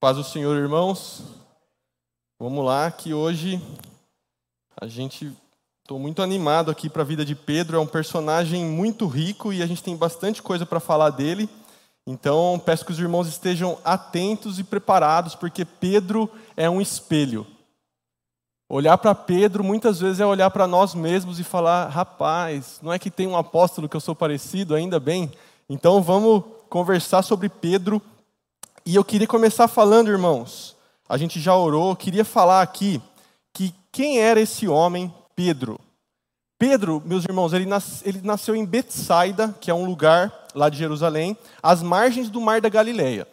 Paz 0.00 0.16
do 0.16 0.22
Senhor, 0.22 0.56
irmãos. 0.56 1.24
Vamos 2.38 2.64
lá, 2.64 2.88
que 2.88 3.12
hoje 3.12 3.60
a 4.80 4.86
gente 4.86 5.36
estou 5.82 5.98
muito 5.98 6.22
animado 6.22 6.70
aqui 6.70 6.88
para 6.88 7.02
a 7.02 7.04
vida 7.04 7.24
de 7.24 7.34
Pedro. 7.34 7.76
É 7.76 7.80
um 7.80 7.86
personagem 7.86 8.64
muito 8.64 9.08
rico 9.08 9.52
e 9.52 9.60
a 9.60 9.66
gente 9.66 9.82
tem 9.82 9.96
bastante 9.96 10.40
coisa 10.40 10.64
para 10.64 10.78
falar 10.78 11.10
dele. 11.10 11.48
Então, 12.06 12.62
peço 12.64 12.84
que 12.84 12.92
os 12.92 12.98
irmãos 13.00 13.26
estejam 13.26 13.76
atentos 13.84 14.60
e 14.60 14.62
preparados, 14.62 15.34
porque 15.34 15.64
Pedro 15.64 16.30
é 16.56 16.70
um 16.70 16.80
espelho. 16.80 17.44
Olhar 18.70 18.96
para 18.98 19.16
Pedro 19.16 19.64
muitas 19.64 19.98
vezes 19.98 20.20
é 20.20 20.26
olhar 20.26 20.50
para 20.50 20.68
nós 20.68 20.94
mesmos 20.94 21.40
e 21.40 21.44
falar: 21.44 21.88
rapaz, 21.88 22.78
não 22.80 22.92
é 22.92 23.00
que 23.00 23.10
tem 23.10 23.26
um 23.26 23.36
apóstolo 23.36 23.88
que 23.88 23.96
eu 23.96 24.00
sou 24.00 24.14
parecido, 24.14 24.76
ainda 24.76 25.00
bem. 25.00 25.32
Então, 25.68 26.00
vamos 26.00 26.44
conversar 26.68 27.22
sobre 27.22 27.48
Pedro 27.48 28.00
e 28.88 28.94
eu 28.94 29.04
queria 29.04 29.26
começar 29.26 29.68
falando, 29.68 30.08
irmãos, 30.08 30.74
a 31.06 31.18
gente 31.18 31.38
já 31.38 31.54
orou, 31.54 31.94
queria 31.94 32.24
falar 32.24 32.62
aqui 32.62 33.02
que 33.52 33.74
quem 33.92 34.18
era 34.18 34.40
esse 34.40 34.66
homem, 34.66 35.12
Pedro? 35.36 35.78
Pedro, 36.58 37.02
meus 37.04 37.22
irmãos, 37.26 37.52
ele, 37.52 37.68
ele 38.02 38.22
nasceu 38.22 38.56
em 38.56 38.64
Betsaida, 38.64 39.54
que 39.60 39.70
é 39.70 39.74
um 39.74 39.84
lugar 39.84 40.32
lá 40.54 40.70
de 40.70 40.78
Jerusalém, 40.78 41.36
às 41.62 41.82
margens 41.82 42.30
do 42.30 42.40
Mar 42.40 42.62
da 42.62 42.70
Galileia. 42.70 43.28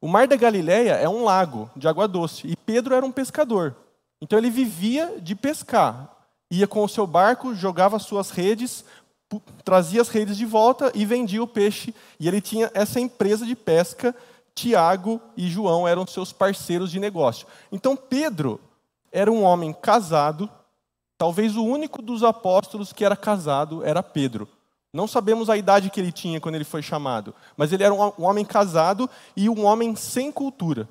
O 0.00 0.06
Mar 0.06 0.28
da 0.28 0.36
Galileia 0.36 0.92
é 0.92 1.08
um 1.08 1.24
lago 1.24 1.68
de 1.74 1.88
água 1.88 2.06
doce, 2.06 2.46
e 2.46 2.54
Pedro 2.54 2.94
era 2.94 3.04
um 3.04 3.10
pescador. 3.10 3.74
Então 4.22 4.38
ele 4.38 4.48
vivia 4.48 5.16
de 5.20 5.34
pescar. 5.34 6.08
Ia 6.52 6.68
com 6.68 6.84
o 6.84 6.88
seu 6.88 7.04
barco, 7.04 7.52
jogava 7.52 7.98
suas 7.98 8.30
redes, 8.30 8.84
trazia 9.64 10.00
as 10.00 10.08
redes 10.08 10.36
de 10.36 10.46
volta 10.46 10.92
e 10.94 11.04
vendia 11.04 11.42
o 11.42 11.48
peixe. 11.48 11.92
E 12.20 12.28
ele 12.28 12.40
tinha 12.40 12.70
essa 12.72 13.00
empresa 13.00 13.44
de 13.44 13.56
pesca 13.56 14.14
Tiago 14.58 15.20
e 15.36 15.48
João 15.48 15.86
eram 15.86 16.04
seus 16.04 16.32
parceiros 16.32 16.90
de 16.90 16.98
negócio. 16.98 17.46
Então 17.70 17.94
Pedro 17.94 18.60
era 19.12 19.30
um 19.30 19.44
homem 19.44 19.72
casado, 19.72 20.50
talvez 21.16 21.56
o 21.56 21.64
único 21.64 22.02
dos 22.02 22.24
apóstolos 22.24 22.92
que 22.92 23.04
era 23.04 23.16
casado 23.16 23.84
era 23.84 24.02
Pedro. 24.02 24.48
Não 24.92 25.06
sabemos 25.06 25.48
a 25.48 25.56
idade 25.56 25.90
que 25.90 26.00
ele 26.00 26.10
tinha 26.10 26.40
quando 26.40 26.56
ele 26.56 26.64
foi 26.64 26.82
chamado, 26.82 27.32
mas 27.56 27.72
ele 27.72 27.84
era 27.84 27.94
um 27.94 28.24
homem 28.24 28.44
casado 28.44 29.08
e 29.36 29.48
um 29.48 29.64
homem 29.64 29.94
sem 29.94 30.32
cultura. 30.32 30.88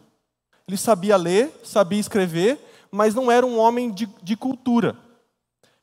Ele 0.65 0.77
sabia 0.77 1.17
ler, 1.17 1.59
sabia 1.63 1.99
escrever, 1.99 2.59
mas 2.89 3.13
não 3.13 3.29
era 3.29 3.45
um 3.45 3.59
homem 3.59 3.91
de, 3.91 4.07
de 4.23 4.37
cultura. 4.37 4.95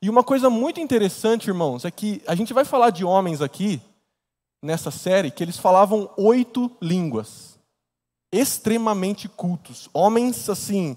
E 0.00 0.08
uma 0.08 0.22
coisa 0.24 0.48
muito 0.48 0.80
interessante, 0.80 1.48
irmãos, 1.48 1.84
é 1.84 1.90
que 1.90 2.22
a 2.26 2.34
gente 2.34 2.54
vai 2.54 2.64
falar 2.64 2.90
de 2.90 3.04
homens 3.04 3.42
aqui, 3.42 3.80
nessa 4.62 4.90
série, 4.90 5.30
que 5.30 5.42
eles 5.42 5.58
falavam 5.58 6.08
oito 6.16 6.70
línguas 6.80 7.53
extremamente 8.34 9.28
cultos. 9.28 9.88
Homens, 9.92 10.48
assim, 10.48 10.96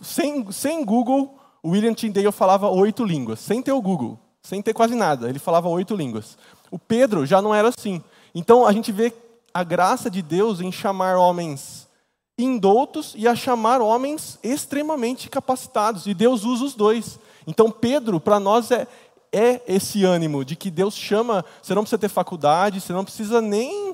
sem, 0.00 0.50
sem 0.50 0.84
Google, 0.84 1.38
William 1.64 1.94
Tyndale 1.94 2.30
falava 2.32 2.68
oito 2.68 3.04
línguas, 3.04 3.40
sem 3.40 3.62
ter 3.62 3.72
o 3.72 3.82
Google, 3.82 4.18
sem 4.42 4.60
ter 4.60 4.74
quase 4.74 4.94
nada, 4.94 5.28
ele 5.28 5.38
falava 5.38 5.68
oito 5.68 5.94
línguas. 5.94 6.36
O 6.70 6.78
Pedro 6.78 7.24
já 7.24 7.40
não 7.40 7.54
era 7.54 7.68
assim. 7.68 8.02
Então 8.34 8.66
a 8.66 8.72
gente 8.72 8.92
vê 8.92 9.12
a 9.52 9.62
graça 9.62 10.10
de 10.10 10.20
Deus 10.20 10.60
em 10.60 10.72
chamar 10.72 11.16
homens 11.16 11.88
indoutos 12.36 13.14
e 13.16 13.28
a 13.28 13.36
chamar 13.36 13.80
homens 13.80 14.38
extremamente 14.42 15.30
capacitados. 15.30 16.06
E 16.06 16.14
Deus 16.14 16.44
usa 16.44 16.64
os 16.64 16.74
dois. 16.74 17.18
Então 17.46 17.70
Pedro, 17.70 18.18
para 18.18 18.40
nós, 18.40 18.70
é, 18.70 18.86
é 19.32 19.62
esse 19.66 20.04
ânimo 20.04 20.44
de 20.44 20.56
que 20.56 20.70
Deus 20.70 20.94
chama. 20.94 21.44
Você 21.62 21.74
não 21.74 21.82
precisa 21.82 21.98
ter 21.98 22.08
faculdade, 22.08 22.80
você 22.80 22.92
não 22.92 23.04
precisa 23.04 23.40
nem 23.40 23.93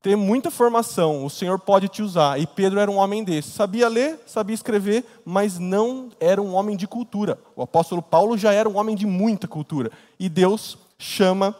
ter 0.00 0.16
muita 0.16 0.50
formação, 0.50 1.24
o 1.24 1.30
Senhor 1.30 1.58
pode 1.58 1.88
te 1.88 2.02
usar. 2.02 2.40
E 2.40 2.46
Pedro 2.46 2.78
era 2.78 2.90
um 2.90 2.96
homem 2.96 3.24
desse. 3.24 3.50
Sabia 3.50 3.88
ler, 3.88 4.20
sabia 4.26 4.54
escrever, 4.54 5.04
mas 5.24 5.58
não 5.58 6.10
era 6.20 6.40
um 6.40 6.54
homem 6.54 6.76
de 6.76 6.86
cultura. 6.86 7.38
O 7.56 7.62
apóstolo 7.62 8.00
Paulo 8.00 8.38
já 8.38 8.52
era 8.52 8.68
um 8.68 8.76
homem 8.76 8.94
de 8.94 9.06
muita 9.06 9.48
cultura. 9.48 9.90
E 10.18 10.28
Deus 10.28 10.78
chama 10.98 11.54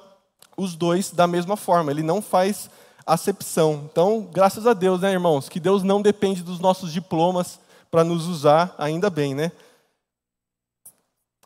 os 0.57 0.77
dois 0.77 1.11
da 1.11 1.27
mesma 1.27 1.57
forma. 1.57 1.91
Ele 1.91 2.03
não 2.03 2.23
faz 2.23 2.71
acepção. 3.05 3.89
Então, 3.91 4.29
graças 4.33 4.67
a 4.67 4.73
Deus, 4.73 5.01
né, 5.01 5.12
irmãos? 5.12 5.49
Que 5.49 5.59
Deus 5.59 5.83
não 5.83 6.01
depende 6.01 6.43
dos 6.43 6.61
nossos 6.61 6.93
diplomas 6.93 7.59
para 7.91 8.05
nos 8.05 8.27
usar, 8.27 8.75
ainda 8.79 9.09
bem, 9.09 9.35
né? 9.35 9.51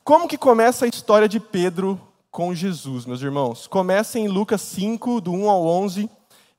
Como 0.05 0.27
que 0.27 0.37
começa 0.37 0.85
a 0.85 0.89
história 0.89 1.29
de 1.29 1.39
Pedro 1.39 2.01
com 2.31 2.53
Jesus, 2.53 3.07
meus 3.07 3.23
irmãos? 3.23 3.69
Começa 3.69 4.19
em 4.19 4.27
Lucas 4.27 4.61
5, 4.63 5.21
do 5.21 5.33
1 5.33 5.49
ao 5.49 5.65
11. 5.65 6.11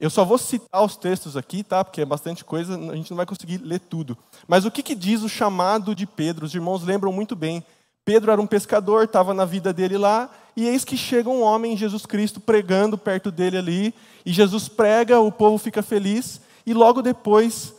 Eu 0.03 0.09
só 0.09 0.25
vou 0.25 0.37
citar 0.37 0.83
os 0.83 0.97
textos 0.97 1.37
aqui, 1.37 1.63
tá? 1.63 1.81
Porque 1.81 2.01
é 2.01 2.05
bastante 2.05 2.43
coisa, 2.43 2.75
a 2.75 2.93
gente 2.93 3.09
não 3.09 3.15
vai 3.15 3.25
conseguir 3.25 3.59
ler 3.59 3.79
tudo. 3.79 4.17
Mas 4.45 4.65
o 4.65 4.69
que, 4.69 4.83
que 4.83 4.95
diz 4.95 5.21
o 5.21 5.29
chamado 5.29 5.95
de 5.95 6.05
Pedro? 6.05 6.45
Os 6.45 6.53
irmãos 6.53 6.83
lembram 6.83 7.13
muito 7.13 7.37
bem. 7.37 7.63
Pedro 8.03 8.29
era 8.29 8.41
um 8.41 8.45
pescador, 8.45 9.05
estava 9.05 9.33
na 9.33 9.45
vida 9.45 9.71
dele 9.71 9.97
lá, 9.97 10.29
e 10.57 10.67
eis 10.67 10.83
que 10.83 10.97
chega 10.97 11.29
um 11.29 11.41
homem, 11.41 11.77
Jesus 11.77 12.05
Cristo, 12.05 12.41
pregando 12.41 12.97
perto 12.97 13.31
dele 13.31 13.57
ali, 13.57 13.95
e 14.25 14.33
Jesus 14.33 14.67
prega, 14.67 15.21
o 15.21 15.31
povo 15.31 15.57
fica 15.57 15.81
feliz, 15.81 16.41
e 16.65 16.73
logo 16.73 17.01
depois, 17.01 17.73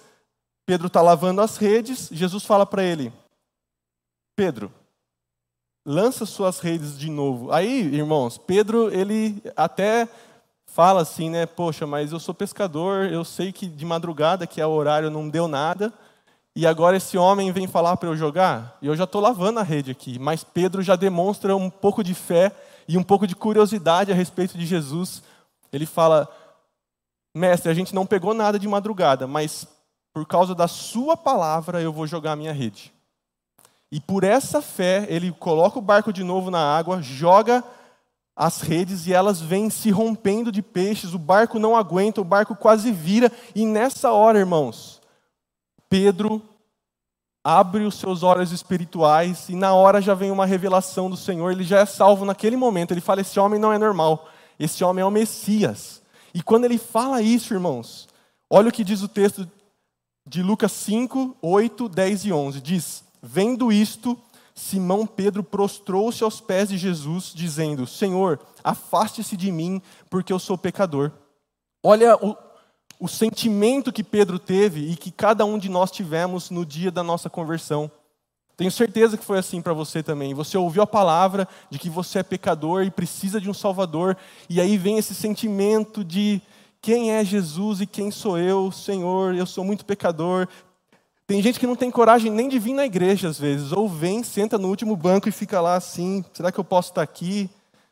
Pedro 0.64 0.86
está 0.86 1.02
lavando 1.02 1.42
as 1.42 1.58
redes, 1.58 2.08
Jesus 2.10 2.42
fala 2.42 2.64
para 2.64 2.82
ele: 2.82 3.12
Pedro, 4.34 4.72
lança 5.84 6.24
suas 6.24 6.58
redes 6.58 6.98
de 6.98 7.10
novo. 7.10 7.52
Aí, 7.52 7.82
irmãos, 7.94 8.38
Pedro, 8.38 8.90
ele 8.90 9.42
até 9.54 10.08
fala 10.74 11.02
assim, 11.02 11.30
né? 11.30 11.46
Poxa, 11.46 11.86
mas 11.86 12.10
eu 12.10 12.18
sou 12.18 12.34
pescador, 12.34 13.06
eu 13.06 13.24
sei 13.24 13.52
que 13.52 13.68
de 13.68 13.84
madrugada, 13.84 14.44
que 14.44 14.60
é 14.60 14.66
o 14.66 14.70
horário, 14.70 15.08
não 15.08 15.28
deu 15.28 15.46
nada, 15.46 15.92
e 16.56 16.66
agora 16.66 16.96
esse 16.96 17.16
homem 17.16 17.52
vem 17.52 17.68
falar 17.68 17.96
para 17.96 18.08
eu 18.08 18.16
jogar, 18.16 18.76
e 18.82 18.88
eu 18.88 18.96
já 18.96 19.04
estou 19.04 19.20
lavando 19.20 19.60
a 19.60 19.62
rede 19.62 19.92
aqui. 19.92 20.18
Mas 20.18 20.42
Pedro 20.42 20.82
já 20.82 20.96
demonstra 20.96 21.54
um 21.54 21.70
pouco 21.70 22.02
de 22.02 22.12
fé 22.12 22.50
e 22.88 22.98
um 22.98 23.04
pouco 23.04 23.24
de 23.24 23.36
curiosidade 23.36 24.10
a 24.10 24.16
respeito 24.16 24.58
de 24.58 24.66
Jesus. 24.66 25.22
Ele 25.72 25.86
fala: 25.86 26.28
Mestre, 27.32 27.70
a 27.70 27.74
gente 27.74 27.94
não 27.94 28.04
pegou 28.04 28.34
nada 28.34 28.58
de 28.58 28.66
madrugada, 28.66 29.28
mas 29.28 29.68
por 30.12 30.26
causa 30.26 30.56
da 30.56 30.66
Sua 30.66 31.16
palavra 31.16 31.80
eu 31.80 31.92
vou 31.92 32.04
jogar 32.04 32.32
a 32.32 32.36
minha 32.36 32.52
rede. 32.52 32.92
E 33.92 34.00
por 34.00 34.24
essa 34.24 34.60
fé, 34.60 35.06
ele 35.08 35.30
coloca 35.30 35.78
o 35.78 35.82
barco 35.82 36.12
de 36.12 36.24
novo 36.24 36.50
na 36.50 36.76
água, 36.76 37.00
joga 37.00 37.62
as 38.36 38.60
redes 38.60 39.06
e 39.06 39.12
elas 39.12 39.40
vêm 39.40 39.70
se 39.70 39.90
rompendo 39.90 40.50
de 40.50 40.60
peixes, 40.60 41.14
o 41.14 41.18
barco 41.18 41.58
não 41.58 41.76
aguenta, 41.76 42.20
o 42.20 42.24
barco 42.24 42.56
quase 42.56 42.90
vira, 42.90 43.30
e 43.54 43.64
nessa 43.64 44.10
hora, 44.10 44.38
irmãos, 44.38 45.00
Pedro 45.88 46.42
abre 47.44 47.84
os 47.84 47.96
seus 47.96 48.22
olhos 48.22 48.50
espirituais 48.50 49.48
e 49.50 49.54
na 49.54 49.74
hora 49.74 50.00
já 50.00 50.14
vem 50.14 50.30
uma 50.30 50.46
revelação 50.46 51.10
do 51.10 51.16
Senhor, 51.16 51.52
ele 51.52 51.62
já 51.62 51.80
é 51.80 51.86
salvo 51.86 52.24
naquele 52.24 52.56
momento, 52.56 52.92
ele 52.92 53.00
fala: 53.00 53.20
esse 53.20 53.38
homem 53.38 53.60
não 53.60 53.72
é 53.72 53.78
normal, 53.78 54.28
esse 54.58 54.82
homem 54.82 55.02
é 55.02 55.06
o 55.06 55.10
Messias. 55.10 56.02
E 56.32 56.42
quando 56.42 56.64
ele 56.64 56.78
fala 56.78 57.22
isso, 57.22 57.54
irmãos, 57.54 58.08
olha 58.50 58.68
o 58.68 58.72
que 58.72 58.82
diz 58.82 59.02
o 59.02 59.08
texto 59.08 59.48
de 60.26 60.42
Lucas 60.42 60.72
5, 60.72 61.36
8, 61.40 61.88
10 61.88 62.24
e 62.24 62.32
11: 62.32 62.60
diz: 62.60 63.04
Vendo 63.22 63.70
isto, 63.70 64.18
Simão 64.54 65.04
Pedro 65.04 65.42
prostrou-se 65.42 66.22
aos 66.22 66.40
pés 66.40 66.68
de 66.68 66.78
Jesus, 66.78 67.32
dizendo: 67.34 67.86
Senhor, 67.86 68.38
afaste-se 68.62 69.36
de 69.36 69.50
mim, 69.50 69.82
porque 70.08 70.32
eu 70.32 70.38
sou 70.38 70.56
pecador. 70.56 71.10
Olha 71.82 72.16
o, 72.16 72.36
o 73.00 73.08
sentimento 73.08 73.92
que 73.92 74.04
Pedro 74.04 74.38
teve 74.38 74.90
e 74.90 74.96
que 74.96 75.10
cada 75.10 75.44
um 75.44 75.58
de 75.58 75.68
nós 75.68 75.90
tivemos 75.90 76.50
no 76.50 76.64
dia 76.64 76.90
da 76.90 77.02
nossa 77.02 77.28
conversão. 77.28 77.90
Tenho 78.56 78.70
certeza 78.70 79.18
que 79.18 79.24
foi 79.24 79.38
assim 79.38 79.60
para 79.60 79.72
você 79.72 80.00
também. 80.00 80.32
Você 80.32 80.56
ouviu 80.56 80.82
a 80.82 80.86
palavra 80.86 81.48
de 81.68 81.78
que 81.78 81.90
você 81.90 82.20
é 82.20 82.22
pecador 82.22 82.84
e 82.84 82.90
precisa 82.90 83.40
de 83.40 83.50
um 83.50 83.54
Salvador, 83.54 84.16
e 84.48 84.60
aí 84.60 84.78
vem 84.78 84.96
esse 84.96 85.14
sentimento 85.14 86.04
de 86.04 86.40
quem 86.80 87.10
é 87.10 87.24
Jesus 87.24 87.80
e 87.80 87.86
quem 87.86 88.12
sou 88.12 88.38
eu, 88.38 88.70
Senhor, 88.70 89.34
eu 89.34 89.46
sou 89.46 89.64
muito 89.64 89.84
pecador, 89.84 90.46
tem 91.26 91.40
gente 91.40 91.58
que 91.58 91.66
não 91.66 91.76
tem 91.76 91.90
coragem 91.90 92.30
nem 92.30 92.48
de 92.48 92.58
vir 92.58 92.74
na 92.74 92.84
igreja 92.84 93.28
às 93.28 93.38
vezes, 93.38 93.72
ou 93.72 93.88
vem, 93.88 94.22
senta 94.22 94.58
no 94.58 94.68
último 94.68 94.94
banco 94.94 95.28
e 95.28 95.32
fica 95.32 95.60
lá 95.60 95.76
assim: 95.76 96.24
será 96.32 96.52
que 96.52 96.60
eu 96.60 96.64
posso 96.64 96.90
estar 96.90 97.02
aqui? 97.02 97.48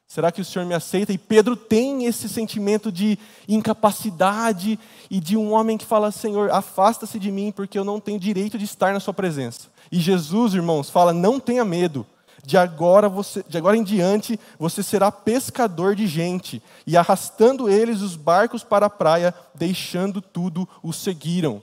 Será 0.06 0.30
que 0.30 0.42
o 0.42 0.44
Senhor 0.44 0.66
me 0.66 0.74
aceita? 0.74 1.10
E 1.10 1.16
Pedro 1.16 1.56
tem 1.56 2.04
esse 2.04 2.28
sentimento 2.28 2.92
de 2.92 3.18
incapacidade 3.48 4.78
e 5.10 5.18
de 5.18 5.38
um 5.38 5.52
homem 5.52 5.78
que 5.78 5.86
fala: 5.86 6.10
Senhor, 6.10 6.50
afasta-se 6.50 7.18
de 7.18 7.32
mim, 7.32 7.50
porque 7.50 7.78
eu 7.78 7.84
não 7.84 7.98
tenho 7.98 8.20
direito 8.20 8.58
de 8.58 8.66
estar 8.66 8.92
na 8.92 9.00
Sua 9.00 9.14
presença. 9.14 9.68
E 9.90 9.98
Jesus, 9.98 10.52
irmãos, 10.52 10.90
fala: 10.90 11.14
não 11.14 11.40
tenha 11.40 11.64
medo. 11.64 12.06
De 12.44 12.58
agora, 12.58 13.08
você, 13.08 13.42
de 13.48 13.56
agora 13.56 13.76
em 13.76 13.84
diante, 13.84 14.38
você 14.58 14.82
será 14.82 15.10
pescador 15.10 15.94
de 15.94 16.06
gente. 16.06 16.60
E 16.86 16.96
arrastando 16.96 17.70
eles 17.70 18.02
os 18.02 18.14
barcos 18.14 18.62
para 18.62 18.86
a 18.86 18.90
praia, 18.90 19.32
deixando 19.54 20.20
tudo, 20.20 20.68
o 20.82 20.92
seguiram. 20.92 21.62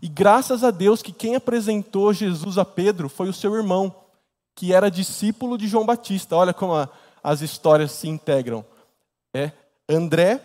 E 0.00 0.08
graças 0.08 0.62
a 0.62 0.70
Deus 0.70 1.02
que 1.02 1.12
quem 1.12 1.34
apresentou 1.34 2.12
Jesus 2.12 2.58
a 2.58 2.64
Pedro 2.64 3.08
foi 3.08 3.28
o 3.28 3.34
seu 3.34 3.54
irmão, 3.54 3.94
que 4.54 4.72
era 4.72 4.90
discípulo 4.90 5.58
de 5.58 5.66
João 5.66 5.86
Batista. 5.86 6.36
Olha 6.36 6.52
como 6.52 6.74
a, 6.74 6.88
as 7.22 7.40
histórias 7.40 7.92
se 7.92 8.08
integram. 8.08 8.64
É, 9.34 9.52
André, 9.88 10.40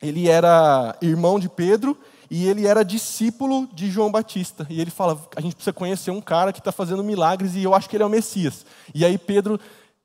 ele 0.00 0.28
era 0.28 0.96
irmão 1.00 1.38
de 1.38 1.48
Pedro, 1.48 1.96
e 2.30 2.46
ele 2.46 2.66
era 2.66 2.84
discípulo 2.84 3.68
de 3.72 3.90
João 3.90 4.10
Batista. 4.10 4.64
E 4.70 4.80
ele 4.80 4.90
fala: 4.90 5.20
a 5.34 5.40
gente 5.40 5.56
precisa 5.56 5.72
conhecer 5.72 6.12
um 6.12 6.20
cara 6.20 6.52
que 6.52 6.60
está 6.60 6.70
fazendo 6.70 7.02
milagres 7.02 7.56
e 7.56 7.64
eu 7.64 7.74
acho 7.74 7.90
que 7.90 7.96
ele 7.96 8.04
é 8.04 8.06
o 8.06 8.10
Messias. 8.10 8.64
E 8.94 9.04
aí 9.04 9.18
Pedro, 9.18 9.58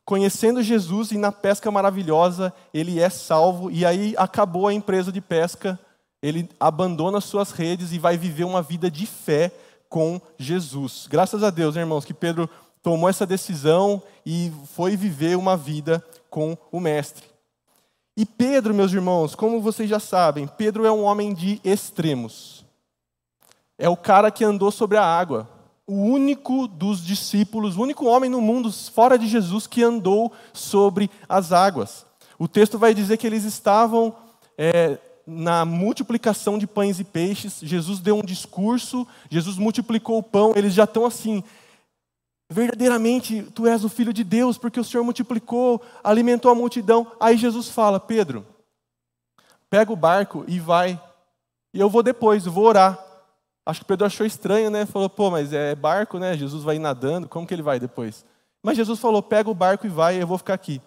conhecendo 0.04 0.64
Jesus 0.64 1.12
e 1.12 1.18
na 1.18 1.32
pesca 1.32 1.70
maravilhosa, 1.70 2.52
ele 2.74 3.00
é 3.00 3.10
salvo. 3.10 3.70
E 3.70 3.86
aí 3.86 4.16
acabou 4.18 4.68
a 4.68 4.74
empresa 4.74 5.12
de 5.12 5.22
pesca, 5.22 5.80
ele 6.22 6.50
abandona 6.60 7.22
suas 7.22 7.52
redes 7.52 7.92
e 7.92 8.00
vai 8.00 8.18
viver 8.18 8.44
uma 8.44 8.62
vida 8.62 8.90
de 8.90 9.06
fé 9.06 9.52
com 9.90 10.20
Jesus. 10.38 11.08
Graças 11.10 11.44
a 11.44 11.50
Deus, 11.50 11.76
né, 11.76 11.82
irmãos, 11.82 12.06
que 12.06 12.14
Pedro 12.14 12.50
tomou 12.82 13.10
essa 13.10 13.26
decisão 13.26 14.02
e 14.26 14.52
foi 14.74 14.96
viver 14.96 15.38
uma 15.38 15.56
vida 15.56 16.04
com 16.30 16.58
o 16.72 16.80
Mestre. 16.80 17.26
E 18.18 18.26
Pedro, 18.26 18.74
meus 18.74 18.94
irmãos, 18.94 19.36
como 19.36 19.60
vocês 19.60 19.90
já 19.90 20.00
sabem, 20.00 20.48
Pedro 20.48 20.86
é 20.86 20.92
um 20.92 21.04
homem 21.04 21.34
de 21.34 21.60
extremos. 21.64 22.66
É 23.78 23.90
o 23.90 23.98
cara 23.98 24.32
que 24.32 24.44
andou 24.44 24.72
sobre 24.72 24.98
a 24.98 25.04
água. 25.04 25.50
O 25.86 25.96
único 25.96 26.68
dos 26.68 27.04
discípulos, 27.04 27.76
o 27.76 27.82
único 27.82 28.06
homem 28.06 28.30
no 28.30 28.40
mundo 28.40 28.72
fora 28.72 29.20
de 29.20 29.28
Jesus 29.28 29.68
que 29.68 29.84
andou 29.84 30.32
sobre 30.54 31.10
as 31.28 31.52
águas. 31.52 32.06
O 32.40 32.48
texto 32.48 32.80
vai 32.80 32.94
dizer 32.94 33.18
que 33.18 33.28
eles 33.28 33.44
estavam 33.44 34.16
é, 34.58 34.98
na 35.26 35.66
multiplicação 35.66 36.58
de 36.58 36.68
pães 36.68 37.00
e 37.00 37.04
peixes. 37.04 37.60
Jesus 37.62 38.00
deu 38.00 38.18
um 38.18 38.24
discurso, 38.24 39.08
Jesus 39.30 39.58
multiplicou 39.58 40.18
o 40.18 40.24
pão. 40.24 40.54
Eles 40.56 40.74
já 40.74 40.84
estão 40.84 41.06
assim, 41.06 41.44
verdadeiramente 42.50 43.44
tu 43.54 43.68
és 43.68 43.84
o 43.84 43.90
filho 43.90 44.14
de 44.14 44.24
Deus, 44.24 44.58
porque 44.58 44.80
o 44.80 44.84
Senhor 44.84 45.04
multiplicou, 45.04 45.82
alimentou 46.04 46.52
a 46.52 46.56
multidão. 46.56 47.12
Aí 47.20 47.38
Jesus 47.38 47.70
fala: 47.70 48.00
Pedro, 48.00 48.46
pega 49.70 49.92
o 49.92 49.96
barco 49.96 50.46
e 50.48 50.60
vai. 50.60 51.02
E 51.74 51.80
eu 51.80 51.90
vou 51.90 52.04
depois, 52.04 52.46
vou 52.46 52.66
orar. 52.66 53.00
Acho 53.66 53.82
que 53.82 53.88
Pedro 53.88 54.06
achou 54.06 54.26
estranho, 54.26 54.70
né? 54.70 54.86
Falou: 54.86 55.10
pô, 55.10 55.32
mas 55.32 55.52
é 55.52 55.74
barco, 55.74 56.20
né? 56.20 56.38
Jesus 56.38 56.64
vai 56.64 56.78
nadando, 56.78 57.28
como 57.28 57.48
que 57.48 57.54
ele 57.54 57.64
vai 57.64 57.80
depois? 57.80 58.24
Mas 58.64 58.78
Jesus 58.78 59.00
falou: 59.00 59.24
pega 59.24 59.50
o 59.50 59.56
barco 59.56 59.88
e 59.88 59.90
vai, 59.90 60.22
eu 60.22 60.28
vou 60.28 60.38
ficar 60.38 60.54
aqui. 60.54 60.82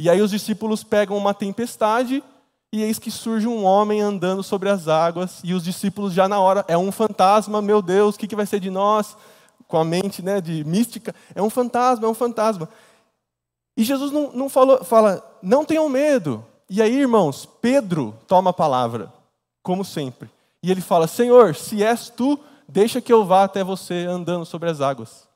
E 0.00 0.08
aí 0.08 0.20
os 0.20 0.30
discípulos 0.30 0.84
pegam 0.84 1.16
uma 1.16 1.34
tempestade 1.34 2.22
e 2.72 2.82
eis 2.82 2.98
que 2.98 3.10
surge 3.10 3.46
um 3.46 3.64
homem 3.64 4.00
andando 4.00 4.42
sobre 4.42 4.68
as 4.68 4.88
águas 4.88 5.40
e 5.42 5.54
os 5.54 5.64
discípulos 5.64 6.12
já 6.12 6.28
na 6.28 6.38
hora, 6.38 6.64
é 6.68 6.76
um 6.76 6.92
fantasma, 6.92 7.62
meu 7.62 7.80
Deus, 7.80 8.14
o 8.14 8.18
que, 8.18 8.26
que 8.26 8.36
vai 8.36 8.46
ser 8.46 8.60
de 8.60 8.70
nós? 8.70 9.16
com 9.68 9.76
a 9.76 9.84
mente 9.84 10.22
né, 10.22 10.40
de 10.40 10.64
mística, 10.64 11.14
é 11.34 11.42
um 11.42 11.50
fantasma, 11.50 12.06
é 12.06 12.10
um 12.10 12.14
fantasma. 12.14 12.68
E 13.76 13.84
Jesus 13.84 14.10
não, 14.10 14.32
não 14.32 14.48
falou, 14.48 14.82
fala, 14.82 15.22
não 15.42 15.64
tenham 15.64 15.88
medo. 15.88 16.44
E 16.68 16.82
aí, 16.82 16.96
irmãos, 16.96 17.46
Pedro 17.60 18.16
toma 18.26 18.50
a 18.50 18.54
palavra, 18.54 19.12
como 19.62 19.84
sempre. 19.84 20.28
E 20.62 20.70
ele 20.70 20.80
fala: 20.80 21.06
Senhor, 21.06 21.54
se 21.54 21.84
és 21.84 22.08
tu, 22.08 22.40
deixa 22.66 23.00
que 23.00 23.12
eu 23.12 23.24
vá 23.24 23.44
até 23.44 23.62
você 23.62 24.06
andando 24.06 24.44
sobre 24.44 24.68
as 24.68 24.80
águas. 24.80 25.28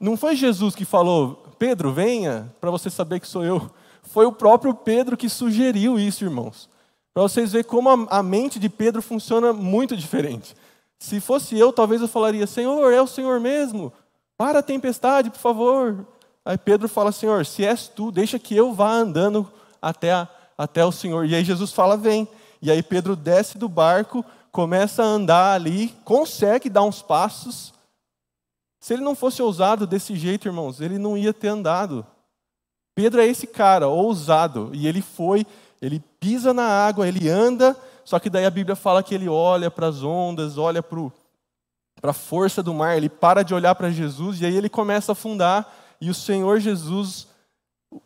Não 0.00 0.16
foi 0.16 0.36
Jesus 0.36 0.74
que 0.74 0.84
falou, 0.84 1.44
Pedro, 1.58 1.92
venha, 1.92 2.54
para 2.60 2.70
você 2.70 2.88
saber 2.88 3.18
que 3.20 3.26
sou 3.26 3.44
eu. 3.44 3.68
Foi 4.08 4.26
o 4.26 4.32
próprio 4.32 4.74
Pedro 4.74 5.16
que 5.16 5.28
sugeriu 5.28 5.98
isso, 5.98 6.24
irmãos. 6.24 6.68
Para 7.12 7.22
vocês 7.22 7.52
verem 7.52 7.68
como 7.68 8.06
a, 8.10 8.22
mente 8.22 8.58
de 8.58 8.68
Pedro 8.68 9.02
funciona 9.02 9.52
muito 9.52 9.96
diferente. 9.96 10.54
Se 10.98 11.20
fosse 11.20 11.58
eu, 11.58 11.72
talvez 11.72 12.00
eu 12.00 12.08
falaria: 12.08 12.46
Senhor, 12.46 12.92
é 12.92 13.00
o 13.00 13.06
Senhor 13.06 13.40
mesmo. 13.40 13.92
Para 14.36 14.60
a 14.60 14.62
tempestade, 14.62 15.30
por 15.30 15.38
favor. 15.38 16.06
Aí 16.44 16.56
Pedro 16.56 16.88
fala: 16.88 17.12
Senhor, 17.12 17.44
se 17.44 17.64
és 17.64 17.88
tu, 17.88 18.10
deixa 18.10 18.38
que 18.38 18.56
eu 18.56 18.72
vá 18.72 18.90
andando 18.92 19.50
até, 19.80 20.12
a, 20.12 20.28
até 20.56 20.84
o 20.84 20.92
Senhor. 20.92 21.26
E 21.26 21.34
aí 21.34 21.44
Jesus 21.44 21.72
fala: 21.72 21.96
Vem. 21.96 22.26
E 22.62 22.70
aí 22.70 22.82
Pedro 22.82 23.14
desce 23.14 23.58
do 23.58 23.68
barco, 23.68 24.24
começa 24.50 25.02
a 25.02 25.06
andar 25.06 25.54
ali, 25.54 25.88
consegue 26.04 26.68
dar 26.68 26.82
uns 26.82 27.02
passos. 27.02 27.72
Se 28.80 28.94
ele 28.94 29.02
não 29.02 29.14
fosse 29.14 29.42
ousado 29.42 29.86
desse 29.86 30.16
jeito, 30.16 30.48
irmãos, 30.48 30.80
ele 30.80 30.98
não 30.98 31.16
ia 31.16 31.32
ter 31.32 31.48
andado. 31.48 32.06
Pedro 32.98 33.20
é 33.20 33.28
esse 33.28 33.46
cara, 33.46 33.86
ousado, 33.86 34.70
e 34.72 34.88
ele 34.88 35.00
foi, 35.00 35.46
ele 35.80 36.02
pisa 36.18 36.52
na 36.52 36.64
água, 36.64 37.06
ele 37.06 37.28
anda, 37.28 37.76
só 38.04 38.18
que 38.18 38.28
daí 38.28 38.44
a 38.44 38.50
Bíblia 38.50 38.74
fala 38.74 39.04
que 39.04 39.14
ele 39.14 39.28
olha 39.28 39.70
para 39.70 39.86
as 39.86 40.02
ondas, 40.02 40.58
olha 40.58 40.82
para 40.82 42.10
a 42.10 42.12
força 42.12 42.60
do 42.60 42.74
mar, 42.74 42.96
ele 42.96 43.08
para 43.08 43.44
de 43.44 43.54
olhar 43.54 43.72
para 43.76 43.92
Jesus 43.92 44.40
e 44.40 44.46
aí 44.46 44.56
ele 44.56 44.68
começa 44.68 45.12
a 45.12 45.14
afundar 45.14 45.72
e 46.00 46.10
o 46.10 46.14
Senhor 46.14 46.58
Jesus 46.58 47.28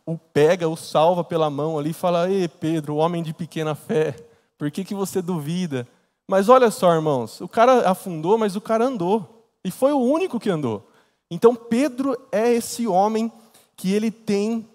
o 0.05 0.19
pega, 0.19 0.69
o 0.69 0.77
salva 0.77 1.25
pela 1.25 1.49
mão 1.49 1.79
ali 1.79 1.89
e 1.89 1.95
fala: 1.95 2.31
Ei, 2.31 2.47
Pedro, 2.47 2.97
homem 2.97 3.23
de 3.23 3.33
pequena 3.33 3.75
fé, 3.75 4.15
por 4.59 4.71
que, 4.71 4.85
que 4.85 4.95
você 4.95 5.23
duvida? 5.23 5.89
Mas 6.29 6.51
olha 6.51 6.71
só, 6.71 6.93
irmãos, 6.93 7.41
o 7.41 7.49
cara 7.49 7.89
afundou, 7.89 8.37
mas 8.37 8.57
o 8.57 8.61
cara 8.61 8.85
andou. 8.85 9.49
E 9.65 9.71
foi 9.71 9.95
o 9.95 10.01
único 10.01 10.39
que 10.39 10.51
andou. 10.51 10.87
Então 11.31 11.55
Pedro 11.55 12.15
é 12.31 12.53
esse 12.53 12.87
homem 12.87 13.33
que 13.75 13.91
ele 13.91 14.11
tem 14.11 14.69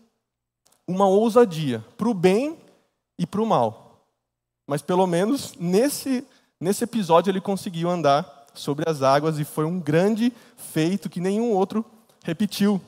uma 0.88 1.08
ousadia 1.08 1.84
para 1.98 2.08
o 2.08 2.14
bem 2.14 2.58
e 3.20 3.26
para 3.26 3.42
o 3.42 3.46
mal. 3.46 4.06
Mas 4.66 4.82
pelo 4.82 5.06
menos 5.06 5.54
nesse, 5.60 6.26
nesse 6.60 6.84
episódio 6.84 7.30
ele 7.30 7.42
conseguiu 7.42 7.90
andar 7.90 8.48
sobre 8.54 8.90
as 8.90 9.02
águas 9.02 9.40
e 9.40 9.44
foi 9.44 9.66
um 9.66 9.80
grande 9.80 10.34
feito 10.56 11.10
que 11.10 11.20
nenhum 11.20 11.52
outro 11.52 11.86
repetiu. 12.24 12.82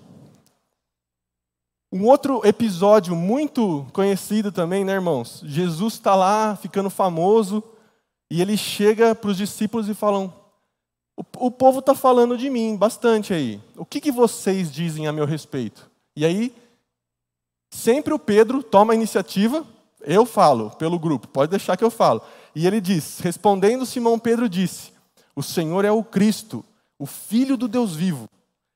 Um 1.92 2.06
outro 2.06 2.46
episódio 2.46 3.16
muito 3.16 3.86
conhecido 3.94 4.52
também, 4.52 4.86
né, 4.86 4.94
irmãos? 4.94 5.42
Jesus 5.44 5.96
está 5.96 6.16
lá 6.16 6.56
ficando 6.56 6.90
famoso 6.90 7.64
e 8.30 8.42
ele 8.42 8.56
chega 8.56 9.16
para 9.16 9.32
os 9.32 9.38
discípulos 9.38 9.90
e 9.90 9.96
falam: 9.96 10.32
o, 11.18 11.24
o 11.48 11.52
povo 11.52 11.80
está 11.80 11.96
falando 11.96 12.38
de 12.38 12.50
mim 12.50 12.78
bastante 12.78 13.34
aí. 13.34 13.60
O 13.76 13.86
que, 13.86 14.00
que 14.00 14.12
vocês 14.12 14.72
dizem 14.72 15.08
a 15.08 15.12
meu 15.12 15.26
respeito? 15.26 15.90
E 16.16 16.26
aí, 16.26 16.54
sempre 17.70 18.14
o 18.14 18.20
Pedro 18.20 18.64
toma 18.64 18.94
a 18.94 18.96
iniciativa 18.96 19.66
eu 20.02 20.26
falo 20.26 20.72
pelo 20.72 20.98
grupo, 20.98 21.28
pode 21.28 21.52
deixar 21.52 21.76
que 21.76 21.84
eu 21.84 21.92
falo. 21.92 22.22
E 22.56 22.66
ele 22.66 22.80
diz: 22.80 23.20
Respondendo, 23.20 23.86
Simão 23.86 24.18
Pedro 24.18 24.48
disse: 24.48 24.92
O 25.36 25.44
Senhor 25.44 25.84
é 25.86 25.92
o 25.92 26.04
Cristo, 26.04 26.64
o 26.98 27.06
Filho 27.06 27.58
do 27.58 27.68
Deus 27.68 27.96
vivo. 27.96 28.28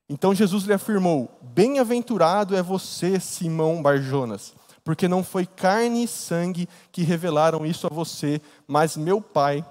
Então 0.09 0.35
Jesus 0.35 0.65
lhe 0.65 0.73
afirmou: 0.73 1.31
Bem-aventurado 1.41 2.55
é 2.55 2.61
você, 2.61 3.19
Simão 3.19 3.81
Barjonas, 3.81 4.53
porque 4.83 5.07
não 5.07 5.23
foi 5.23 5.45
carne 5.45 6.03
e 6.03 6.07
sangue 6.07 6.67
que 6.91 7.03
revelaram 7.03 7.65
isso 7.65 7.87
a 7.87 7.89
você, 7.89 8.41
mas 8.67 8.97
meu 8.97 9.21
Pai 9.21 9.65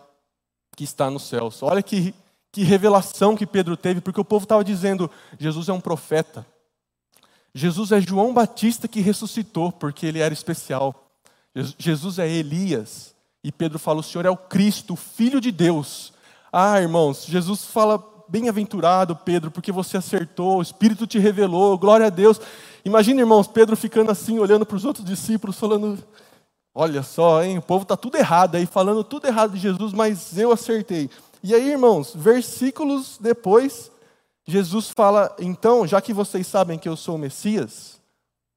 que 0.74 0.84
está 0.84 1.10
nos 1.10 1.28
céus. 1.28 1.62
Olha 1.62 1.82
que, 1.82 2.14
que 2.50 2.62
revelação 2.62 3.36
que 3.36 3.46
Pedro 3.46 3.76
teve, 3.76 4.00
porque 4.00 4.20
o 4.20 4.24
povo 4.24 4.44
estava 4.44 4.64
dizendo: 4.64 5.10
Jesus 5.38 5.68
é 5.68 5.72
um 5.72 5.80
profeta. 5.80 6.46
Jesus 7.54 7.92
é 7.92 8.00
João 8.00 8.32
Batista 8.32 8.88
que 8.88 9.00
ressuscitou, 9.00 9.70
porque 9.70 10.06
ele 10.06 10.20
era 10.20 10.32
especial. 10.32 11.10
Jesus 11.78 12.18
é 12.18 12.28
Elias. 12.28 13.14
E 13.44 13.52
Pedro 13.52 13.78
fala: 13.78 14.00
o 14.00 14.02
Senhor 14.02 14.24
é 14.24 14.30
o 14.30 14.36
Cristo, 14.36 14.94
o 14.94 14.96
Filho 14.96 15.40
de 15.40 15.52
Deus. 15.52 16.12
Ah, 16.52 16.80
irmãos, 16.80 17.24
Jesus 17.26 17.64
fala: 17.64 18.02
bem-aventurado, 18.28 19.14
Pedro, 19.14 19.50
porque 19.50 19.70
você 19.70 19.98
acertou, 19.98 20.56
o 20.56 20.62
Espírito 20.62 21.06
te 21.06 21.18
revelou, 21.18 21.76
glória 21.76 22.06
a 22.06 22.10
Deus. 22.10 22.40
Imagina, 22.82 23.20
irmãos, 23.20 23.46
Pedro 23.46 23.76
ficando 23.76 24.10
assim, 24.10 24.38
olhando 24.38 24.64
para 24.64 24.76
os 24.76 24.86
outros 24.86 25.04
discípulos, 25.04 25.58
falando: 25.58 26.02
olha 26.74 27.02
só, 27.02 27.44
hein, 27.44 27.58
o 27.58 27.62
povo 27.62 27.82
está 27.82 27.96
tudo 27.96 28.16
errado 28.16 28.54
aí, 28.54 28.64
falando 28.64 29.04
tudo 29.04 29.26
errado 29.26 29.52
de 29.52 29.58
Jesus, 29.58 29.92
mas 29.92 30.38
eu 30.38 30.50
acertei. 30.50 31.10
E 31.42 31.54
aí, 31.54 31.72
irmãos, 31.72 32.14
versículos 32.14 33.18
depois, 33.20 33.91
Jesus 34.46 34.90
fala: 34.90 35.34
então, 35.38 35.86
já 35.86 36.00
que 36.00 36.12
vocês 36.12 36.46
sabem 36.46 36.78
que 36.78 36.88
eu 36.88 36.96
sou 36.96 37.16
o 37.16 37.18
Messias, 37.18 38.00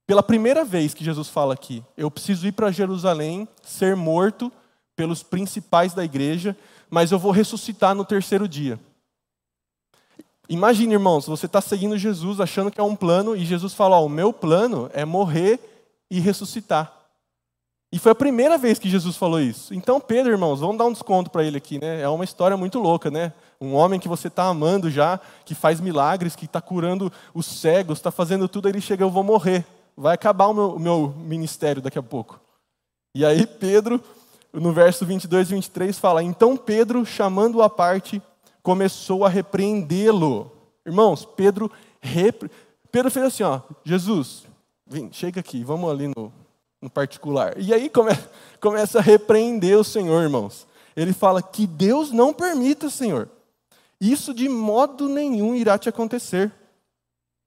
pela 0.06 0.22
primeira 0.22 0.64
vez 0.64 0.94
que 0.94 1.04
Jesus 1.04 1.28
fala 1.28 1.54
aqui, 1.54 1.82
eu 1.96 2.10
preciso 2.10 2.46
ir 2.46 2.52
para 2.52 2.70
Jerusalém, 2.70 3.48
ser 3.62 3.96
morto 3.96 4.52
pelos 4.94 5.22
principais 5.22 5.92
da 5.92 6.04
igreja, 6.04 6.56
mas 6.88 7.12
eu 7.12 7.18
vou 7.18 7.32
ressuscitar 7.32 7.94
no 7.94 8.04
terceiro 8.04 8.48
dia. 8.48 8.78
Imagine, 10.48 10.94
irmãos, 10.94 11.26
você 11.26 11.46
está 11.46 11.60
seguindo 11.60 11.98
Jesus 11.98 12.40
achando 12.40 12.70
que 12.70 12.80
é 12.80 12.84
um 12.84 12.94
plano, 12.94 13.36
e 13.36 13.44
Jesus 13.44 13.74
fala: 13.74 13.98
o 13.98 14.08
meu 14.08 14.32
plano 14.32 14.90
é 14.94 15.04
morrer 15.04 15.60
e 16.10 16.20
ressuscitar. 16.20 16.92
E 17.92 17.98
foi 17.98 18.12
a 18.12 18.16
primeira 18.16 18.58
vez 18.58 18.78
que 18.78 18.90
Jesus 18.90 19.16
falou 19.16 19.40
isso. 19.40 19.72
Então, 19.72 20.00
Pedro, 20.00 20.32
irmãos, 20.32 20.60
vamos 20.60 20.76
dar 20.76 20.86
um 20.86 20.92
desconto 20.92 21.30
para 21.30 21.44
ele 21.44 21.56
aqui, 21.56 21.78
né? 21.78 22.00
É 22.00 22.08
uma 22.08 22.24
história 22.24 22.56
muito 22.56 22.78
louca, 22.78 23.10
né? 23.10 23.32
Um 23.60 23.74
homem 23.74 23.98
que 23.98 24.08
você 24.08 24.28
está 24.28 24.44
amando 24.44 24.90
já, 24.90 25.18
que 25.44 25.54
faz 25.54 25.80
milagres, 25.80 26.36
que 26.36 26.44
está 26.44 26.60
curando 26.60 27.12
os 27.34 27.46
cegos, 27.46 27.98
está 27.98 28.10
fazendo 28.10 28.48
tudo, 28.48 28.66
aí 28.66 28.72
ele 28.72 28.80
chega, 28.80 29.02
eu 29.02 29.10
vou 29.10 29.24
morrer 29.24 29.64
vai 29.96 30.14
acabar 30.14 30.48
o 30.48 30.54
meu, 30.54 30.70
o 30.72 30.78
meu 30.78 31.14
ministério 31.16 31.80
daqui 31.80 31.98
a 31.98 32.02
pouco. 32.02 32.38
E 33.14 33.24
aí 33.24 33.46
Pedro, 33.46 34.02
no 34.52 34.72
verso 34.72 35.06
22 35.06 35.50
e 35.50 35.54
23, 35.54 35.98
fala: 35.98 36.22
Então 36.22 36.56
Pedro, 36.56 37.06
chamando-o 37.06 37.62
à 37.62 37.70
parte, 37.70 38.20
começou 38.62 39.24
a 39.24 39.28
repreendê-lo. 39.28 40.52
Irmãos, 40.84 41.24
Pedro, 41.24 41.70
repre... 42.00 42.50
Pedro 42.92 43.10
fez 43.10 43.26
assim: 43.26 43.42
ó, 43.42 43.60
Jesus, 43.82 44.44
vem, 44.86 45.10
chega 45.12 45.40
aqui, 45.40 45.64
vamos 45.64 45.90
ali 45.90 46.08
no, 46.08 46.32
no 46.80 46.90
particular. 46.90 47.54
E 47.56 47.72
aí 47.72 47.88
come... 47.88 48.12
começa 48.60 48.98
a 48.98 49.02
repreender 49.02 49.78
o 49.78 49.84
Senhor, 49.84 50.22
irmãos. 50.22 50.66
Ele 50.94 51.14
fala: 51.14 51.40
Que 51.40 51.66
Deus 51.66 52.10
não 52.10 52.34
permita, 52.34 52.90
Senhor. 52.90 53.30
Isso 54.00 54.34
de 54.34 54.48
modo 54.48 55.08
nenhum 55.08 55.54
irá 55.54 55.78
te 55.78 55.88
acontecer. 55.88 56.52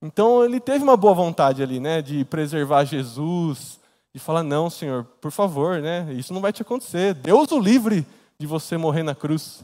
Então 0.01 0.43
ele 0.43 0.59
teve 0.59 0.83
uma 0.83 0.95
boa 0.95 1.13
vontade 1.13 1.61
ali, 1.61 1.79
né, 1.79 2.01
de 2.01 2.23
preservar 2.25 2.85
Jesus, 2.85 3.79
de 4.13 4.19
falar: 4.19 4.43
Não, 4.43 4.69
Senhor, 4.69 5.03
por 5.19 5.31
favor, 5.31 5.81
né, 5.81 6.11
isso 6.13 6.33
não 6.33 6.41
vai 6.41 6.53
te 6.53 6.61
acontecer. 6.61 7.13
Deus 7.13 7.51
o 7.51 7.59
livre 7.59 8.05
de 8.39 8.47
você 8.47 8.77
morrer 8.77 9.03
na 9.03 9.13
cruz. 9.13 9.61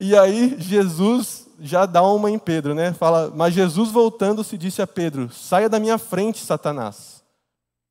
E 0.00 0.16
aí 0.16 0.56
Jesus 0.58 1.46
já 1.60 1.84
dá 1.86 2.02
uma 2.02 2.30
em 2.30 2.38
Pedro, 2.38 2.74
né? 2.74 2.92
Fala, 2.94 3.30
mas 3.34 3.54
Jesus 3.54 3.90
voltando-se 3.90 4.58
disse 4.58 4.82
a 4.82 4.86
Pedro: 4.86 5.30
Saia 5.30 5.68
da 5.68 5.78
minha 5.78 5.98
frente, 5.98 6.38
Satanás. 6.38 7.22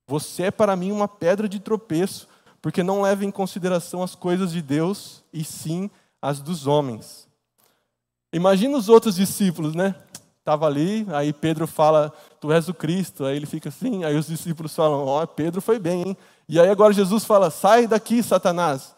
Você 0.07 0.43
é 0.43 0.51
para 0.51 0.75
mim 0.75 0.91
uma 0.91 1.07
pedra 1.07 1.47
de 1.47 1.59
tropeço, 1.59 2.27
porque 2.63 2.81
não 2.81 3.03
leva 3.03 3.23
em 3.23 3.31
consideração 3.31 4.01
as 4.01 4.15
coisas 4.15 4.51
de 4.51 4.59
Deus, 4.59 5.23
e 5.31 5.43
sim 5.43 5.89
as 6.19 6.41
dos 6.41 6.65
homens. 6.65 7.28
Imagina 8.31 8.77
os 8.77 8.89
outros 8.89 9.15
discípulos, 9.15 9.73
né? 9.73 9.95
Estava 10.39 10.65
ali, 10.65 11.05
aí 11.11 11.33
Pedro 11.33 11.67
fala, 11.67 12.13
tu 12.39 12.51
és 12.51 12.67
o 12.67 12.73
Cristo, 12.73 13.25
aí 13.25 13.35
ele 13.35 13.45
fica 13.45 13.69
assim, 13.69 14.03
aí 14.03 14.15
os 14.15 14.27
discípulos 14.27 14.75
falam, 14.75 15.05
ó, 15.05 15.23
oh, 15.23 15.27
Pedro 15.27 15.61
foi 15.61 15.77
bem, 15.77 16.07
hein? 16.07 16.17
E 16.47 16.59
aí 16.59 16.69
agora 16.69 16.93
Jesus 16.93 17.23
fala, 17.25 17.51
sai 17.51 17.87
daqui, 17.87 18.23
Satanás. 18.23 18.95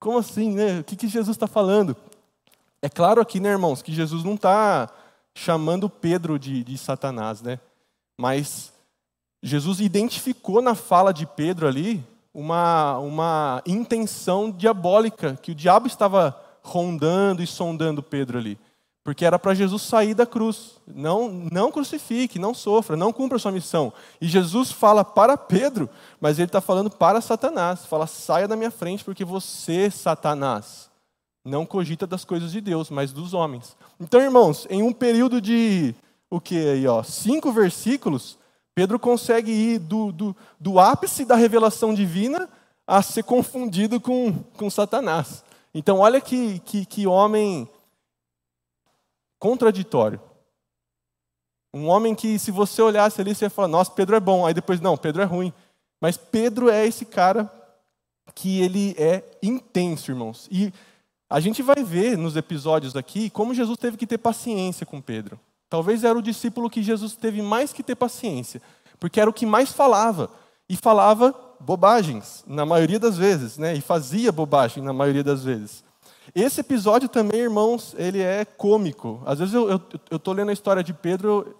Como 0.00 0.18
assim, 0.18 0.52
né? 0.54 0.80
O 0.80 0.84
que, 0.84 0.96
que 0.96 1.08
Jesus 1.08 1.36
está 1.36 1.46
falando? 1.46 1.96
É 2.80 2.88
claro 2.88 3.20
aqui, 3.20 3.38
né, 3.38 3.50
irmãos, 3.50 3.82
que 3.82 3.92
Jesus 3.92 4.24
não 4.24 4.34
está 4.34 4.90
chamando 5.34 5.88
Pedro 5.88 6.38
de, 6.38 6.64
de 6.64 6.76
Satanás, 6.76 7.40
né? 7.42 7.58
Mas 8.18 8.72
Jesus 9.42 9.80
identificou 9.80 10.62
na 10.62 10.74
fala 10.74 11.12
de 11.12 11.26
Pedro 11.26 11.66
ali 11.66 12.04
uma, 12.32 12.98
uma 12.98 13.62
intenção 13.66 14.50
diabólica, 14.50 15.38
que 15.42 15.52
o 15.52 15.54
diabo 15.54 15.86
estava 15.86 16.40
rondando 16.62 17.42
e 17.42 17.46
sondando 17.46 18.02
Pedro 18.02 18.38
ali. 18.38 18.58
Porque 19.04 19.24
era 19.24 19.38
para 19.38 19.54
Jesus 19.54 19.82
sair 19.82 20.14
da 20.14 20.24
cruz. 20.24 20.80
Não, 20.86 21.28
não 21.50 21.72
crucifique, 21.72 22.38
não 22.38 22.54
sofra, 22.54 22.96
não 22.96 23.12
cumpra 23.12 23.36
a 23.36 23.40
sua 23.40 23.50
missão. 23.50 23.92
E 24.20 24.28
Jesus 24.28 24.70
fala 24.70 25.04
para 25.04 25.36
Pedro, 25.36 25.90
mas 26.20 26.38
ele 26.38 26.46
está 26.46 26.60
falando 26.60 26.88
para 26.88 27.20
Satanás. 27.20 27.84
Fala, 27.84 28.06
saia 28.06 28.46
da 28.46 28.56
minha 28.56 28.70
frente, 28.70 29.04
porque 29.04 29.24
você, 29.24 29.90
Satanás, 29.90 30.88
não 31.44 31.66
cogita 31.66 32.06
das 32.06 32.24
coisas 32.24 32.52
de 32.52 32.60
Deus, 32.60 32.90
mas 32.90 33.12
dos 33.12 33.34
homens. 33.34 33.76
Então, 33.98 34.20
irmãos, 34.20 34.66
em 34.70 34.82
um 34.82 34.92
período 34.92 35.40
de 35.40 35.94
o 36.30 36.40
que 36.40 36.56
aí, 36.56 36.86
ó, 36.86 37.02
cinco 37.02 37.50
versículos, 37.52 38.38
Pedro 38.74 38.98
consegue 38.98 39.50
ir 39.50 39.78
do, 39.80 40.12
do, 40.12 40.36
do 40.58 40.78
ápice 40.78 41.24
da 41.24 41.34
revelação 41.34 41.92
divina 41.92 42.48
a 42.86 43.02
ser 43.02 43.24
confundido 43.24 44.00
com, 44.00 44.32
com 44.56 44.70
Satanás. 44.70 45.44
Então, 45.74 45.98
olha 45.98 46.20
que, 46.20 46.58
que, 46.60 46.84
que 46.84 47.06
homem 47.06 47.68
contraditório. 49.38 50.20
Um 51.74 51.88
homem 51.88 52.14
que, 52.14 52.38
se 52.38 52.50
você 52.50 52.82
olhasse 52.82 53.20
ali, 53.20 53.34
você 53.34 53.46
ia 53.46 53.50
falar, 53.50 53.68
nossa, 53.68 53.90
Pedro 53.90 54.14
é 54.14 54.20
bom. 54.20 54.46
Aí 54.46 54.52
depois, 54.52 54.80
não, 54.80 54.96
Pedro 54.96 55.22
é 55.22 55.24
ruim. 55.24 55.52
Mas 56.00 56.16
Pedro 56.16 56.68
é 56.68 56.86
esse 56.86 57.04
cara 57.04 57.50
que 58.34 58.60
ele 58.60 58.94
é 58.98 59.22
intenso, 59.42 60.10
irmãos. 60.10 60.48
E 60.50 60.72
a 61.28 61.40
gente 61.40 61.62
vai 61.62 61.82
ver 61.82 62.18
nos 62.18 62.36
episódios 62.36 62.94
aqui 62.94 63.30
como 63.30 63.54
Jesus 63.54 63.78
teve 63.78 63.96
que 63.96 64.06
ter 64.06 64.18
paciência 64.18 64.84
com 64.84 65.00
Pedro. 65.00 65.40
Talvez 65.68 66.04
era 66.04 66.18
o 66.18 66.22
discípulo 66.22 66.68
que 66.68 66.82
Jesus 66.82 67.16
teve 67.16 67.40
mais 67.40 67.72
que 67.72 67.82
ter 67.82 67.96
paciência, 67.96 68.60
porque 69.00 69.18
era 69.18 69.30
o 69.30 69.32
que 69.32 69.46
mais 69.46 69.72
falava. 69.72 70.30
E 70.68 70.76
falava 70.76 71.34
bobagens, 71.64 72.44
na 72.46 72.66
maioria 72.66 72.98
das 72.98 73.16
vezes, 73.16 73.56
né? 73.56 73.74
e 73.74 73.80
fazia 73.80 74.32
bobagem 74.32 74.82
na 74.82 74.92
maioria 74.92 75.24
das 75.24 75.44
vezes. 75.44 75.84
Esse 76.34 76.60
episódio 76.60 77.08
também, 77.08 77.40
irmãos, 77.40 77.94
ele 77.98 78.20
é 78.20 78.44
cômico. 78.44 79.22
Às 79.26 79.38
vezes 79.38 79.54
eu 79.54 79.80
estou 80.10 80.34
lendo 80.34 80.50
a 80.50 80.52
história 80.52 80.82
de 80.82 80.92
Pedro, 80.92 81.56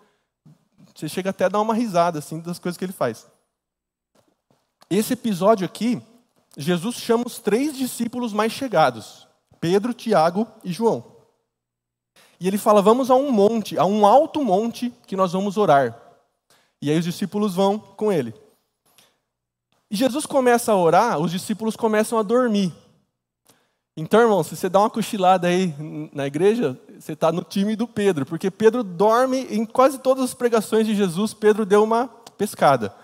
você 0.95 1.09
chega 1.09 1.31
até 1.31 1.45
a 1.45 1.49
dar 1.49 1.61
uma 1.61 1.75
risada 1.75 2.19
assim, 2.19 2.41
das 2.41 2.59
coisas 2.59 2.77
que 2.77 2.85
ele 2.85 2.93
faz. 2.93 3.27
Esse 4.91 5.15
episódio 5.15 5.65
aqui, 5.65 6.03
Jesus 6.57 6.97
chama 6.97 7.25
os 7.27 7.39
três 7.39 7.77
discípulos 7.77 8.33
mais 8.33 8.53
chegados. 8.53 9.27
Pedro, 9.61 9.95
Tiago 9.95 10.47
e 10.63 10.73
João. 10.73 11.05
E 12.39 12.49
ele 12.49 12.59
fala: 12.59 12.83
Vamos 12.83 13.11
a 13.11 13.15
um 13.15 13.31
monte, 13.31 13.79
a 13.79 13.85
um 13.85 14.05
alto 14.05 14.45
monte 14.45 14.93
que 15.07 15.17
nós 15.17 15.33
vamos 15.33 15.57
orar. 15.57 15.99
E 16.81 16.91
aí 16.91 16.99
os 16.99 17.05
discípulos 17.05 17.55
vão 17.55 17.79
com 17.79 18.13
ele. 18.13 18.35
E 19.93 19.97
Jesus 19.97 20.25
começa 20.25 20.73
a 20.73 20.77
orar, 20.77 21.19
os 21.19 21.31
discípulos 21.31 21.77
começam 21.77 22.19
a 22.19 22.23
dormir. 22.23 22.73
Então, 23.95 24.23
irmão, 24.23 24.43
se 24.43 24.57
você 24.57 24.67
dá 24.67 24.81
uma 24.81 24.89
cochilada 24.89 25.49
aí 25.49 25.75
na 26.15 26.27
igreja, 26.27 26.81
você 26.99 27.13
está 27.13 27.31
no 27.31 27.45
time 27.45 27.77
do 27.77 27.87
Pedro, 27.87 28.25
porque 28.25 28.51
Pedro 28.51 28.83
dorme 28.83 29.47
em 29.51 29.67
quase 29.67 29.99
todas 29.99 30.25
as 30.25 30.33
pregações 30.33 30.87
de 30.87 30.95
Jesus, 30.95 31.35
Pedro 31.35 31.67
deu 31.67 31.85
uma 31.85 32.09
pescada. 32.39 32.95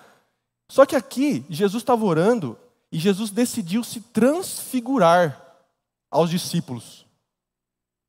Só 0.70 0.86
que 0.86 0.96
aqui, 0.96 1.44
Jesus 1.50 1.82
estava 1.82 2.02
orando 2.06 2.56
e 2.90 2.98
Jesus 2.98 3.30
decidiu 3.30 3.84
se 3.84 4.00
transfigurar 4.00 5.38
aos 6.10 6.30
discípulos. 6.30 7.04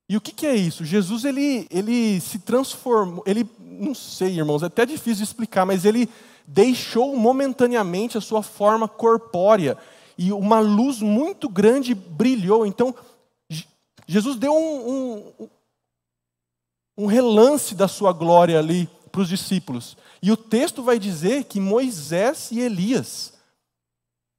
E 0.07 0.15
o 0.15 0.21
que, 0.21 0.31
que, 0.31 0.47
é 0.47 0.55
isso? 0.55 0.85
Jesus 0.85 1.25
ele, 1.25 1.67
ele 1.69 2.21
se 2.21 2.39
transformou, 2.39 3.25
ele, 3.27 3.45
não 3.59 3.93
sei, 3.93 4.37
irmãos, 4.37 4.63
é 4.63 4.67
até 4.67 4.85
difícil 4.85 5.17
de 5.17 5.23
explicar, 5.23 5.65
mas 5.65 5.83
ele 5.83 6.09
deixou 6.51 7.15
momentaneamente 7.15 8.17
a 8.17 8.21
sua 8.21 8.41
forma 8.41 8.87
corpórea 8.87 9.77
e 10.17 10.33
uma 10.33 10.59
luz 10.59 10.99
muito 10.99 11.47
grande 11.47 11.93
brilhou. 11.93 12.65
Então, 12.65 12.93
Jesus 14.07 14.35
deu 14.35 14.51
um, 14.51 15.31
um, 15.39 15.49
um 16.97 17.05
relance 17.05 17.75
da 17.75 17.87
sua 17.87 18.11
glória 18.11 18.57
ali 18.57 18.89
para 19.11 19.21
os 19.21 19.29
discípulos. 19.29 19.95
E 20.23 20.31
o 20.31 20.37
texto 20.37 20.81
vai 20.81 20.97
dizer 20.97 21.43
que 21.43 21.59
Moisés 21.59 22.49
e 22.51 22.59
Elias 22.59 23.33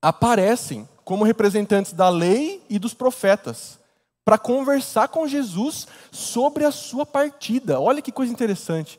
aparecem 0.02 0.88
como 1.04 1.24
representantes 1.24 1.92
da 1.92 2.08
lei 2.08 2.62
e 2.68 2.78
dos 2.78 2.92
profetas, 2.92 3.78
para 4.24 4.36
conversar 4.38 5.08
com 5.08 5.26
Jesus 5.26 5.86
sobre 6.10 6.64
a 6.64 6.70
sua 6.70 7.06
partida. 7.06 7.80
Olha 7.80 8.02
que 8.02 8.12
coisa 8.12 8.32
interessante. 8.32 8.98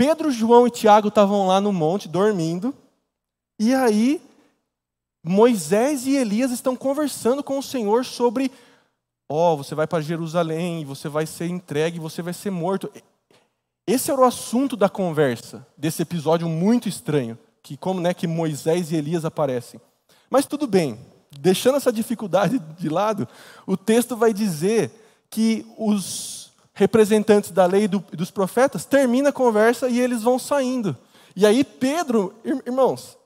Pedro, 0.00 0.30
João 0.30 0.66
e 0.66 0.70
Tiago 0.70 1.08
estavam 1.08 1.46
lá 1.46 1.60
no 1.60 1.74
monte 1.74 2.08
dormindo, 2.08 2.74
e 3.58 3.74
aí 3.74 4.18
Moisés 5.22 6.06
e 6.06 6.16
Elias 6.16 6.50
estão 6.50 6.74
conversando 6.74 7.44
com 7.44 7.58
o 7.58 7.62
Senhor 7.62 8.06
sobre: 8.06 8.50
ó, 9.28 9.52
oh, 9.52 9.56
você 9.58 9.74
vai 9.74 9.86
para 9.86 10.00
Jerusalém, 10.00 10.86
você 10.86 11.06
vai 11.06 11.26
ser 11.26 11.48
entregue, 11.48 11.98
você 11.98 12.22
vai 12.22 12.32
ser 12.32 12.48
morto. 12.50 12.90
Esse 13.86 14.10
era 14.10 14.18
o 14.18 14.24
assunto 14.24 14.74
da 14.74 14.88
conversa, 14.88 15.66
desse 15.76 16.00
episódio 16.00 16.48
muito 16.48 16.88
estranho, 16.88 17.38
que 17.62 17.76
como 17.76 18.00
né, 18.00 18.14
que 18.14 18.26
Moisés 18.26 18.90
e 18.92 18.96
Elias 18.96 19.26
aparecem. 19.26 19.78
Mas 20.30 20.46
tudo 20.46 20.66
bem, 20.66 20.98
deixando 21.30 21.76
essa 21.76 21.92
dificuldade 21.92 22.58
de 22.58 22.88
lado, 22.88 23.28
o 23.66 23.76
texto 23.76 24.16
vai 24.16 24.32
dizer 24.32 24.90
que 25.28 25.66
os 25.76 26.39
representantes 26.80 27.50
da 27.50 27.66
lei 27.66 27.84
e 27.84 27.88
do, 27.88 27.98
dos 27.98 28.30
profetas 28.30 28.86
terminam 28.86 29.28
a 29.28 29.32
conversa 29.32 29.86
e 29.86 30.00
eles 30.00 30.22
vão 30.22 30.38
saindo. 30.38 30.96
E 31.36 31.44
aí 31.44 31.62
Pedro, 31.62 32.34
irmãos, 32.42 33.18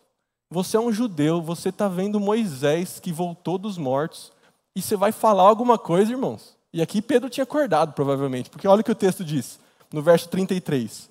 você 0.50 0.76
é 0.76 0.80
um 0.80 0.92
judeu, 0.92 1.40
você 1.40 1.68
está 1.68 1.87
vendo 1.87 2.18
Moisés 2.18 2.99
que 2.99 3.12
voltou 3.12 3.56
dos 3.56 3.78
mortos, 3.78 4.32
e 4.75 4.82
você 4.82 4.96
vai 4.96 5.12
falar 5.12 5.44
alguma 5.44 5.78
coisa, 5.78 6.11
irmãos. 6.11 6.56
E 6.73 6.82
aqui 6.82 7.00
Pedro 7.00 7.30
tinha 7.30 7.44
acordado, 7.44 7.92
provavelmente, 7.92 8.50
porque 8.50 8.66
olha 8.66 8.80
o 8.80 8.84
que 8.84 8.90
o 8.90 8.94
texto 8.96 9.25
diz, 9.25 9.61
no 9.92 10.02
verso 10.02 10.28
33. 10.28 11.08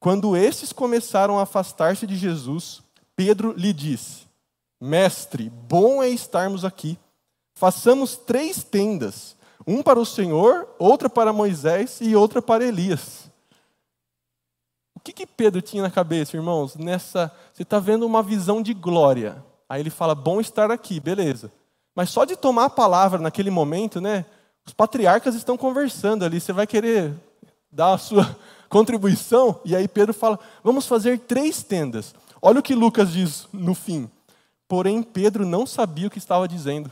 Quando 0.00 0.34
estes 0.34 0.72
começaram 0.72 1.38
a 1.38 1.42
afastar-se 1.42 2.06
de 2.06 2.16
Jesus, 2.16 2.80
Pedro 3.14 3.52
lhe 3.52 3.74
disse: 3.74 4.22
Mestre, 4.80 5.50
bom 5.50 6.02
é 6.02 6.08
estarmos 6.08 6.64
aqui. 6.64 6.98
Façamos 7.54 8.16
três 8.16 8.64
tendas: 8.64 9.36
um 9.66 9.82
para 9.82 9.98
o 9.98 10.06
Senhor, 10.06 10.68
outra 10.78 11.08
para 11.08 11.32
Moisés 11.32 11.98
e 12.00 12.16
outra 12.16 12.42
para 12.42 12.64
Elias. 12.64 13.30
O 14.94 15.00
que, 15.00 15.12
que 15.12 15.26
Pedro 15.26 15.60
tinha 15.60 15.82
na 15.82 15.90
cabeça, 15.90 16.36
irmãos? 16.36 16.76
Nessa, 16.76 17.32
você 17.52 17.62
está 17.62 17.78
vendo 17.78 18.06
uma 18.06 18.22
visão 18.22 18.62
de 18.62 18.72
glória. 18.72 19.44
Aí 19.68 19.80
ele 19.80 19.90
fala: 19.90 20.14
bom 20.14 20.40
estar 20.40 20.70
aqui, 20.70 21.00
beleza. 21.00 21.50
Mas 21.94 22.10
só 22.10 22.24
de 22.24 22.36
tomar 22.36 22.66
a 22.66 22.70
palavra 22.70 23.18
naquele 23.18 23.50
momento, 23.50 24.00
né? 24.00 24.24
Os 24.64 24.72
patriarcas 24.72 25.34
estão 25.34 25.56
conversando 25.56 26.24
ali. 26.24 26.40
Você 26.40 26.52
vai 26.52 26.66
querer 26.66 27.12
dar 27.70 27.94
a 27.94 27.98
sua 27.98 28.36
contribuição? 28.68 29.60
E 29.64 29.74
aí 29.74 29.88
Pedro 29.88 30.14
fala: 30.14 30.38
vamos 30.62 30.86
fazer 30.86 31.18
três 31.20 31.62
tendas. 31.62 32.14
Olha 32.40 32.60
o 32.60 32.62
que 32.62 32.74
Lucas 32.74 33.12
diz 33.12 33.48
no 33.52 33.74
fim. 33.74 34.10
Porém, 34.68 35.02
Pedro 35.02 35.44
não 35.44 35.66
sabia 35.66 36.06
o 36.06 36.10
que 36.10 36.18
estava 36.18 36.48
dizendo. 36.48 36.90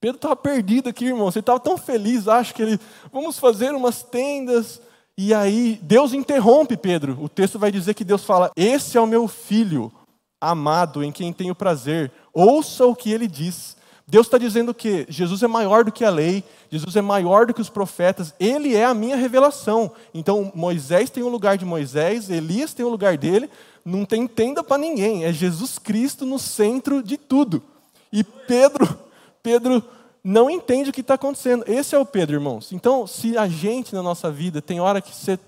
Pedro 0.00 0.16
estava 0.16 0.36
perdido 0.36 0.88
aqui, 0.88 1.06
irmão. 1.06 1.30
Você 1.30 1.40
estava 1.40 1.58
tão 1.58 1.76
feliz, 1.76 2.28
acho 2.28 2.54
que 2.54 2.62
ele. 2.62 2.80
Vamos 3.12 3.38
fazer 3.38 3.74
umas 3.74 4.02
tendas. 4.02 4.80
E 5.16 5.34
aí, 5.34 5.78
Deus 5.82 6.12
interrompe 6.12 6.76
Pedro. 6.76 7.18
O 7.20 7.28
texto 7.28 7.58
vai 7.58 7.72
dizer 7.72 7.94
que 7.94 8.04
Deus 8.04 8.24
fala: 8.24 8.50
Esse 8.56 8.96
é 8.96 9.00
o 9.00 9.06
meu 9.06 9.26
filho 9.26 9.92
amado, 10.40 11.02
em 11.02 11.10
quem 11.10 11.32
tenho 11.32 11.54
prazer. 11.54 12.12
Ouça 12.32 12.86
o 12.86 12.94
que 12.94 13.10
ele 13.10 13.26
diz. 13.26 13.76
Deus 14.06 14.26
está 14.26 14.38
dizendo 14.38 14.72
que 14.72 15.04
Jesus 15.08 15.42
é 15.42 15.46
maior 15.46 15.84
do 15.84 15.92
que 15.92 16.02
a 16.02 16.08
lei, 16.08 16.42
Jesus 16.70 16.96
é 16.96 17.02
maior 17.02 17.44
do 17.44 17.52
que 17.52 17.60
os 17.60 17.68
profetas, 17.68 18.32
ele 18.40 18.74
é 18.74 18.86
a 18.86 18.94
minha 18.94 19.16
revelação. 19.16 19.92
Então 20.14 20.50
Moisés 20.54 21.10
tem 21.10 21.22
o 21.22 21.28
lugar 21.28 21.58
de 21.58 21.66
Moisés, 21.66 22.30
Elias 22.30 22.72
tem 22.72 22.86
o 22.86 22.88
lugar 22.88 23.18
dele, 23.18 23.50
não 23.84 24.06
tem 24.06 24.26
tenda 24.26 24.64
para 24.64 24.78
ninguém, 24.78 25.26
é 25.26 25.32
Jesus 25.32 25.78
Cristo 25.78 26.24
no 26.24 26.38
centro 26.38 27.02
de 27.02 27.18
tudo. 27.18 27.62
E 28.10 28.24
Pedro, 28.24 28.98
Pedro 29.48 29.82
não 30.22 30.50
entende 30.50 30.90
o 30.90 30.92
que 30.92 31.00
está 31.00 31.14
acontecendo. 31.14 31.64
Esse 31.66 31.94
é 31.94 31.98
o 31.98 32.04
Pedro, 32.04 32.36
irmãos. 32.36 32.70
Então, 32.70 33.06
se 33.06 33.34
a 33.38 33.48
gente 33.48 33.94
na 33.94 34.02
nossa 34.02 34.30
vida 34.30 34.60
tem 34.60 34.78
hora 34.78 35.00
que 35.00 35.14
você 35.14 35.38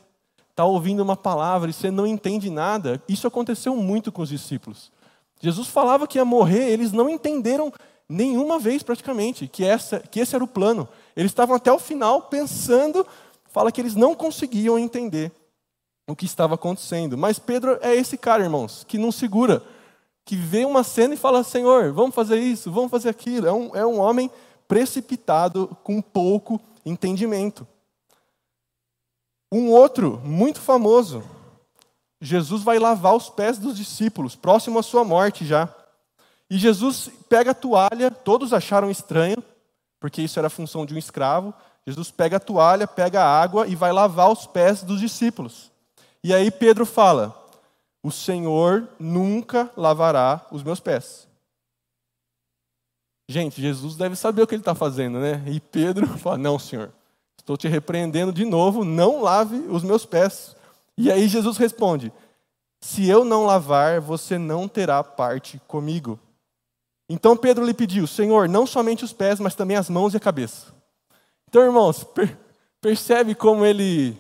está 0.49 0.65
ouvindo 0.65 1.01
uma 1.01 1.17
palavra 1.17 1.69
e 1.69 1.73
você 1.75 1.91
não 1.91 2.07
entende 2.07 2.49
nada, 2.49 3.03
isso 3.07 3.27
aconteceu 3.27 3.77
muito 3.77 4.11
com 4.11 4.23
os 4.23 4.31
discípulos. 4.31 4.91
Jesus 5.39 5.69
falava 5.69 6.07
que 6.07 6.17
ia 6.17 6.25
morrer, 6.25 6.71
eles 6.71 6.93
não 6.93 7.11
entenderam 7.11 7.71
nenhuma 8.09 8.59
vez 8.59 8.83
praticamente 8.83 9.47
que, 9.47 9.67
essa, 9.67 10.01
que 10.01 10.19
esse 10.19 10.35
era 10.35 10.43
o 10.43 10.49
plano. 10.49 10.89
Eles 11.15 11.31
estavam 11.31 11.55
até 11.55 11.71
o 11.71 11.79
final 11.79 12.23
pensando, 12.23 13.07
fala 13.51 13.71
que 13.71 13.83
eles 13.83 13.95
não 13.95 14.15
conseguiam 14.15 14.79
entender 14.79 15.31
o 16.09 16.17
que 16.17 16.25
estava 16.25 16.55
acontecendo. 16.55 17.19
Mas 17.19 17.39
Pedro 17.39 17.79
é 17.83 17.95
esse 17.95 18.17
cara, 18.17 18.45
irmãos, 18.45 18.83
que 18.89 18.97
não 18.97 19.13
segura, 19.13 19.63
que 20.31 20.37
vê 20.37 20.65
uma 20.65 20.85
cena 20.85 21.15
e 21.15 21.17
fala: 21.17 21.43
Senhor, 21.43 21.93
vamos 21.93 22.15
fazer 22.15 22.39
isso, 22.39 22.71
vamos 22.71 22.89
fazer 22.89 23.09
aquilo. 23.09 23.49
É 23.49 23.53
um, 23.53 23.75
é 23.75 23.85
um 23.85 23.99
homem 23.99 24.31
precipitado 24.69 25.77
com 25.83 26.01
pouco 26.01 26.61
entendimento. 26.87 27.67
Um 29.51 29.71
outro, 29.73 30.23
muito 30.25 30.61
famoso, 30.61 31.25
Jesus 32.21 32.63
vai 32.63 32.79
lavar 32.79 33.17
os 33.17 33.29
pés 33.29 33.59
dos 33.59 33.77
discípulos, 33.77 34.37
próximo 34.37 34.79
à 34.79 34.85
sua 34.85 35.03
morte 35.03 35.45
já. 35.45 35.69
E 36.49 36.57
Jesus 36.57 37.11
pega 37.29 37.51
a 37.51 37.55
toalha, 37.55 38.09
todos 38.09 38.53
acharam 38.53 38.89
estranho, 38.89 39.43
porque 39.99 40.23
isso 40.23 40.39
era 40.39 40.47
a 40.47 40.51
função 40.51 40.87
de 40.87 40.95
um 40.95 40.99
escravo. 40.99 41.53
Jesus 41.85 42.13
pega 42.13 42.37
a 42.37 42.41
toalha, 42.41 42.87
pega 42.87 43.21
a 43.21 43.43
água 43.43 43.67
e 43.67 43.75
vai 43.75 43.91
lavar 43.91 44.31
os 44.31 44.47
pés 44.47 44.85
dos 44.85 45.01
discípulos. 45.01 45.73
E 46.23 46.33
aí 46.33 46.53
Pedro 46.53 46.87
fala: 46.87 47.35
O 48.03 48.11
Senhor 48.11 48.89
nunca 48.99 49.71
lavará 49.77 50.47
os 50.51 50.63
meus 50.63 50.81
pés. 50.81 51.29
Gente, 53.29 53.61
Jesus 53.61 53.95
deve 53.95 54.17
saber 54.17 54.43
o 54.43 54.47
que 54.47 54.55
ele 54.55 54.63
está 54.63 54.75
fazendo, 54.75 55.19
né? 55.19 55.43
E 55.47 55.61
Pedro 55.61 56.07
fala: 56.19 56.39
Não, 56.39 56.59
Senhor, 56.59 56.93
estou 57.39 57.57
te 57.57 57.69
repreendendo 57.69 58.33
de 58.33 58.45
novo, 58.45 58.85
não 58.85 59.23
lave 59.23 59.57
os 59.69 59.83
meus 59.83 60.05
pés. 60.05 60.57
E 60.97 61.11
aí 61.13 61.29
Jesus 61.29 61.57
responde: 61.57 62.13
Se 62.81 63.09
eu 63.09 63.25
não 63.25 63.45
lavar, 63.45 64.01
você 64.01 64.37
não 64.37 64.67
terá 64.67 65.05
parte 65.05 65.61
comigo. 65.69 66.19
Então 67.09 67.37
Pedro 67.37 67.65
lhe 67.65 67.75
pediu: 67.75 68.07
Senhor, 68.07 68.49
não 68.49 68.67
somente 68.67 69.05
os 69.05 69.13
pés, 69.13 69.39
mas 69.39 69.55
também 69.55 69.77
as 69.77 69.91
mãos 69.91 70.15
e 70.15 70.17
a 70.17 70.21
cabeça. 70.21 70.75
Então, 71.49 71.63
irmãos, 71.63 72.03
per 72.03 72.39
percebe 72.81 73.35
como 73.35 73.67
ele 73.67 74.17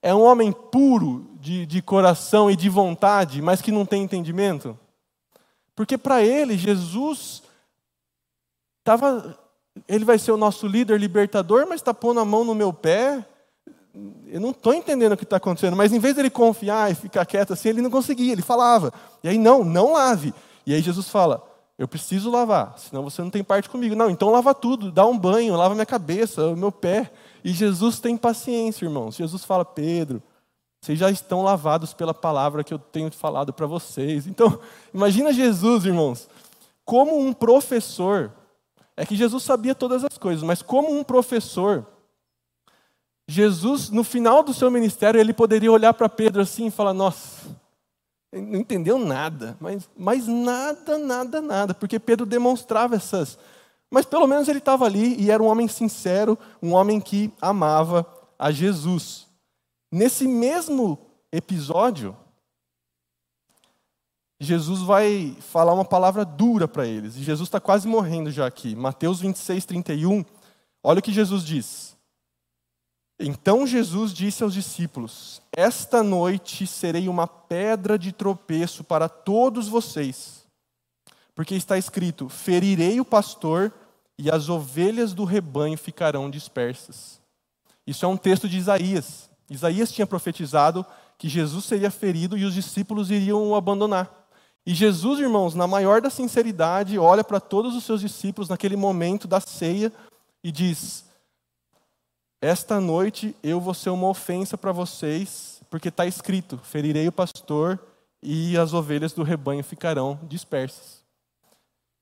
é 0.00 0.14
um 0.14 0.22
homem 0.22 0.50
puro 0.50 1.31
de, 1.42 1.66
de 1.66 1.82
coração 1.82 2.50
e 2.50 2.56
de 2.56 2.68
vontade, 2.68 3.42
mas 3.42 3.60
que 3.60 3.72
não 3.72 3.84
tem 3.84 4.02
entendimento? 4.02 4.78
Porque 5.74 5.98
para 5.98 6.22
ele, 6.22 6.56
Jesus 6.56 7.42
Tava, 8.84 9.38
ele 9.86 10.04
vai 10.04 10.18
ser 10.18 10.32
o 10.32 10.36
nosso 10.36 10.66
líder 10.66 10.98
libertador, 10.98 11.66
mas 11.68 11.76
está 11.76 11.94
pondo 11.94 12.20
a 12.20 12.24
mão 12.24 12.44
no 12.44 12.54
meu 12.54 12.72
pé. 12.72 13.24
Eu 14.26 14.40
não 14.40 14.50
estou 14.50 14.74
entendendo 14.74 15.12
o 15.12 15.16
que 15.16 15.24
está 15.24 15.36
acontecendo. 15.36 15.76
Mas 15.76 15.92
em 15.92 15.98
vez 15.98 16.16
dele 16.16 16.30
confiar 16.30 16.90
e 16.90 16.94
ficar 16.94 17.24
quieto 17.24 17.52
assim, 17.52 17.68
ele 17.68 17.82
não 17.82 17.90
conseguia, 17.90 18.32
ele 18.32 18.42
falava. 18.42 18.92
E 19.22 19.28
aí, 19.28 19.38
não, 19.38 19.62
não 19.62 19.92
lave. 19.92 20.34
E 20.66 20.74
aí 20.74 20.82
Jesus 20.82 21.08
fala: 21.08 21.46
Eu 21.78 21.86
preciso 21.86 22.30
lavar, 22.30 22.76
senão 22.78 23.04
você 23.04 23.22
não 23.22 23.30
tem 23.30 23.44
parte 23.44 23.68
comigo. 23.68 23.94
Não, 23.94 24.10
então 24.10 24.30
lava 24.30 24.52
tudo, 24.52 24.90
dá 24.90 25.06
um 25.06 25.16
banho, 25.16 25.54
lava 25.54 25.74
minha 25.74 25.86
cabeça, 25.86 26.46
o 26.46 26.56
meu 26.56 26.72
pé. 26.72 27.12
E 27.44 27.52
Jesus 27.52 28.00
tem 28.00 28.16
paciência, 28.16 28.84
irmãos. 28.84 29.14
Jesus 29.14 29.44
fala: 29.44 29.64
Pedro, 29.64 30.20
vocês 30.82 30.98
já 30.98 31.12
estão 31.12 31.42
lavados 31.42 31.94
pela 31.94 32.12
palavra 32.12 32.64
que 32.64 32.74
eu 32.74 32.78
tenho 32.78 33.08
falado 33.12 33.52
para 33.52 33.66
vocês. 33.66 34.26
Então, 34.26 34.58
imagina 34.92 35.32
Jesus, 35.32 35.84
irmãos, 35.84 36.28
como 36.84 37.16
um 37.16 37.32
professor 37.32 38.32
é 38.96 39.06
que 39.06 39.14
Jesus 39.14 39.44
sabia 39.44 39.76
todas 39.76 40.04
as 40.04 40.18
coisas, 40.18 40.42
mas 40.42 40.60
como 40.60 40.92
um 40.92 41.04
professor, 41.04 41.86
Jesus, 43.28 43.90
no 43.90 44.02
final 44.02 44.42
do 44.42 44.52
seu 44.52 44.72
ministério, 44.72 45.20
ele 45.20 45.32
poderia 45.32 45.70
olhar 45.70 45.94
para 45.94 46.08
Pedro 46.08 46.42
assim 46.42 46.66
e 46.66 46.70
falar: 46.70 46.92
Nossa, 46.92 47.56
não 48.32 48.58
entendeu 48.58 48.98
nada, 48.98 49.56
mas, 49.60 49.88
mas 49.96 50.26
nada, 50.26 50.98
nada, 50.98 51.40
nada, 51.40 51.74
porque 51.74 52.00
Pedro 52.00 52.26
demonstrava 52.26 52.96
essas. 52.96 53.38
Mas 53.88 54.04
pelo 54.04 54.26
menos 54.26 54.48
ele 54.48 54.58
estava 54.58 54.84
ali 54.84 55.14
e 55.20 55.30
era 55.30 55.42
um 55.42 55.46
homem 55.46 55.68
sincero, 55.68 56.36
um 56.60 56.72
homem 56.72 57.00
que 57.00 57.32
amava 57.40 58.04
a 58.36 58.50
Jesus. 58.50 59.30
Nesse 59.92 60.26
mesmo 60.26 60.98
episódio, 61.30 62.16
Jesus 64.40 64.80
vai 64.80 65.36
falar 65.40 65.74
uma 65.74 65.84
palavra 65.84 66.24
dura 66.24 66.66
para 66.66 66.86
eles. 66.86 67.16
E 67.16 67.22
Jesus 67.22 67.48
está 67.48 67.60
quase 67.60 67.86
morrendo 67.86 68.30
já 68.30 68.46
aqui. 68.46 68.74
Mateus 68.74 69.20
26, 69.20 69.66
31. 69.66 70.24
Olha 70.82 70.98
o 70.98 71.02
que 71.02 71.12
Jesus 71.12 71.44
diz. 71.44 71.94
Então 73.20 73.66
Jesus 73.66 74.14
disse 74.14 74.42
aos 74.42 74.54
discípulos: 74.54 75.42
Esta 75.54 76.02
noite 76.02 76.66
serei 76.66 77.06
uma 77.06 77.26
pedra 77.26 77.98
de 77.98 78.12
tropeço 78.12 78.82
para 78.82 79.10
todos 79.10 79.68
vocês. 79.68 80.46
Porque 81.34 81.54
está 81.54 81.76
escrito: 81.76 82.30
Ferirei 82.30 82.98
o 82.98 83.04
pastor 83.04 83.72
e 84.18 84.30
as 84.30 84.48
ovelhas 84.48 85.12
do 85.12 85.24
rebanho 85.24 85.76
ficarão 85.76 86.30
dispersas. 86.30 87.20
Isso 87.86 88.04
é 88.06 88.08
um 88.08 88.16
texto 88.16 88.48
de 88.48 88.56
Isaías. 88.56 89.31
Isaías 89.48 89.92
tinha 89.92 90.06
profetizado 90.06 90.84
que 91.18 91.28
Jesus 91.28 91.64
seria 91.64 91.90
ferido 91.90 92.36
e 92.36 92.44
os 92.44 92.54
discípulos 92.54 93.10
iriam 93.10 93.48
o 93.48 93.54
abandonar. 93.54 94.22
E 94.64 94.74
Jesus, 94.74 95.18
irmãos, 95.18 95.54
na 95.54 95.66
maior 95.66 96.00
da 96.00 96.08
sinceridade, 96.08 96.98
olha 96.98 97.24
para 97.24 97.40
todos 97.40 97.74
os 97.74 97.84
seus 97.84 98.00
discípulos 98.00 98.48
naquele 98.48 98.76
momento 98.76 99.26
da 99.26 99.40
ceia 99.40 99.92
e 100.42 100.52
diz: 100.52 101.04
Esta 102.40 102.80
noite 102.80 103.34
eu 103.42 103.60
vou 103.60 103.74
ser 103.74 103.90
uma 103.90 104.08
ofensa 104.08 104.56
para 104.56 104.70
vocês, 104.72 105.60
porque 105.68 105.88
está 105.88 106.06
escrito: 106.06 106.58
ferirei 106.62 107.08
o 107.08 107.12
pastor 107.12 107.78
e 108.22 108.56
as 108.56 108.72
ovelhas 108.72 109.12
do 109.12 109.24
rebanho 109.24 109.64
ficarão 109.64 110.18
dispersas. 110.24 111.02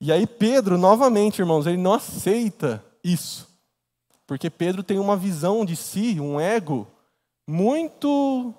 E 0.00 0.12
aí, 0.12 0.26
Pedro, 0.26 0.78
novamente, 0.78 1.40
irmãos, 1.40 1.66
ele 1.66 1.76
não 1.76 1.94
aceita 1.94 2.82
isso, 3.04 3.48
porque 4.26 4.48
Pedro 4.48 4.82
tem 4.82 4.98
uma 4.98 5.16
visão 5.16 5.64
de 5.64 5.76
si, 5.76 6.18
um 6.20 6.40
ego, 6.40 6.86
muito. 7.50 8.54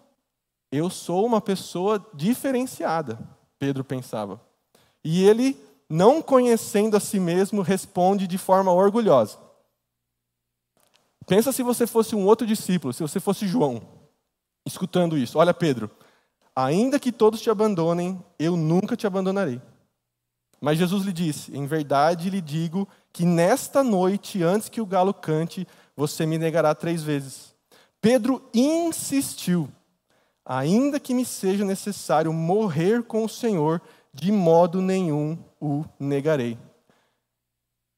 Eu 0.71 0.89
sou 0.89 1.25
uma 1.25 1.41
pessoa 1.41 2.05
diferenciada. 2.13 3.17
Pedro 3.57 3.83
pensava. 3.83 4.41
E 5.03 5.23
ele, 5.23 5.57
não 5.89 6.21
conhecendo 6.21 6.95
a 6.95 6.99
si 6.99 7.19
mesmo, 7.19 7.61
responde 7.61 8.27
de 8.27 8.37
forma 8.37 8.71
orgulhosa. 8.71 9.37
Pensa 11.25 11.51
se 11.51 11.63
você 11.63 11.87
fosse 11.87 12.15
um 12.15 12.25
outro 12.25 12.45
discípulo, 12.45 12.93
se 12.93 13.01
você 13.01 13.19
fosse 13.19 13.47
João, 13.47 13.81
escutando 14.65 15.17
isso. 15.17 15.37
Olha, 15.37 15.53
Pedro, 15.53 15.89
ainda 16.55 16.99
que 16.99 17.11
todos 17.11 17.41
te 17.41 17.49
abandonem, 17.49 18.23
eu 18.37 18.57
nunca 18.57 18.97
te 18.97 19.07
abandonarei. 19.07 19.61
Mas 20.59 20.77
Jesus 20.77 21.03
lhe 21.05 21.13
disse: 21.13 21.55
Em 21.55 21.65
verdade 21.65 22.29
lhe 22.29 22.41
digo 22.41 22.87
que 23.11 23.25
nesta 23.25 23.83
noite, 23.83 24.43
antes 24.43 24.69
que 24.69 24.81
o 24.81 24.85
galo 24.85 25.13
cante, 25.13 25.67
você 25.95 26.25
me 26.25 26.37
negará 26.37 26.75
três 26.75 27.01
vezes. 27.01 27.50
Pedro 28.01 28.49
insistiu 28.53 29.69
ainda 30.43 30.99
que 30.99 31.13
me 31.13 31.23
seja 31.23 31.63
necessário 31.63 32.33
morrer 32.33 33.03
com 33.03 33.23
o 33.23 33.29
Senhor, 33.29 33.81
de 34.13 34.31
modo 34.31 34.81
nenhum 34.81 35.37
o 35.61 35.85
negarei. 35.99 36.57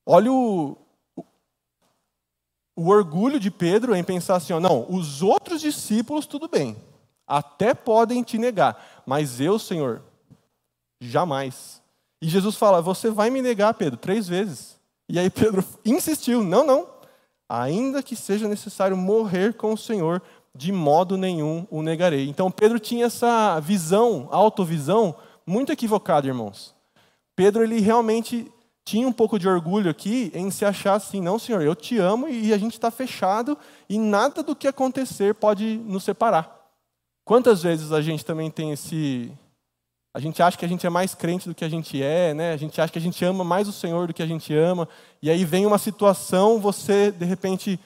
Olha 0.06 0.32
o, 0.32 0.78
o, 2.76 2.90
orgulho 2.90 3.40
de 3.40 3.50
Pedro 3.50 3.96
em 3.96 4.04
pensar 4.04 4.36
assim: 4.36 4.54
ó, 4.54 4.60
não, 4.60 4.86
os 4.90 5.22
outros 5.22 5.62
discípulos, 5.62 6.26
tudo 6.26 6.48
bem, 6.48 6.76
até 7.26 7.74
podem 7.74 8.22
te 8.22 8.38
negar, 8.38 9.04
mas 9.06 9.40
eu, 9.40 9.58
Senhor, 9.58 10.04
jamais. 11.02 11.82
E 12.22 12.28
Jesus 12.28 12.56
fala: 12.56 12.82
Você 12.82 13.10
vai 13.10 13.30
me 13.30 13.42
negar, 13.42 13.74
Pedro, 13.74 13.98
três 13.98 14.28
vezes. 14.28 14.78
E 15.08 15.18
aí 15.18 15.30
Pedro 15.30 15.66
insistiu: 15.86 16.44
Não, 16.44 16.66
não, 16.66 16.88
ainda 17.48 18.04
que 18.04 18.16
seja 18.16 18.48
necessário 18.48 18.96
morrer 18.98 19.54
com 19.54 19.74
o 19.74 19.78
Senhor, 19.78 20.22
de 20.56 20.72
modo 20.72 21.18
nenhum 21.18 21.68
o 21.70 21.82
negarei. 21.82 22.28
Então 22.28 22.52
Pedro 22.52 22.80
tinha 22.80 23.06
essa 23.06 23.60
visão, 23.60 24.28
autovisão, 24.32 25.16
muito 25.46 25.72
equivocada, 25.72 26.28
irmãos. 26.28 26.74
Pedro 27.36 27.64
ele 27.64 27.80
realmente 27.80 28.52
tinha 28.86 29.08
um 29.08 29.14
pouco 29.14 29.40
de 29.40 29.48
orgulho 29.48 29.90
aqui 29.90 30.32
em 30.34 30.52
se 30.52 30.66
achar 30.66 30.96
assim, 30.96 31.22
não, 31.22 31.40
Senhor, 31.40 31.62
eu 31.62 31.76
te 31.76 31.98
amo 31.98 32.28
e 32.28 32.54
a 32.54 32.58
gente 32.58 32.74
está 32.74 32.92
fechado 32.92 33.58
e 33.90 33.98
nada 33.98 34.44
do 34.44 34.56
que 34.56 34.68
acontecer 34.68 35.34
pode 35.34 35.78
nos 35.78 36.04
separar. 36.04 36.64
Quantas 37.26 37.64
vezes 37.64 37.92
a 37.92 38.02
gente 38.02 38.26
também 38.26 38.52
tem 38.52 38.74
esse 38.74 39.32
A 40.14 40.20
gente 40.20 40.44
acha 40.44 40.56
que 40.56 40.64
a 40.64 40.68
gente 40.68 40.86
é 40.86 40.90
mais 40.92 41.16
crente 41.16 41.50
do 41.50 41.56
que 41.56 41.66
a 41.66 41.70
gente 41.70 42.02
é, 42.02 42.36
né? 42.36 42.54
A 42.54 42.58
gente 42.58 42.80
acha 42.80 42.94
que 42.94 43.00
a 43.00 43.02
gente 43.02 43.26
ama 43.26 43.44
mais 43.44 43.68
o 43.68 43.72
Senhor 43.72 44.06
do 44.06 44.14
que 44.14 44.22
a 44.22 44.28
gente 44.28 44.54
ama. 44.54 44.88
E 45.22 45.30
aí 45.30 45.44
vem 45.44 45.66
uma 45.66 45.80
situação, 45.80 46.60
você 46.60 47.12
de 47.12 47.26
repente 47.26 47.80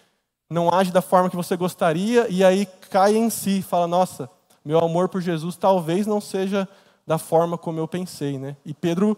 não 0.50 0.70
age 0.70 0.92
da 0.92 1.02
forma 1.02 1.30
que 1.30 1.36
você 1.38 1.56
gostaria 1.56 2.28
e 2.30 2.44
aí 2.44 2.66
cai 2.90 3.16
em 3.16 3.30
si, 3.30 3.62
fala: 3.62 3.88
"Nossa, 3.88 4.30
meu 4.64 4.80
amor 4.80 5.08
por 5.08 5.22
Jesus 5.22 5.56
talvez 5.56 6.06
não 6.06 6.20
seja 6.20 6.68
da 7.06 7.18
forma 7.18 7.58
como 7.58 7.80
eu 7.80 7.88
pensei", 7.88 8.38
né? 8.38 8.58
E 8.66 8.74
Pedro 8.74 9.18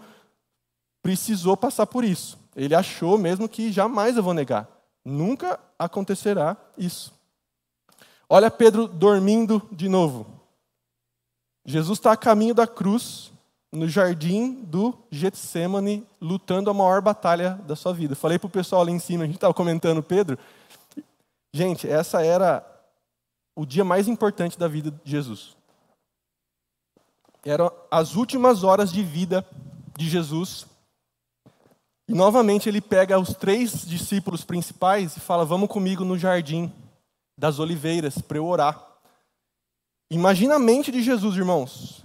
precisou 1.02 1.58
passar 1.58 1.88
por 1.88 2.04
isso. 2.04 2.38
Ele 2.56 2.76
achou 2.76 3.17
mesmo 3.17 3.50
que 3.50 3.72
jamais 3.72 4.17
eu 4.17 4.24
vou 4.24 4.36
negar. 4.36 4.67
Nunca 5.04 5.60
acontecerá 5.80 6.56
isso. 6.78 7.12
Olha 8.30 8.52
Pedro 8.52 8.88
dormindo 8.88 9.67
de 9.72 9.89
novo. 9.89 10.38
Jesus 11.65 12.00
está 12.00 12.12
a 12.12 12.17
caminho 12.17 12.54
da 12.54 12.65
cruz, 12.65 13.32
no 13.72 13.88
jardim 13.88 14.54
do 14.63 14.98
Getsemane, 15.12 16.06
lutando 16.19 16.69
a 16.69 16.74
maior 16.74 17.02
batalha 17.02 17.60
da 17.67 17.76
sua 17.76 17.93
vida. 17.93 18.15
Falei 18.15 18.39
para 18.39 18.48
o 18.48 18.52
pessoal 18.52 18.82
ali 18.82 18.91
em 18.91 19.00
cima, 19.00 19.24
a 19.24 19.28
gente 19.28 19.36
estava 19.36 19.54
comentando 19.54 20.02
Pedro. 20.02 20.38
Gente, 21.54 21.88
essa 21.88 22.24
era 22.24 22.65
o 23.56 23.65
dia 23.65 23.84
mais 23.84 24.08
importante 24.08 24.58
da 24.58 24.67
vida 24.67 24.91
de 25.04 25.12
Jesus. 25.12 25.56
Eram 27.43 27.72
as 27.89 28.15
últimas 28.15 28.63
horas 28.63 28.91
de 28.91 29.04
vida 29.04 29.45
de 29.98 30.10
Jesus. 30.10 30.65
E 32.08 32.13
novamente 32.13 32.67
ele 32.67 32.82
pega 32.82 33.19
os 33.19 33.34
três 33.36 33.86
discípulos 33.86 34.43
principais 34.43 35.15
e 35.15 35.19
fala: 35.19 35.45
Vamos 35.45 35.69
comigo 35.69 36.04
no 36.04 36.17
jardim 36.17 36.72
das 37.38 37.60
oliveiras 37.60 38.17
para 38.17 38.38
eu 38.38 38.45
orar. 38.45 38.88
Imagina 40.12 40.56
a 40.56 40.60
mente 40.60 40.91
de 40.91 41.04
Jesus, 41.04 41.36
irmãos, 41.36 42.04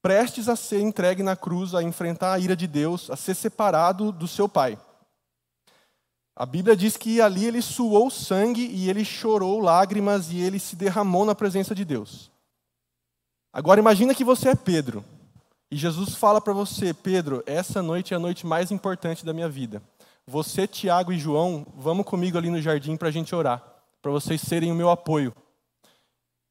prestes 0.00 0.48
a 0.48 0.56
ser 0.56 0.80
entregue 0.80 1.22
na 1.22 1.36
cruz, 1.36 1.74
a 1.74 1.82
enfrentar 1.82 2.32
a 2.32 2.38
ira 2.38 2.56
de 2.56 2.66
Deus, 2.66 3.10
a 3.10 3.16
ser 3.16 3.34
separado 3.34 4.10
do 4.10 4.26
seu 4.26 4.48
Pai. 4.48 4.78
A 6.34 6.46
Bíblia 6.46 6.74
diz 6.74 6.96
que 6.96 7.20
ali 7.20 7.44
ele 7.44 7.60
suou 7.60 8.08
sangue 8.10 8.66
e 8.66 8.88
ele 8.88 9.04
chorou 9.04 9.60
lágrimas 9.60 10.30
e 10.30 10.40
ele 10.40 10.58
se 10.58 10.76
derramou 10.76 11.24
na 11.24 11.34
presença 11.34 11.74
de 11.74 11.84
Deus. 11.84 12.30
Agora 13.52 13.80
imagina 13.80 14.14
que 14.14 14.24
você 14.24 14.50
é 14.50 14.54
Pedro. 14.54 15.04
E 15.70 15.76
Jesus 15.76 16.14
fala 16.14 16.40
para 16.40 16.54
você, 16.54 16.94
Pedro, 16.94 17.42
essa 17.44 17.82
noite 17.82 18.14
é 18.14 18.16
a 18.16 18.20
noite 18.20 18.46
mais 18.46 18.70
importante 18.70 19.26
da 19.26 19.34
minha 19.34 19.48
vida. 19.48 19.82
Você, 20.26 20.66
Tiago 20.66 21.12
e 21.12 21.18
João, 21.18 21.66
vamos 21.76 22.06
comigo 22.06 22.38
ali 22.38 22.48
no 22.48 22.62
jardim 22.62 22.96
para 22.96 23.08
a 23.08 23.10
gente 23.10 23.34
orar, 23.34 23.62
para 24.00 24.12
vocês 24.12 24.40
serem 24.40 24.72
o 24.72 24.74
meu 24.74 24.88
apoio. 24.88 25.34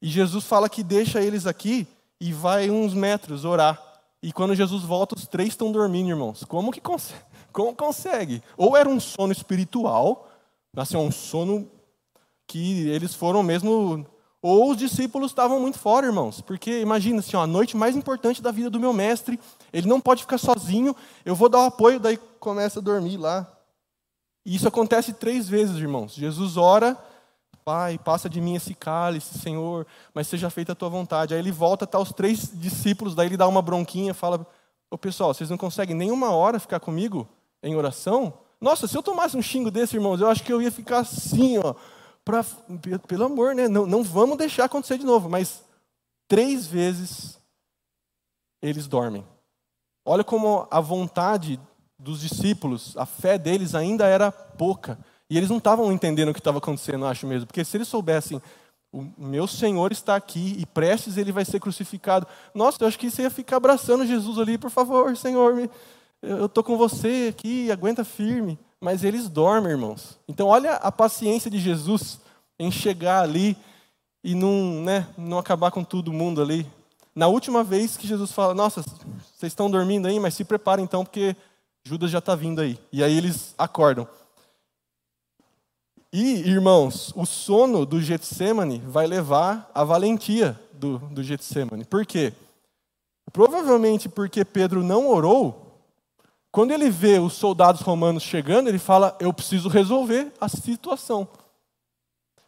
E 0.00 0.08
Jesus 0.08 0.44
fala 0.44 0.68
que 0.68 0.82
deixa 0.82 1.20
eles 1.20 1.46
aqui 1.46 1.86
e 2.20 2.32
vai 2.32 2.70
uns 2.70 2.94
metros 2.94 3.44
orar. 3.44 3.82
E 4.22 4.32
quando 4.32 4.54
Jesus 4.54 4.82
volta, 4.82 5.14
os 5.16 5.26
três 5.26 5.50
estão 5.50 5.70
dormindo, 5.70 6.08
irmãos. 6.08 6.44
Como 6.44 6.72
que 6.72 6.80
consegue? 6.80 7.22
Como 7.52 7.74
consegue? 7.74 8.42
Ou 8.56 8.76
era 8.76 8.88
um 8.88 9.00
sono 9.00 9.32
espiritual, 9.32 10.28
assim, 10.76 10.96
um 10.96 11.10
sono 11.10 11.68
que 12.46 12.88
eles 12.88 13.14
foram 13.14 13.42
mesmo. 13.42 14.06
Ou 14.40 14.70
os 14.70 14.76
discípulos 14.76 15.30
estavam 15.30 15.60
muito 15.60 15.78
fora, 15.78 16.06
irmãos. 16.06 16.40
Porque 16.40 16.80
imagina 16.80 17.20
assim, 17.20 17.36
ó, 17.36 17.42
a 17.42 17.46
noite 17.46 17.76
mais 17.76 17.96
importante 17.96 18.42
da 18.42 18.52
vida 18.52 18.70
do 18.70 18.78
meu 18.78 18.92
mestre, 18.92 19.38
ele 19.72 19.88
não 19.88 20.00
pode 20.00 20.22
ficar 20.22 20.38
sozinho, 20.38 20.94
eu 21.24 21.34
vou 21.34 21.48
dar 21.48 21.60
o 21.60 21.66
apoio, 21.66 21.98
daí 21.98 22.16
começa 22.38 22.78
a 22.78 22.82
dormir 22.82 23.16
lá. 23.16 23.50
E 24.44 24.54
isso 24.54 24.68
acontece 24.68 25.12
três 25.12 25.48
vezes, 25.48 25.76
irmãos. 25.76 26.14
Jesus 26.14 26.56
ora, 26.56 26.96
Pai, 27.68 27.98
passa 27.98 28.30
de 28.30 28.40
mim 28.40 28.54
esse 28.54 28.74
cálice, 28.74 29.38
Senhor, 29.38 29.86
mas 30.14 30.26
seja 30.26 30.48
feita 30.48 30.72
a 30.72 30.74
tua 30.74 30.88
vontade. 30.88 31.34
Aí 31.34 31.40
ele 31.40 31.52
volta, 31.52 31.86
tá 31.86 31.98
os 31.98 32.14
três 32.14 32.50
discípulos, 32.50 33.14
daí 33.14 33.26
ele 33.26 33.36
dá 33.36 33.46
uma 33.46 33.60
bronquinha, 33.60 34.14
fala: 34.14 34.46
Ô 34.90 34.96
pessoal, 34.96 35.34
vocês 35.34 35.50
não 35.50 35.58
conseguem 35.58 35.94
nem 35.94 36.10
uma 36.10 36.30
hora 36.30 36.58
ficar 36.58 36.80
comigo 36.80 37.28
em 37.62 37.76
oração? 37.76 38.32
Nossa, 38.58 38.88
se 38.88 38.96
eu 38.96 39.02
tomasse 39.02 39.36
um 39.36 39.42
xingo 39.42 39.70
desse, 39.70 39.96
irmãos, 39.96 40.18
eu 40.18 40.30
acho 40.30 40.42
que 40.44 40.50
eu 40.50 40.62
ia 40.62 40.72
ficar 40.72 41.00
assim, 41.00 41.58
ó. 41.58 41.74
Pra, 42.24 42.42
pelo 43.06 43.24
amor, 43.24 43.54
né? 43.54 43.68
Não, 43.68 43.84
não 43.84 44.02
vamos 44.02 44.38
deixar 44.38 44.64
acontecer 44.64 44.96
de 44.96 45.04
novo. 45.04 45.28
Mas 45.28 45.62
três 46.26 46.66
vezes 46.66 47.38
eles 48.62 48.88
dormem. 48.88 49.26
Olha 50.06 50.24
como 50.24 50.66
a 50.70 50.80
vontade 50.80 51.60
dos 51.98 52.22
discípulos, 52.22 52.96
a 52.96 53.04
fé 53.04 53.36
deles 53.36 53.74
ainda 53.74 54.06
era 54.06 54.32
pouca. 54.32 54.98
E 55.30 55.36
eles 55.36 55.50
não 55.50 55.58
estavam 55.58 55.92
entendendo 55.92 56.30
o 56.30 56.34
que 56.34 56.40
estava 56.40 56.58
acontecendo, 56.58 57.04
acho 57.06 57.26
mesmo. 57.26 57.46
Porque 57.46 57.64
se 57.64 57.76
eles 57.76 57.88
soubessem, 57.88 58.40
o 58.92 59.04
meu 59.18 59.46
Senhor 59.46 59.92
está 59.92 60.16
aqui 60.16 60.56
e 60.58 60.64
prestes 60.64 61.16
ele 61.16 61.32
vai 61.32 61.44
ser 61.44 61.60
crucificado. 61.60 62.26
Nossa, 62.54 62.82
eu 62.82 62.88
acho 62.88 62.98
que 62.98 63.10
você 63.10 63.22
ia 63.22 63.30
ficar 63.30 63.56
abraçando 63.56 64.06
Jesus 64.06 64.38
ali, 64.38 64.56
por 64.56 64.70
favor, 64.70 65.14
Senhor, 65.16 65.68
eu 66.22 66.46
estou 66.46 66.64
com 66.64 66.76
você 66.76 67.28
aqui, 67.30 67.70
aguenta 67.70 68.04
firme. 68.04 68.58
Mas 68.80 69.02
eles 69.02 69.28
dormem, 69.28 69.72
irmãos. 69.72 70.18
Então, 70.28 70.46
olha 70.46 70.74
a 70.74 70.92
paciência 70.92 71.50
de 71.50 71.58
Jesus 71.58 72.20
em 72.58 72.70
chegar 72.70 73.22
ali 73.22 73.56
e 74.22 74.34
não, 74.34 74.82
né, 74.82 75.06
não 75.16 75.38
acabar 75.38 75.70
com 75.70 75.82
todo 75.82 76.12
mundo 76.12 76.40
ali. 76.40 76.66
Na 77.14 77.26
última 77.26 77.64
vez 77.64 77.96
que 77.96 78.06
Jesus 78.06 78.30
fala, 78.30 78.54
nossa, 78.54 78.82
vocês 78.82 79.52
estão 79.52 79.68
dormindo 79.68 80.06
aí, 80.06 80.20
mas 80.20 80.34
se 80.34 80.44
preparem 80.44 80.84
então, 80.84 81.04
porque 81.04 81.34
Judas 81.84 82.10
já 82.10 82.18
está 82.18 82.36
vindo 82.36 82.60
aí. 82.60 82.78
E 82.92 83.02
aí 83.02 83.16
eles 83.16 83.54
acordam. 83.58 84.06
E, 86.12 86.40
irmãos, 86.48 87.12
o 87.14 87.26
sono 87.26 87.84
do 87.84 88.00
Getsemane 88.00 88.82
vai 88.86 89.06
levar 89.06 89.70
à 89.74 89.84
valentia 89.84 90.58
do, 90.72 90.98
do 90.98 91.22
Getsemane. 91.22 91.84
Por 91.84 92.06
quê? 92.06 92.32
Provavelmente 93.30 94.08
porque 94.08 94.44
Pedro 94.44 94.82
não 94.82 95.08
orou. 95.08 95.66
Quando 96.50 96.70
ele 96.70 96.88
vê 96.88 97.18
os 97.18 97.34
soldados 97.34 97.82
romanos 97.82 98.22
chegando, 98.22 98.68
ele 98.68 98.78
fala: 98.78 99.14
Eu 99.20 99.34
preciso 99.34 99.68
resolver 99.68 100.32
a 100.40 100.48
situação. 100.48 101.28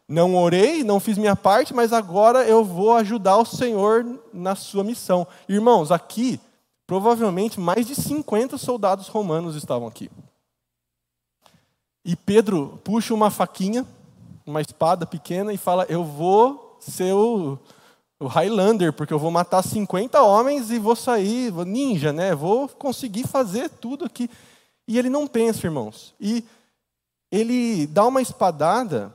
Não 0.07 0.35
orei, 0.35 0.83
não 0.83 0.99
fiz 0.99 1.17
minha 1.17 1.35
parte, 1.35 1.73
mas 1.73 1.93
agora 1.93 2.43
eu 2.43 2.65
vou 2.65 2.95
ajudar 2.97 3.37
o 3.37 3.45
Senhor 3.45 4.05
na 4.33 4.55
sua 4.55 4.83
missão. 4.83 5.25
Irmãos, 5.47 5.91
aqui, 5.91 6.39
provavelmente 6.85 7.59
mais 7.59 7.85
de 7.85 7.95
50 7.95 8.57
soldados 8.57 9.07
romanos 9.07 9.55
estavam 9.55 9.87
aqui. 9.87 10.09
E 12.03 12.15
Pedro 12.15 12.79
puxa 12.83 13.13
uma 13.13 13.29
faquinha, 13.29 13.85
uma 14.45 14.61
espada 14.61 15.05
pequena, 15.05 15.53
e 15.53 15.57
fala: 15.57 15.85
Eu 15.87 16.03
vou 16.03 16.77
ser 16.79 17.13
o, 17.13 17.59
o 18.19 18.27
Highlander, 18.27 18.91
porque 18.91 19.13
eu 19.13 19.19
vou 19.19 19.29
matar 19.29 19.63
50 19.63 20.21
homens 20.21 20.71
e 20.71 20.79
vou 20.79 20.95
sair, 20.95 21.51
vou 21.51 21.65
ninja, 21.65 22.11
né? 22.11 22.33
Vou 22.33 22.67
conseguir 22.67 23.27
fazer 23.27 23.69
tudo 23.69 24.05
aqui. 24.05 24.29
E 24.87 24.97
ele 24.97 25.09
não 25.09 25.27
pensa, 25.27 25.67
irmãos. 25.67 26.15
E 26.19 26.43
ele 27.31 27.85
dá 27.87 28.05
uma 28.05 28.21
espadada, 28.21 29.13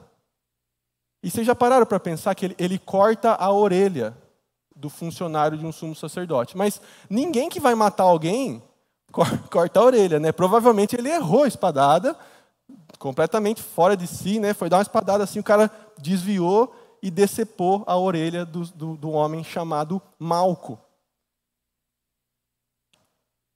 e 1.22 1.31
vocês 1.31 1.46
já 1.46 1.55
pararam 1.55 1.85
para 1.85 1.99
pensar 1.99 2.35
que 2.35 2.46
ele, 2.46 2.57
ele 2.57 2.79
corta 2.79 3.35
a 3.35 3.53
orelha 3.53 4.16
do 4.75 4.88
funcionário 4.88 5.59
de 5.59 5.66
um 5.66 5.72
sumo 5.72 5.94
sacerdote. 5.94 6.57
Mas 6.57 6.81
ninguém 7.11 7.49
que 7.49 7.59
vai 7.59 7.75
matar 7.75 8.05
alguém 8.05 8.62
corta 9.51 9.81
a 9.81 9.85
orelha, 9.85 10.20
né? 10.20 10.31
Provavelmente 10.31 10.94
ele 10.94 11.11
errou 11.11 11.44
a 11.44 11.49
espadada 11.49 12.16
completamente 12.98 13.62
fora 13.62 13.96
de 13.96 14.06
si, 14.06 14.38
né? 14.38 14.54
Foi 14.54 14.68
dar 14.68 14.76
uma 14.76 14.82
espadada 14.82 15.24
assim, 15.24 15.38
o 15.38 15.44
cara 15.44 15.70
desviou 15.98 16.74
e 17.02 17.11
decepou 17.11 17.85
a 17.87 17.96
orelha 17.96 18.44
do, 18.44 18.62
do, 18.68 18.96
do 18.96 19.11
homem 19.11 19.44
chamado 19.44 20.00
Malco. 20.18 20.78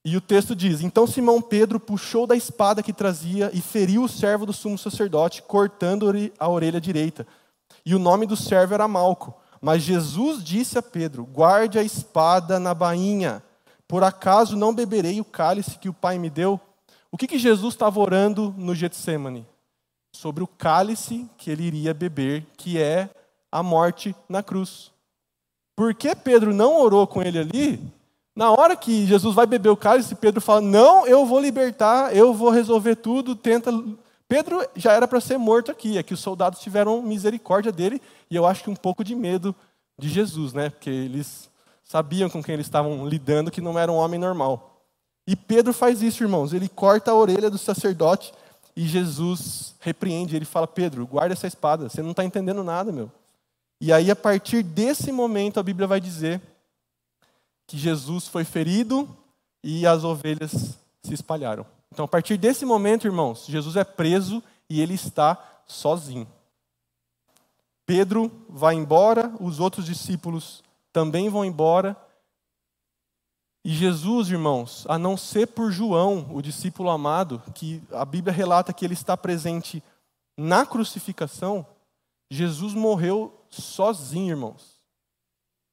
E 0.05 0.17
o 0.17 0.21
texto 0.21 0.55
diz: 0.57 0.81
Então 0.81 1.07
Simão 1.07 1.43
Pedro 1.43 1.79
puxou 1.79 2.27
da 2.27 2.37
espada 2.37 2.83
que 2.83 2.93
trazia 2.93 3.51
e 3.53 3.61
feriu 3.61 4.05
o 4.05 4.09
servo 4.09 4.47
do 4.47 4.53
sumo 4.53 4.79
sacerdote, 4.79 5.43
cortando-lhe 5.43 6.33
a 6.39 6.49
orelha 6.49 6.81
direita. 6.81 7.27
E 7.85 7.95
o 7.95 7.99
nome 7.99 8.27
do 8.27 8.37
servo 8.37 8.75
era 8.75 8.89
Malco. 8.89 9.35
Mas 9.61 9.83
Jesus 9.83 10.43
disse 10.43 10.79
a 10.79 10.83
Pedro: 10.83 11.27
Guarde 11.27 11.79
a 11.79 11.83
espada 11.83 12.59
na 12.59 12.73
bainha. 12.73 13.43
Por 13.87 14.05
acaso 14.05 14.57
não 14.57 14.75
beberei 14.75 15.21
o 15.21 15.25
cálice 15.25 15.79
que 15.79 15.89
o 15.89 15.95
Pai 15.95 16.19
me 16.19 16.31
deu? 16.31 16.59
O 17.13 17.17
que, 17.17 17.27
que 17.27 17.39
Jesus 17.39 17.75
estava 17.75 17.99
orando 17.99 18.55
no 18.57 18.75
Getsemane? 18.75 19.47
Sobre 20.13 20.43
o 20.43 20.47
cálice 20.47 21.29
que 21.37 21.51
ele 21.51 21.65
iria 21.65 21.95
beber, 21.95 22.47
que 22.57 22.81
é 22.81 23.11
a 23.51 23.63
morte 23.63 24.15
na 24.29 24.43
cruz. 24.43 24.93
Por 25.77 25.95
que 25.95 26.15
Pedro 26.15 26.55
não 26.55 26.81
orou 26.81 27.07
com 27.07 27.23
ele 27.23 27.39
ali? 27.39 27.81
Na 28.35 28.51
hora 28.51 28.77
que 28.77 29.07
Jesus 29.07 29.35
vai 29.35 29.47
beber 29.47 29.71
o 29.71 29.77
cálice, 29.77 30.15
Pedro 30.15 30.41
fala: 30.41 30.61
Não, 30.61 31.07
eu 31.07 31.27
vou 31.27 31.41
libertar, 31.41 32.15
eu 32.15 32.33
vou 32.33 32.51
resolver 32.51 32.97
tudo. 32.97 33.35
Tenta. 33.35 33.73
Pedro 34.29 34.65
já 34.77 34.93
era 34.93 35.09
para 35.09 35.21
ser 35.21 35.37
morto 35.39 35.73
aqui, 35.73 35.99
é 35.99 36.03
que 36.03 36.15
os 36.15 36.21
soldados 36.21 36.61
tiveram 36.61 37.03
misericórdia 37.03 37.73
dele 37.73 38.01
e 38.31 38.37
eu 38.37 38.47
acho 38.47 38.63
que 38.63 38.71
um 38.71 38.77
pouco 38.77 39.03
de 39.03 39.17
medo 39.17 39.55
de 39.99 40.09
Jesus, 40.09 40.53
né? 40.53 40.71
Porque 40.71 40.89
eles 40.89 41.51
sabiam 41.83 42.31
com 42.31 42.41
quem 42.41 42.55
eles 42.55 42.67
estavam 42.67 43.07
lidando 43.09 43.51
que 43.51 43.61
não 43.61 43.77
era 43.77 43.91
um 43.91 43.97
homem 43.97 44.21
normal. 44.21 44.70
E 45.27 45.37
Pedro 45.37 45.73
faz 45.73 46.03
isso, 46.03 46.23
irmãos. 46.23 46.53
Ele 46.53 46.69
corta 46.69 47.11
a 47.11 47.15
orelha 47.15 47.51
do 47.51 47.59
sacerdote 47.59 48.33
e 48.77 48.87
Jesus 48.87 49.75
repreende. 49.81 50.37
Ele 50.37 50.45
fala: 50.45 50.67
Pedro, 50.67 51.07
guarda 51.07 51.33
essa 51.33 51.47
espada. 51.47 51.89
Você 51.89 52.03
não 52.03 52.11
está 52.13 52.25
entendendo 52.25 52.65
nada, 52.65 52.91
meu. 52.91 53.11
E 53.81 53.93
aí, 53.93 54.11
a 54.11 54.17
partir 54.17 54.63
desse 54.63 55.11
momento, 55.11 55.59
a 55.59 55.63
Bíblia 55.63 55.87
vai 55.87 56.01
dizer 56.01 56.41
que 57.67 57.79
Jesus 57.79 58.27
foi 58.27 58.45
ferido 58.45 59.09
e 59.63 59.87
as 59.87 60.05
ovelhas 60.05 60.79
se 61.03 61.15
espalharam. 61.15 61.65
Então, 61.93 62.05
a 62.05 62.09
partir 62.09 62.37
desse 62.37 62.65
momento, 62.65 63.07
irmãos, 63.07 63.47
Jesus 63.47 63.77
é 63.77 63.85
preso 63.85 64.43
e 64.69 64.81
ele 64.81 64.95
está 64.95 65.39
sozinho. 65.67 66.27
Pedro 67.87 68.31
vai 68.49 68.75
embora, 68.75 69.33
os 69.41 69.59
outros 69.59 69.87
discípulos 69.87 70.63
também 70.93 71.29
vão 71.29 71.45
embora. 71.45 71.97
E 73.65 73.71
Jesus, 73.71 74.31
irmãos, 74.31 74.87
a 74.89 74.99
não 74.99 75.17
ser 75.17 75.49
por 75.49 75.71
João, 75.71 76.27
o 76.33 76.41
discípulo 76.41 76.89
amado, 76.89 77.43
que 77.55 77.83
a 77.93 78.05
Bíblia 78.05 78.33
relata 78.33 78.73
que 78.73 78.85
ele 78.85 78.95
está 78.95 79.17
presente 79.17 79.83
na 80.37 80.65
crucificação, 80.65 81.67
Jesus 82.31 82.73
morreu 82.73 83.35
sozinho, 83.51 84.31
irmãos. 84.31 84.81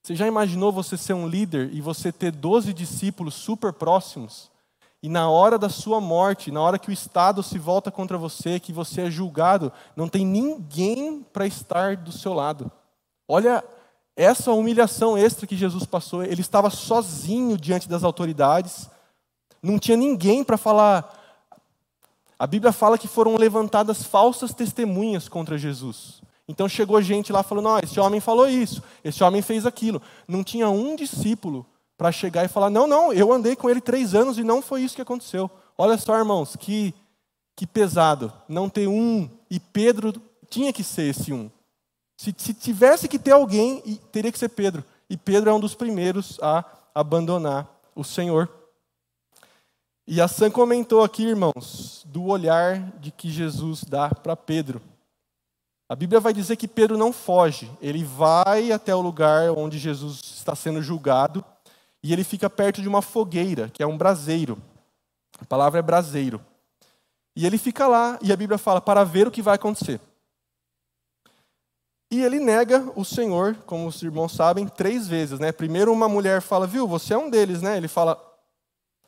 Você 0.04 0.16
já 0.16 0.28
imaginou 0.28 0.72
você 0.72 0.98
ser 0.98 1.14
um 1.14 1.28
líder 1.28 1.74
e 1.74 1.80
você 1.80 2.12
ter 2.12 2.32
12 2.32 2.74
discípulos 2.74 3.34
super 3.36 3.72
próximos? 3.72 4.52
E 5.02 5.08
na 5.08 5.30
hora 5.30 5.58
da 5.58 5.70
sua 5.70 6.02
morte, 6.02 6.52
na 6.52 6.62
hora 6.62 6.80
que 6.80 6.90
o 6.90 6.94
Estado 6.94 7.44
se 7.44 7.58
volta 7.58 7.92
contra 7.92 8.18
você, 8.18 8.60
que 8.60 8.74
você 8.74 9.04
é 9.04 9.12
julgado, 9.12 9.72
não 9.96 10.10
tem 10.10 10.26
ninguém 10.26 11.22
para 11.22 11.46
estar 11.46 11.96
do 11.96 12.12
seu 12.12 12.34
lado. 12.34 12.72
Olha 13.28 13.64
essa 14.18 14.52
humilhação 14.52 15.16
extra 15.16 15.46
que 15.46 15.56
Jesus 15.56 15.86
passou. 15.86 16.24
Ele 16.24 16.42
estava 16.42 16.72
sozinho 16.72 17.56
diante 17.56 17.88
das 17.88 18.04
autoridades, 18.04 18.90
não 19.62 19.78
tinha 19.78 19.96
ninguém 19.96 20.44
para 20.44 20.58
falar. 20.58 21.14
A 22.40 22.48
Bíblia 22.48 22.72
fala 22.72 22.98
que 22.98 23.08
foram 23.08 23.36
levantadas 23.38 24.04
falsas 24.04 24.54
testemunhas 24.54 25.30
contra 25.30 25.58
Jesus. 25.58 26.22
Então 26.48 26.68
chegou 26.68 27.00
gente 27.02 27.32
lá 27.32 27.44
falando: 27.44 27.70
oh, 27.70 27.78
esse 27.78 28.00
homem 28.00 28.20
falou 28.20 28.50
isso, 28.50 28.82
esse 29.04 29.24
homem 29.24 29.44
fez 29.44 29.66
aquilo. 29.68 30.02
Não 30.28 30.44
tinha 30.44 30.68
um 30.68 30.96
discípulo 30.96 31.64
para 31.96 32.12
chegar 32.12 32.44
e 32.44 32.48
falar: 32.48 32.72
não, 32.72 32.88
não, 32.88 33.14
eu 33.14 33.32
andei 33.32 33.56
com 33.56 33.70
ele 33.70 33.82
três 33.82 34.16
anos 34.16 34.40
e 34.40 34.44
não 34.44 34.64
foi 34.64 34.82
isso 34.82 34.96
que 34.96 35.02
aconteceu. 35.02 35.50
Olha 35.78 35.98
só, 35.98 36.18
irmãos, 36.18 36.56
que, 36.56 36.92
que 37.56 37.68
pesado 37.68 38.34
não 38.48 38.68
ter 38.68 38.88
um, 38.88 39.30
e 39.50 39.60
Pedro 39.60 40.14
tinha 40.50 40.74
que 40.74 40.84
ser 40.84 41.10
esse 41.10 41.32
um. 41.32 41.52
Se, 42.18 42.34
se 42.36 42.54
tivesse 42.54 43.08
que 43.08 43.20
ter 43.20 43.32
alguém, 43.32 43.82
teria 44.12 44.32
que 44.32 44.40
ser 44.40 44.50
Pedro. 44.50 44.84
E 45.08 45.16
Pedro 45.16 45.50
é 45.50 45.54
um 45.54 45.60
dos 45.60 45.76
primeiros 45.76 46.40
a 46.42 46.66
abandonar 46.94 47.70
o 47.96 48.04
Senhor. 48.04 48.50
E 50.06 50.20
a 50.20 50.28
Sam 50.28 50.50
comentou 50.50 51.04
aqui, 51.04 51.24
irmãos, 51.24 52.04
do 52.08 52.26
olhar 52.26 52.80
de 53.00 53.12
que 53.12 53.30
Jesus 53.30 53.84
dá 53.84 54.10
para 54.10 54.36
Pedro. 54.36 54.82
A 55.88 55.96
Bíblia 55.96 56.20
vai 56.20 56.34
dizer 56.34 56.58
que 56.58 56.68
Pedro 56.68 56.98
não 56.98 57.14
foge, 57.14 57.72
ele 57.82 58.04
vai 58.04 58.72
até 58.72 58.94
o 58.94 59.00
lugar 59.00 59.52
onde 59.52 59.78
Jesus 59.78 60.20
está 60.22 60.54
sendo 60.54 60.82
julgado 60.82 61.46
e 62.04 62.12
ele 62.12 62.24
fica 62.24 62.50
perto 62.50 62.82
de 62.82 62.88
uma 62.90 63.02
fogueira, 63.02 63.70
que 63.70 63.82
é 63.82 63.88
um 63.88 63.98
braseiro. 63.98 64.58
A 65.40 65.46
palavra 65.46 65.80
é 65.80 65.82
braseiro. 65.82 66.42
E 67.36 67.46
ele 67.46 67.58
fica 67.58 67.88
lá, 67.88 68.18
e 68.22 68.34
a 68.34 68.36
Bíblia 68.36 68.58
fala, 68.58 68.82
para 68.82 69.04
ver 69.04 69.28
o 69.28 69.32
que 69.32 69.42
vai 69.42 69.56
acontecer. 69.56 70.02
E 72.10 72.22
ele 72.22 72.40
nega 72.40 72.90
o 72.96 73.04
Senhor, 73.04 73.56
como 73.66 73.88
os 73.88 74.02
irmãos 74.02 74.32
sabem, 74.34 74.68
três 74.68 75.08
vezes. 75.08 75.40
Né? 75.40 75.52
Primeiro, 75.52 75.92
uma 75.92 76.08
mulher 76.08 76.42
fala, 76.42 76.66
viu, 76.66 76.88
você 76.88 77.14
é 77.14 77.18
um 77.18 77.30
deles, 77.30 77.62
né? 77.62 77.76
Ele 77.76 77.88
fala, 77.88 78.22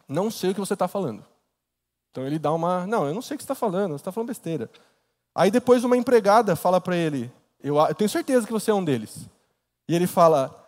não 0.08 0.30
sei 0.30 0.52
o 0.52 0.54
que 0.54 0.60
você 0.60 0.74
está 0.74 0.88
falando. 0.88 1.24
Então 2.12 2.26
ele 2.26 2.40
dá 2.40 2.52
uma, 2.52 2.86
não, 2.88 3.08
eu 3.08 3.14
não 3.14 3.22
sei 3.22 3.36
o 3.36 3.38
que 3.38 3.44
você 3.44 3.46
está 3.46 3.56
falando, 3.56 3.92
você 3.92 4.02
está 4.02 4.12
falando 4.12 4.28
besteira. 4.28 4.70
Aí 5.34 5.52
depois 5.52 5.84
uma 5.84 5.96
empregada 5.96 6.56
fala 6.56 6.82
para 6.82 6.98
ele, 6.98 7.32
eu, 7.64 7.78
eu 7.78 7.96
tenho 7.96 8.10
certeza 8.10 8.46
que 8.46 8.52
você 8.52 8.72
é 8.72 8.74
um 8.74 8.84
deles. 8.84 9.30
E 9.88 9.96
ele 9.96 10.08
fala, 10.08 10.66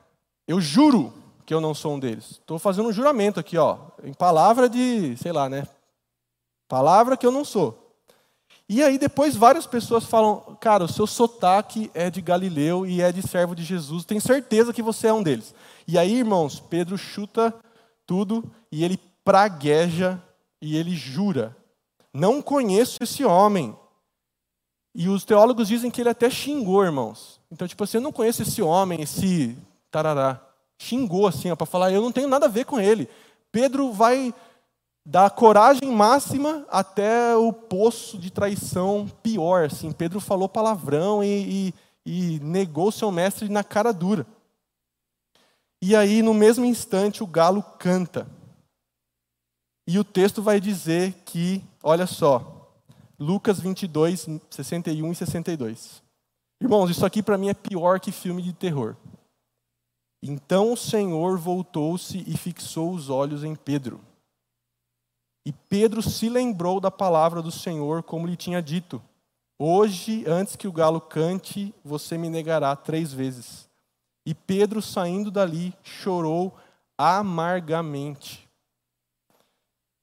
eu 0.48 0.62
juro 0.62 1.14
que 1.46 1.54
eu 1.54 1.60
não 1.60 1.74
sou 1.74 1.96
um 1.96 2.00
deles. 2.00 2.32
Estou 2.32 2.60
fazendo 2.60 2.88
um 2.88 2.94
juramento 2.94 3.40
aqui, 3.40 3.58
ó, 3.58 3.78
em 4.04 4.14
palavra 4.14 4.70
de, 4.70 5.18
sei 5.18 5.32
lá, 5.32 5.50
né? 5.50 5.68
Palavra 6.68 7.18
que 7.18 7.26
eu 7.26 7.32
não 7.32 7.44
sou. 7.44 7.81
E 8.74 8.82
aí 8.82 8.98
depois 8.98 9.36
várias 9.36 9.68
pessoas 9.68 10.06
falam, 10.06 10.58
cara, 10.62 10.86
o 10.86 10.88
seu 10.88 11.06
sotaque 11.06 11.92
é 11.94 12.10
de 12.10 12.22
Galileu 12.22 12.88
e 12.88 13.02
é 13.02 13.12
de 13.12 13.22
servo 13.22 13.54
de 13.54 13.66
Jesus, 13.66 14.06
tenho 14.06 14.22
certeza 14.22 14.72
que 14.72 14.82
você 14.82 15.08
é 15.08 15.14
um 15.14 15.22
deles. 15.22 15.54
E 15.86 15.98
aí, 15.98 16.20
irmãos, 16.20 16.62
Pedro 16.62 16.98
chuta 16.98 17.54
tudo 18.06 18.50
e 18.72 18.86
ele 18.86 18.98
pragueja 19.26 20.24
e 20.62 20.78
ele 20.78 20.96
jura: 20.96 21.54
Não 22.14 22.42
conheço 22.42 23.04
esse 23.04 23.26
homem. 23.26 23.76
E 24.96 25.10
os 25.10 25.26
teólogos 25.26 25.68
dizem 25.68 25.92
que 25.92 26.00
ele 26.00 26.10
até 26.10 26.30
xingou, 26.30 26.86
irmãos. 26.86 27.42
Então, 27.52 27.68
tipo 27.68 27.84
assim, 27.84 27.98
eu 27.98 28.02
não 28.02 28.14
conheço 28.14 28.42
esse 28.42 28.62
homem, 28.62 29.02
esse 29.02 29.58
tarará 29.92 30.42
xingou 30.80 31.28
assim, 31.28 31.54
para 31.58 31.68
falar, 31.68 31.92
eu 31.92 32.02
não 32.02 32.12
tenho 32.14 32.30
nada 32.30 32.46
a 32.46 32.50
ver 32.50 32.64
com 32.64 32.80
ele. 32.80 33.10
Pedro 33.52 33.92
vai 33.92 34.34
da 35.06 35.30
coragem 35.30 35.92
máxima 35.92 36.66
até 36.70 37.36
o 37.36 37.52
poço 37.52 38.18
de 38.18 38.32
traição 38.32 39.08
pior. 39.24 39.66
Assim, 39.66 39.92
Pedro 39.92 40.20
falou 40.20 40.48
palavrão 40.48 41.24
e, 41.24 41.74
e, 42.06 42.36
e 42.38 42.40
negou 42.40 42.92
seu 42.92 43.12
mestre 43.12 43.50
na 43.50 43.64
cara 43.64 43.92
dura. 43.92 44.26
E 45.82 45.96
aí, 45.96 46.22
no 46.22 46.34
mesmo 46.34 46.64
instante, 46.64 47.24
o 47.24 47.28
galo 47.28 47.64
canta. 47.80 48.28
E 49.88 49.98
o 49.98 50.04
texto 50.04 50.42
vai 50.42 50.60
dizer 50.60 51.14
que, 51.26 51.64
olha 51.82 52.06
só, 52.06 52.72
Lucas 53.20 53.60
22, 53.60 54.28
61 54.50 55.12
e 55.12 55.16
62. 55.16 56.04
Irmãos, 56.62 56.92
isso 56.92 57.06
aqui 57.06 57.24
para 57.24 57.38
mim 57.38 57.50
é 57.50 57.54
pior 57.56 58.00
que 58.00 58.12
filme 58.12 58.42
de 58.44 58.54
terror. 58.54 58.96
Então 60.24 60.72
o 60.72 60.78
Senhor 60.78 61.36
voltou-se 61.40 62.24
e 62.28 62.38
fixou 62.38 62.94
os 62.94 63.10
olhos 63.10 63.44
em 63.44 63.56
Pedro. 63.56 64.00
E 65.46 65.52
Pedro 65.52 66.02
se 66.02 66.30
lembrou 66.30 66.80
da 66.80 66.92
palavra 66.92 67.42
do 67.42 67.52
Senhor, 67.52 68.04
como 68.04 68.28
lhe 68.28 68.36
tinha 68.36 68.62
dito: 68.62 69.02
Hoje, 69.58 70.24
antes 70.28 70.56
que 70.56 70.68
o 70.68 70.72
galo 70.72 71.02
cante, 71.02 71.74
você 71.84 72.18
me 72.18 72.30
negará 72.30 72.76
três 72.76 73.12
vezes. 73.12 73.70
E 74.26 74.34
Pedro, 74.34 74.82
saindo 74.82 75.32
dali, 75.32 75.74
chorou 75.84 76.56
amargamente. 76.98 78.48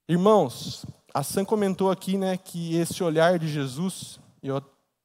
Irmãos, 0.09 0.85
a 1.15 1.23
Sam 1.23 1.45
comentou 1.45 1.91
aqui 1.91 2.17
né, 2.17 2.37
que 2.37 2.77
esse 2.77 3.05
olhar 3.05 3.39
de 3.39 3.47
Jesus, 3.47 4.19
eu, 4.43 4.57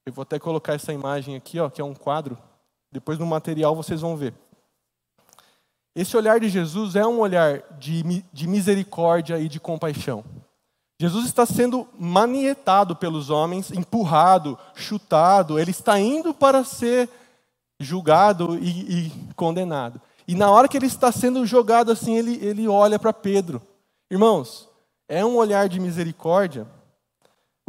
eu 0.06 0.14
vou 0.14 0.24
até 0.24 0.40
colocar 0.40 0.74
essa 0.74 0.94
imagem 0.94 1.36
aqui, 1.36 1.60
ó, 1.60 1.70
que 1.70 1.82
é 1.82 1.84
um 1.84 1.94
quadro, 1.94 2.38
depois 2.92 3.20
no 3.20 3.26
material 3.26 3.76
vocês 3.76 4.02
vão 4.02 4.16
ver. 4.18 4.34
Esse 5.96 6.18
olhar 6.18 6.40
de 6.40 6.50
Jesus 6.50 6.96
é 6.96 7.06
um 7.06 7.20
olhar 7.20 7.62
de, 7.80 8.24
de 8.34 8.48
misericórdia 8.48 9.38
e 9.40 9.48
de 9.48 9.60
compaixão. 9.60 10.24
Jesus 11.00 11.26
está 11.26 11.46
sendo 11.46 11.88
manietado 12.00 12.96
pelos 12.96 13.30
homens, 13.30 13.72
empurrado, 13.72 14.58
chutado, 14.74 15.60
ele 15.60 15.72
está 15.72 16.00
indo 16.00 16.34
para 16.34 16.64
ser 16.64 17.10
julgado 17.80 18.58
e, 18.58 19.08
e 19.08 19.12
condenado. 19.36 20.02
E 20.28 20.36
na 20.36 20.50
hora 20.50 20.68
que 20.68 20.78
ele 20.78 20.86
está 20.86 21.12
sendo 21.12 21.46
jogado 21.46 21.92
assim, 21.92 22.16
ele, 22.16 22.40
ele 22.44 22.68
olha 22.68 22.98
para 22.98 23.12
Pedro. 23.12 23.62
Irmãos, 24.10 24.70
é 25.08 25.26
um 25.26 25.36
olhar 25.36 25.68
de 25.68 25.80
misericórdia, 25.80 26.66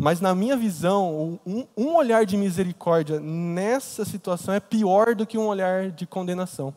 mas 0.00 0.20
na 0.20 0.34
minha 0.34 0.56
visão, 0.56 1.40
um, 1.44 1.66
um 1.76 1.96
olhar 1.96 2.24
de 2.24 2.36
misericórdia 2.36 3.20
nessa 3.20 4.04
situação 4.04 4.54
é 4.54 4.60
pior 4.60 5.14
do 5.14 5.26
que 5.26 5.36
um 5.36 5.46
olhar 5.46 5.90
de 5.90 6.06
condenação. 6.06 6.74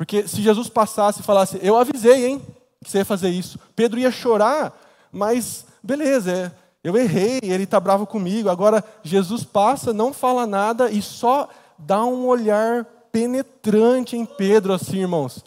Porque 0.00 0.26
se 0.26 0.40
Jesus 0.40 0.70
passasse 0.70 1.20
e 1.20 1.22
falasse, 1.22 1.60
eu 1.60 1.76
avisei, 1.76 2.24
hein, 2.24 2.42
que 2.82 2.90
você 2.90 3.00
ia 3.00 3.04
fazer 3.04 3.28
isso, 3.28 3.60
Pedro 3.76 4.00
ia 4.00 4.10
chorar, 4.10 4.74
mas 5.12 5.66
beleza, 5.82 6.32
é, 6.32 6.52
eu 6.82 6.96
errei, 6.96 7.38
ele 7.42 7.64
está 7.64 7.78
bravo 7.78 8.06
comigo. 8.06 8.48
Agora, 8.48 8.82
Jesus 9.02 9.44
passa, 9.44 9.92
não 9.92 10.14
fala 10.14 10.46
nada 10.46 10.90
e 10.90 11.02
só 11.02 11.50
dá 11.78 12.02
um 12.02 12.26
olhar 12.26 12.86
penetrante 13.12 14.16
em 14.16 14.24
Pedro, 14.24 14.72
assim, 14.72 15.00
irmãos. 15.00 15.44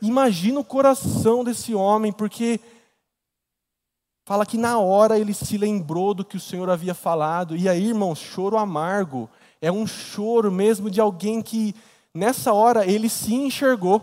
Imagina 0.00 0.60
o 0.60 0.64
coração 0.64 1.42
desse 1.42 1.74
homem, 1.74 2.12
porque 2.12 2.60
fala 4.24 4.46
que 4.46 4.56
na 4.56 4.78
hora 4.78 5.18
ele 5.18 5.34
se 5.34 5.58
lembrou 5.58 6.14
do 6.14 6.24
que 6.24 6.36
o 6.36 6.40
Senhor 6.40 6.70
havia 6.70 6.94
falado. 6.94 7.56
E 7.56 7.68
aí, 7.68 7.88
irmãos, 7.88 8.20
choro 8.20 8.56
amargo. 8.56 9.28
É 9.60 9.72
um 9.72 9.84
choro 9.84 10.52
mesmo 10.52 10.88
de 10.88 11.00
alguém 11.00 11.42
que 11.42 11.74
nessa 12.16 12.52
hora 12.52 12.86
ele 12.86 13.08
se 13.08 13.34
enxergou. 13.34 14.02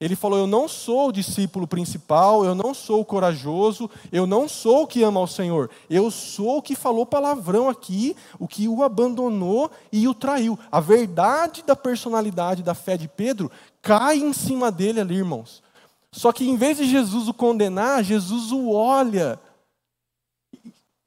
Ele 0.00 0.16
falou: 0.16 0.36
Eu 0.36 0.48
não 0.48 0.66
sou 0.66 1.08
o 1.08 1.12
discípulo 1.12 1.64
principal, 1.64 2.44
eu 2.44 2.56
não 2.56 2.74
sou 2.74 3.00
o 3.00 3.04
corajoso, 3.04 3.88
eu 4.10 4.26
não 4.26 4.48
sou 4.48 4.82
o 4.82 4.86
que 4.86 5.00
ama 5.04 5.20
ao 5.20 5.28
Senhor, 5.28 5.70
eu 5.88 6.10
sou 6.10 6.58
o 6.58 6.62
que 6.62 6.74
falou 6.74 7.06
palavrão 7.06 7.68
aqui, 7.68 8.16
o 8.36 8.48
que 8.48 8.66
o 8.66 8.82
abandonou 8.82 9.70
e 9.92 10.08
o 10.08 10.14
traiu. 10.14 10.58
A 10.72 10.80
verdade 10.80 11.62
da 11.62 11.76
personalidade 11.76 12.64
da 12.64 12.74
fé 12.74 12.96
de 12.96 13.06
Pedro 13.06 13.48
cai 13.80 14.16
em 14.18 14.32
cima 14.32 14.72
dele 14.72 15.00
ali, 15.00 15.14
irmãos. 15.14 15.62
Só 16.10 16.32
que 16.32 16.48
em 16.48 16.56
vez 16.56 16.78
de 16.78 16.84
Jesus 16.84 17.28
o 17.28 17.34
condenar, 17.34 18.02
Jesus 18.02 18.50
o 18.50 18.70
olha. 18.70 19.38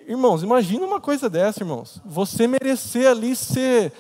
Irmãos, 0.08 0.42
imagina 0.42 0.86
uma 0.86 1.02
coisa 1.02 1.30
dessa, 1.30 1.62
irmãos. 1.62 2.02
Você 2.06 2.48
merecer 2.48 3.10
ali 3.10 3.36
ser 3.36 3.92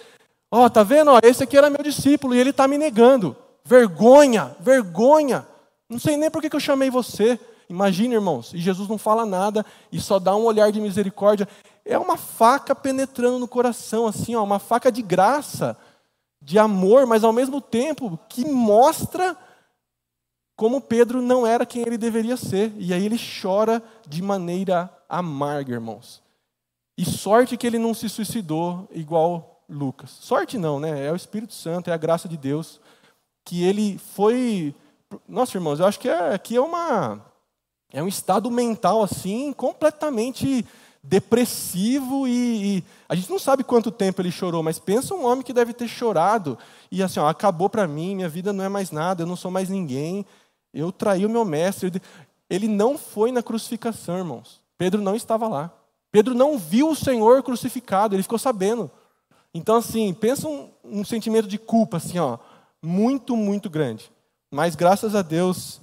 Ó, 0.55 0.63
oh, 0.63 0.69
tá 0.69 0.83
vendo? 0.83 1.11
esse 1.21 1.43
aqui 1.43 1.57
era 1.57 1.69
meu 1.69 1.83
discípulo 1.83 2.33
e 2.33 2.39
ele 2.39 2.51
está 2.51 2.65
me 2.65 2.77
negando. 2.77 3.35
Vergonha, 3.65 4.55
vergonha. 4.61 5.45
Não 5.89 5.99
sei 5.99 6.15
nem 6.15 6.31
por 6.31 6.41
que 6.41 6.55
eu 6.55 6.61
chamei 6.61 6.89
você. 6.89 7.37
Imagina, 7.67 8.13
irmãos, 8.13 8.53
e 8.53 8.59
Jesus 8.59 8.87
não 8.87 8.97
fala 8.97 9.25
nada 9.25 9.65
e 9.91 9.99
só 9.99 10.17
dá 10.17 10.33
um 10.33 10.45
olhar 10.45 10.71
de 10.71 10.79
misericórdia. 10.79 11.45
É 11.83 11.97
uma 11.97 12.15
faca 12.15 12.73
penetrando 12.73 13.37
no 13.37 13.49
coração, 13.49 14.07
assim, 14.07 14.33
ó, 14.33 14.45
uma 14.45 14.57
faca 14.57 14.89
de 14.89 15.01
graça, 15.01 15.75
de 16.41 16.57
amor, 16.57 17.05
mas 17.05 17.25
ao 17.25 17.33
mesmo 17.33 17.59
tempo 17.59 18.17
que 18.29 18.45
mostra 18.45 19.35
como 20.55 20.79
Pedro 20.79 21.21
não 21.21 21.45
era 21.45 21.65
quem 21.65 21.81
ele 21.81 21.97
deveria 21.97 22.37
ser. 22.37 22.71
E 22.77 22.93
aí 22.93 23.05
ele 23.05 23.19
chora 23.41 23.83
de 24.07 24.21
maneira 24.21 24.89
amarga, 25.09 25.73
irmãos. 25.73 26.23
E 26.97 27.03
sorte 27.03 27.57
que 27.57 27.67
ele 27.67 27.77
não 27.77 27.93
se 27.93 28.07
suicidou 28.07 28.87
igual 28.93 29.54
Lucas. 29.69 30.09
Sorte 30.09 30.57
não, 30.57 30.79
né? 30.79 31.05
É 31.05 31.11
o 31.11 31.15
Espírito 31.15 31.53
Santo, 31.53 31.89
é 31.89 31.93
a 31.93 31.97
graça 31.97 32.27
de 32.27 32.37
Deus 32.37 32.79
que 33.43 33.63
ele 33.63 33.97
foi. 33.97 34.73
Nossa, 35.27 35.55
irmãos, 35.57 35.79
eu 35.79 35.85
acho 35.85 35.99
que 35.99 36.09
é, 36.09 36.33
aqui 36.33 36.55
é 36.55 36.61
uma 36.61 37.21
é 37.93 38.01
um 38.03 38.07
estado 38.07 38.49
mental 38.51 39.03
assim 39.03 39.53
completamente 39.53 40.65
depressivo 41.01 42.27
e, 42.27 42.77
e, 42.77 42.83
a 43.07 43.13
gente 43.13 43.29
não 43.29 43.37
sabe 43.37 43.63
quanto 43.63 43.91
tempo 43.91 44.21
ele 44.21 44.31
chorou, 44.31 44.63
mas 44.63 44.79
pensa 44.79 45.13
um 45.13 45.23
homem 45.23 45.43
que 45.43 45.53
deve 45.53 45.71
ter 45.71 45.87
chorado 45.87 46.57
e 46.91 47.03
assim, 47.03 47.19
ó, 47.19 47.27
acabou 47.27 47.69
para 47.69 47.87
mim, 47.87 48.15
minha 48.15 48.27
vida 48.27 48.51
não 48.51 48.63
é 48.63 48.69
mais 48.69 48.89
nada, 48.89 49.21
eu 49.21 49.27
não 49.27 49.35
sou 49.35 49.51
mais 49.51 49.69
ninguém, 49.69 50.25
eu 50.73 50.91
traí 50.91 51.25
o 51.25 51.29
meu 51.29 51.45
mestre. 51.45 52.01
Ele 52.49 52.67
não 52.67 52.97
foi 52.97 53.31
na 53.31 53.41
crucificação, 53.41 54.17
irmãos. 54.17 54.61
Pedro 54.77 55.01
não 55.01 55.15
estava 55.15 55.47
lá. 55.47 55.71
Pedro 56.11 56.33
não 56.33 56.57
viu 56.57 56.89
o 56.89 56.95
Senhor 56.95 57.43
crucificado, 57.43 58.15
ele 58.15 58.23
ficou 58.23 58.39
sabendo. 58.39 58.89
Então, 59.57 59.77
assim, 59.77 60.13
pensa 60.13 60.49
um, 60.49 60.69
um 60.83 61.05
sentimento 61.05 61.47
de 61.47 61.57
culpa, 61.57 61.95
assim, 61.95 62.19
ó, 62.19 62.37
muito, 62.83 63.37
muito 63.37 63.69
grande. 63.69 64.11
Mas 64.51 64.75
graças 64.75 65.15
a 65.15 65.21
Deus, 65.21 65.79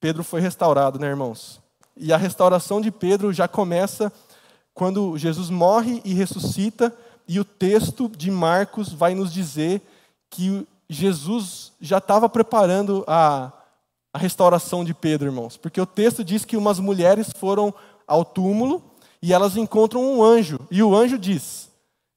Pedro 0.00 0.24
foi 0.24 0.40
restaurado, 0.40 0.98
né, 0.98 1.06
irmãos? 1.06 1.60
E 1.94 2.10
a 2.10 2.16
restauração 2.16 2.80
de 2.80 2.90
Pedro 2.90 3.34
já 3.34 3.46
começa 3.46 4.10
quando 4.72 5.18
Jesus 5.18 5.50
morre 5.50 6.00
e 6.06 6.14
ressuscita, 6.14 6.90
e 7.28 7.38
o 7.38 7.44
texto 7.44 8.08
de 8.08 8.30
Marcos 8.30 8.90
vai 8.90 9.14
nos 9.14 9.30
dizer 9.30 9.82
que 10.30 10.66
Jesus 10.88 11.72
já 11.82 11.98
estava 11.98 12.30
preparando 12.30 13.04
a, 13.06 13.52
a 14.10 14.18
restauração 14.18 14.86
de 14.86 14.94
Pedro, 14.94 15.28
irmãos. 15.28 15.58
Porque 15.58 15.82
o 15.82 15.86
texto 15.86 16.24
diz 16.24 16.46
que 16.46 16.56
umas 16.56 16.78
mulheres 16.78 17.30
foram 17.36 17.74
ao 18.06 18.24
túmulo 18.24 18.82
e 19.20 19.34
elas 19.34 19.54
encontram 19.58 20.02
um 20.02 20.24
anjo. 20.24 20.58
E 20.70 20.82
o 20.82 20.96
anjo 20.96 21.18
diz: 21.18 21.69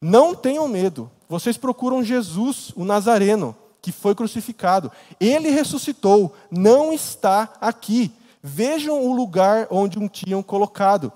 Não 0.04 0.36
tenham 0.36 0.68
medo, 0.68 1.10
vocês 1.30 1.56
procuram 1.56 2.04
Jesus, 2.04 2.74
o 2.76 2.84
Nazareno, 2.84 3.56
que 3.82 3.90
foi 3.90 4.14
crucificado. 4.14 4.92
Ele 5.18 5.50
ressuscitou, 5.50 6.34
não 6.52 6.92
está 6.92 7.54
aqui. 7.62 8.12
Vejam 8.42 9.02
o 9.02 9.16
lugar 9.16 9.66
onde 9.72 9.98
o 9.98 10.10
tinham 10.10 10.44
colocado. 10.44 11.10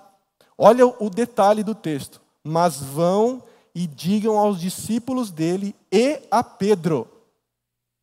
Olha 0.58 0.88
o 0.88 1.10
detalhe 1.10 1.64
do 1.64 1.76
texto. 1.76 2.22
Mas 2.42 2.78
vão 2.78 3.44
e 3.76 3.86
digam 3.86 4.38
aos 4.38 4.58
discípulos 4.58 5.32
dele 5.32 5.76
e 5.92 6.22
a 6.32 6.42
Pedro 6.42 7.10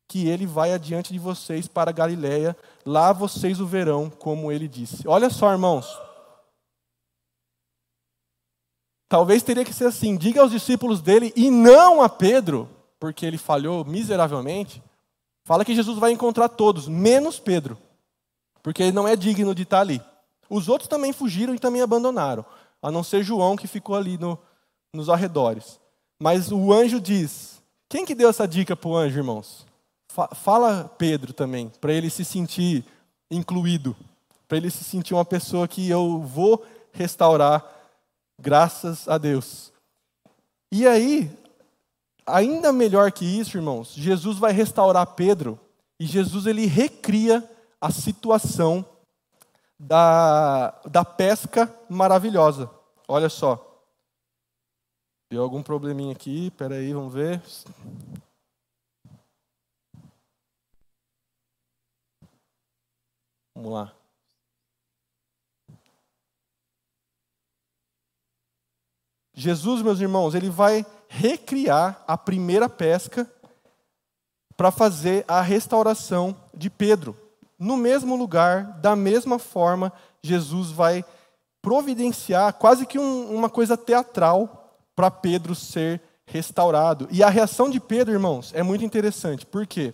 que 0.07 0.27
ele 0.27 0.45
vai 0.45 0.71
adiante 0.71 1.11
de 1.11 1.17
vocês 1.17 1.67
para 1.67 1.91
Galiléia, 1.91 2.55
lá 2.85 3.11
vocês 3.11 3.59
o 3.59 3.65
verão, 3.65 4.07
como 4.19 4.51
ele 4.51 4.67
disse. 4.67 5.07
Olha 5.07 5.31
só, 5.31 5.51
irmãos. 5.51 5.87
Talvez 9.07 9.43
teria 9.43 9.65
que 9.65 9.73
ser 9.73 9.85
assim: 9.85 10.17
diga 10.17 10.41
aos 10.41 10.51
discípulos 10.51 11.01
dele 11.01 11.31
e 11.35 11.49
não 11.49 12.01
a 12.01 12.09
Pedro, 12.09 12.69
porque 12.99 13.25
ele 13.25 13.37
falhou 13.37 13.85
miseravelmente. 13.85 14.81
Fala 15.43 15.63
que 15.63 15.75
Jesus 15.75 15.99
vai 15.99 16.11
encontrar 16.11 16.49
todos, 16.49 16.87
menos 16.87 17.39
Pedro, 17.39 17.77
porque 18.63 18.81
ele 18.81 18.91
não 18.91 19.07
é 19.07 19.15
digno 19.15 19.53
de 19.53 19.61
estar 19.61 19.81
ali. 19.81 20.01
Os 20.49 20.67
outros 20.67 20.87
também 20.87 21.13
fugiram 21.13 21.53
e 21.53 21.59
também 21.59 21.81
abandonaram, 21.81 22.43
a 22.81 22.91
não 22.91 23.03
ser 23.03 23.23
João 23.23 23.55
que 23.55 23.67
ficou 23.67 23.95
ali 23.95 24.17
no, 24.17 24.39
nos 24.91 25.07
arredores. 25.07 25.79
Mas 26.19 26.51
o 26.51 26.73
anjo 26.73 26.99
diz: 26.99 27.61
quem 27.87 28.05
que 28.05 28.15
deu 28.15 28.29
essa 28.29 28.47
dica 28.47 28.75
para 28.75 28.89
o 28.89 28.97
anjo, 28.97 29.19
irmãos? 29.19 29.65
Fala 30.33 30.89
Pedro 30.97 31.33
também, 31.33 31.69
para 31.81 31.93
ele 31.93 32.09
se 32.09 32.23
sentir 32.23 32.85
incluído, 33.29 33.95
para 34.47 34.57
ele 34.57 34.71
se 34.71 34.83
sentir 34.83 35.13
uma 35.13 35.25
pessoa 35.25 35.67
que 35.67 35.89
eu 35.89 36.21
vou 36.21 36.65
restaurar 36.91 37.74
Graças 38.39 39.07
a 39.07 39.17
Deus. 39.17 39.71
E 40.71 40.87
aí, 40.87 41.31
ainda 42.25 42.73
melhor 42.73 43.11
que 43.11 43.25
isso, 43.25 43.57
irmãos, 43.57 43.93
Jesus 43.93 44.37
vai 44.37 44.51
restaurar 44.51 45.15
Pedro 45.15 45.59
e 45.99 46.05
Jesus 46.05 46.45
ele 46.45 46.65
recria 46.65 47.47
a 47.79 47.91
situação 47.91 48.85
da, 49.79 50.71
da 50.85 51.05
pesca 51.05 51.73
maravilhosa. 51.89 52.69
Olha 53.07 53.29
só. 53.29 53.61
Deu 55.31 55.41
algum 55.41 55.61
probleminha 55.63 56.13
aqui, 56.13 56.51
peraí, 56.51 56.93
vamos 56.93 57.13
ver. 57.13 57.41
Vamos 63.55 63.71
lá. 63.71 64.04
Jesus, 69.35 69.81
meus 69.81 69.99
irmãos, 69.99 70.33
ele 70.33 70.49
vai 70.49 70.85
recriar 71.09 72.01
a 72.07 72.17
primeira 72.17 72.69
pesca 72.69 73.29
para 74.55 74.71
fazer 74.71 75.25
a 75.27 75.41
restauração 75.41 76.35
de 76.53 76.69
Pedro. 76.69 77.17
No 77.59 77.75
mesmo 77.75 78.15
lugar, 78.15 78.79
da 78.79 78.95
mesma 78.95 79.37
forma, 79.37 79.91
Jesus 80.23 80.71
vai 80.71 81.03
providenciar 81.61 82.53
quase 82.53 82.85
que 82.85 82.97
um, 82.97 83.35
uma 83.35 83.49
coisa 83.49 83.75
teatral 83.75 84.73
para 84.95 85.11
Pedro 85.11 85.53
ser 85.53 86.01
restaurado. 86.25 87.07
E 87.11 87.21
a 87.21 87.29
reação 87.29 87.69
de 87.69 87.79
Pedro, 87.79 88.13
irmãos, 88.13 88.53
é 88.55 88.63
muito 88.63 88.85
interessante. 88.85 89.45
Por 89.45 89.67
quê? 89.67 89.93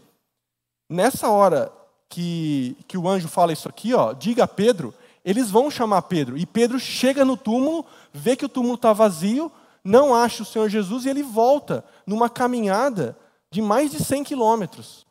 Nessa 0.88 1.30
hora 1.30 1.71
que, 2.08 2.77
que 2.88 2.97
o 2.97 3.08
anjo 3.08 3.27
fala 3.27 3.54
isso 3.54 3.67
aqui, 3.67 3.93
ó, 3.93 4.13
diga 4.13 4.43
a 4.43 4.47
Pedro, 4.47 4.93
eles 5.23 5.49
vão 5.51 5.69
chamar 5.69 6.03
Pedro. 6.03 6.38
E 6.38 6.45
Pedro 6.45 6.79
chega 6.79 7.23
no 7.23 7.38
túmulo, 7.38 7.86
vê 8.12 8.36
que 8.36 8.45
o 8.45 8.49
túmulo 8.49 8.75
está 8.75 8.93
vazio, 8.93 9.51
não 9.84 10.13
acha 10.13 10.43
o 10.43 10.45
Senhor 10.45 10.69
Jesus 10.69 11.05
e 11.05 11.10
ele 11.10 11.23
volta 11.23 11.84
numa 12.05 12.29
caminhada 12.29 13.17
de 13.51 13.62
mais 13.62 13.91
de 13.91 14.03
100 14.03 14.23
quilômetros. 14.23 15.05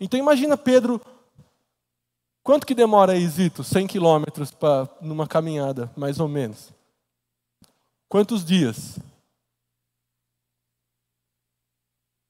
Então 0.00 0.18
imagina 0.18 0.56
Pedro, 0.56 1.00
quanto 2.42 2.66
que 2.66 2.74
demora 2.74 3.12
aí, 3.12 3.26
Zito? 3.26 3.64
100 3.64 3.86
quilômetros 3.86 4.52
numa 5.00 5.26
caminhada, 5.26 5.90
mais 5.96 6.20
ou 6.20 6.28
menos. 6.28 6.72
Quantos 8.08 8.44
dias? 8.44 8.98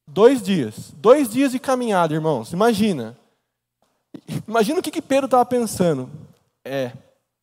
Dois 0.09 0.41
dias. 0.41 0.93
Dois 0.97 1.29
dias 1.29 1.53
de 1.53 1.59
caminhada, 1.59 2.15
irmãos. 2.15 2.53
Imagina. 2.53 3.19
Imagina 4.47 4.79
o 4.79 4.83
que, 4.83 4.91
que 4.91 5.03
Pedro 5.03 5.27
estava 5.27 5.45
pensando. 5.45 6.09
É, 6.65 6.93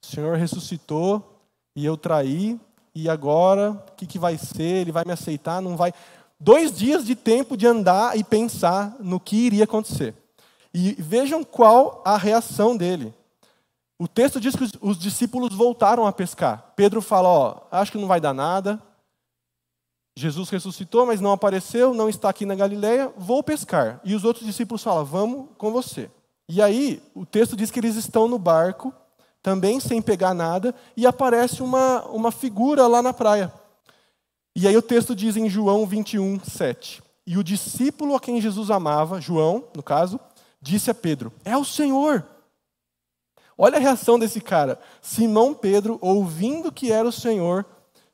o 0.04 0.06
Senhor 0.06 0.38
ressuscitou 0.38 1.40
e 1.76 1.86
eu 1.86 1.96
traí, 1.96 2.60
e 2.94 3.10
agora 3.10 3.72
o 3.72 3.96
que, 3.96 4.06
que 4.06 4.20
vai 4.20 4.38
ser? 4.38 4.82
Ele 4.82 4.92
vai 4.92 5.04
me 5.06 5.14
aceitar? 5.14 5.62
Não 5.62 5.78
vai? 5.78 5.94
Dois 6.40 6.78
dias 6.78 7.06
de 7.06 7.16
tempo 7.16 7.56
de 7.56 7.66
andar 7.66 8.18
e 8.18 8.24
pensar 8.24 8.96
no 9.00 9.20
que 9.20 9.36
iria 9.36 9.64
acontecer. 9.64 10.14
E 10.74 10.94
vejam 11.00 11.44
qual 11.44 12.02
a 12.06 12.18
reação 12.18 12.76
dele. 12.76 13.14
O 13.98 14.08
texto 14.08 14.40
diz 14.40 14.56
que 14.56 14.70
os 14.82 14.98
discípulos 14.98 15.56
voltaram 15.56 16.06
a 16.06 16.12
pescar. 16.12 16.74
Pedro 16.76 17.02
fala: 17.02 17.30
Ó, 17.30 17.62
acho 17.72 17.92
que 17.92 17.98
não 17.98 18.08
vai 18.08 18.20
dar 18.20 18.34
nada. 18.34 18.82
Jesus 20.16 20.50
ressuscitou, 20.50 21.06
mas 21.06 21.22
não 21.22 21.32
apareceu, 21.32 21.94
não 21.94 22.10
está 22.10 22.30
aqui 22.30 22.46
na 22.46 22.54
Galileia, 22.54 23.12
vou 23.18 23.42
pescar. 23.42 24.00
E 24.04 24.14
os 24.14 24.24
outros 24.24 24.46
discípulos 24.46 24.84
falam: 24.84 25.06
Vamos 25.06 25.48
com 25.58 25.72
você. 25.72 26.12
E 26.50 26.62
aí, 26.62 27.02
o 27.16 27.26
texto 27.26 27.56
diz 27.56 27.72
que 27.72 27.80
eles 27.80 27.96
estão 27.96 28.28
no 28.28 28.38
barco 28.38 28.94
também 29.44 29.82
sem 29.82 30.02
pegar 30.02 30.34
nada, 30.34 30.74
e 30.96 31.06
aparece 31.06 31.62
uma, 31.62 32.02
uma 32.06 32.32
figura 32.32 32.88
lá 32.88 33.02
na 33.02 33.14
praia. 33.14 33.54
E 34.56 34.68
aí 34.68 34.78
o 34.78 34.82
texto 34.82 35.14
diz 35.14 35.36
em 35.36 35.50
João 35.50 35.86
21, 35.86 36.40
7. 36.40 37.04
E 37.28 37.38
o 37.38 37.44
discípulo 37.44 38.16
a 38.16 38.20
quem 38.20 38.40
Jesus 38.40 38.72
amava, 38.72 39.20
João, 39.20 39.66
no 39.76 39.84
caso, 39.84 40.20
disse 40.62 40.90
a 40.90 40.94
Pedro: 40.94 41.34
É 41.44 41.58
o 41.58 41.66
Senhor. 41.66 42.26
Olha 43.58 43.78
a 43.78 43.82
reação 43.82 44.18
desse 44.18 44.40
cara. 44.42 44.80
Simão 45.02 45.54
Pedro, 45.54 46.00
ouvindo 46.02 46.72
que 46.72 46.92
era 46.92 47.08
o 47.08 47.12
Senhor, 47.12 47.66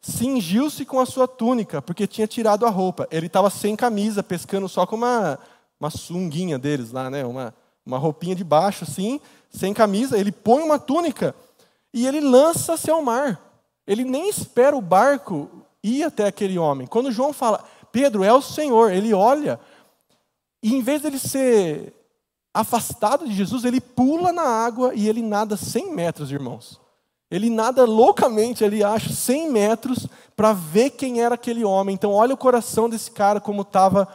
cingiu-se 0.02 0.84
com 0.86 1.00
a 1.00 1.06
sua 1.06 1.28
túnica, 1.28 1.82
porque 1.82 2.08
tinha 2.08 2.28
tirado 2.28 2.66
a 2.66 2.70
roupa. 2.70 3.08
Ele 3.12 3.28
estava 3.28 3.50
sem 3.50 3.76
camisa, 3.76 4.24
pescando 4.24 4.68
só 4.68 4.86
com 4.86 4.96
uma, 4.96 5.40
uma 5.80 5.90
sunguinha 5.90 6.58
deles 6.58 6.92
lá, 6.92 7.10
né? 7.10 7.26
uma, 7.26 7.54
uma 7.86 7.98
roupinha 7.98 8.36
de 8.36 8.44
baixo, 8.44 8.84
assim, 8.84 9.20
sem 9.50 9.74
camisa, 9.74 10.18
ele 10.18 10.32
põe 10.32 10.62
uma 10.62 10.78
túnica 10.78 11.36
e 11.94 12.06
ele 12.08 12.20
lança-se 12.20 12.90
ao 12.90 13.02
mar. 13.02 13.40
Ele 13.88 14.04
nem 14.04 14.30
espera 14.30 14.78
o 14.78 14.82
barco 14.82 15.50
ir 15.84 16.04
até 16.04 16.28
aquele 16.28 16.60
homem. 16.60 16.86
Quando 16.86 17.12
João 17.12 17.34
fala, 17.34 17.64
Pedro, 17.92 18.24
é 18.24 18.32
o 18.32 18.42
Senhor, 18.42 18.92
ele 18.92 19.14
olha, 19.14 19.60
e 20.62 20.76
em 20.76 20.82
vez 20.82 21.02
dele 21.02 21.18
ser 21.18 21.94
afastado 22.54 23.28
de 23.28 23.34
Jesus, 23.34 23.64
ele 23.64 23.82
pula 23.82 24.32
na 24.32 24.44
água 24.44 24.94
e 24.94 25.08
ele 25.08 25.22
nada 25.22 25.58
100 25.58 25.94
metros, 25.94 26.32
irmãos. 26.32 26.80
Ele 27.32 27.50
nada 27.50 27.86
loucamente, 27.86 28.64
ele 28.64 28.84
acha 28.84 29.14
100 29.14 29.52
metros 29.52 30.08
para 30.36 30.52
ver 30.52 30.92
quem 30.92 31.22
era 31.22 31.36
aquele 31.36 31.64
homem. 31.64 31.94
Então, 31.94 32.12
olha 32.12 32.34
o 32.34 32.38
coração 32.38 32.90
desse 32.90 33.12
cara 33.12 33.40
como 33.40 33.62
estava 33.62 34.08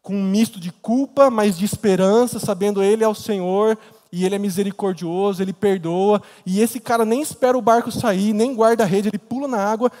com 0.00 0.14
um 0.14 0.22
misto 0.22 0.60
de 0.60 0.70
culpa, 0.70 1.28
mas 1.28 1.58
de 1.58 1.64
esperança, 1.64 2.38
sabendo 2.38 2.82
ele 2.82 3.02
é 3.02 3.08
o 3.08 3.14
Senhor 3.14 3.76
e 4.16 4.24
ele 4.24 4.34
é 4.34 4.38
misericordioso, 4.38 5.42
ele 5.42 5.52
perdoa. 5.52 6.22
E 6.46 6.62
esse 6.62 6.80
cara 6.80 7.04
nem 7.04 7.20
espera 7.20 7.58
o 7.58 7.60
barco 7.60 7.92
sair, 7.92 8.32
nem 8.32 8.54
guarda 8.54 8.82
a 8.82 8.86
rede, 8.86 9.08
ele 9.08 9.18
pula 9.18 9.46
na 9.46 9.58
água 9.58 9.92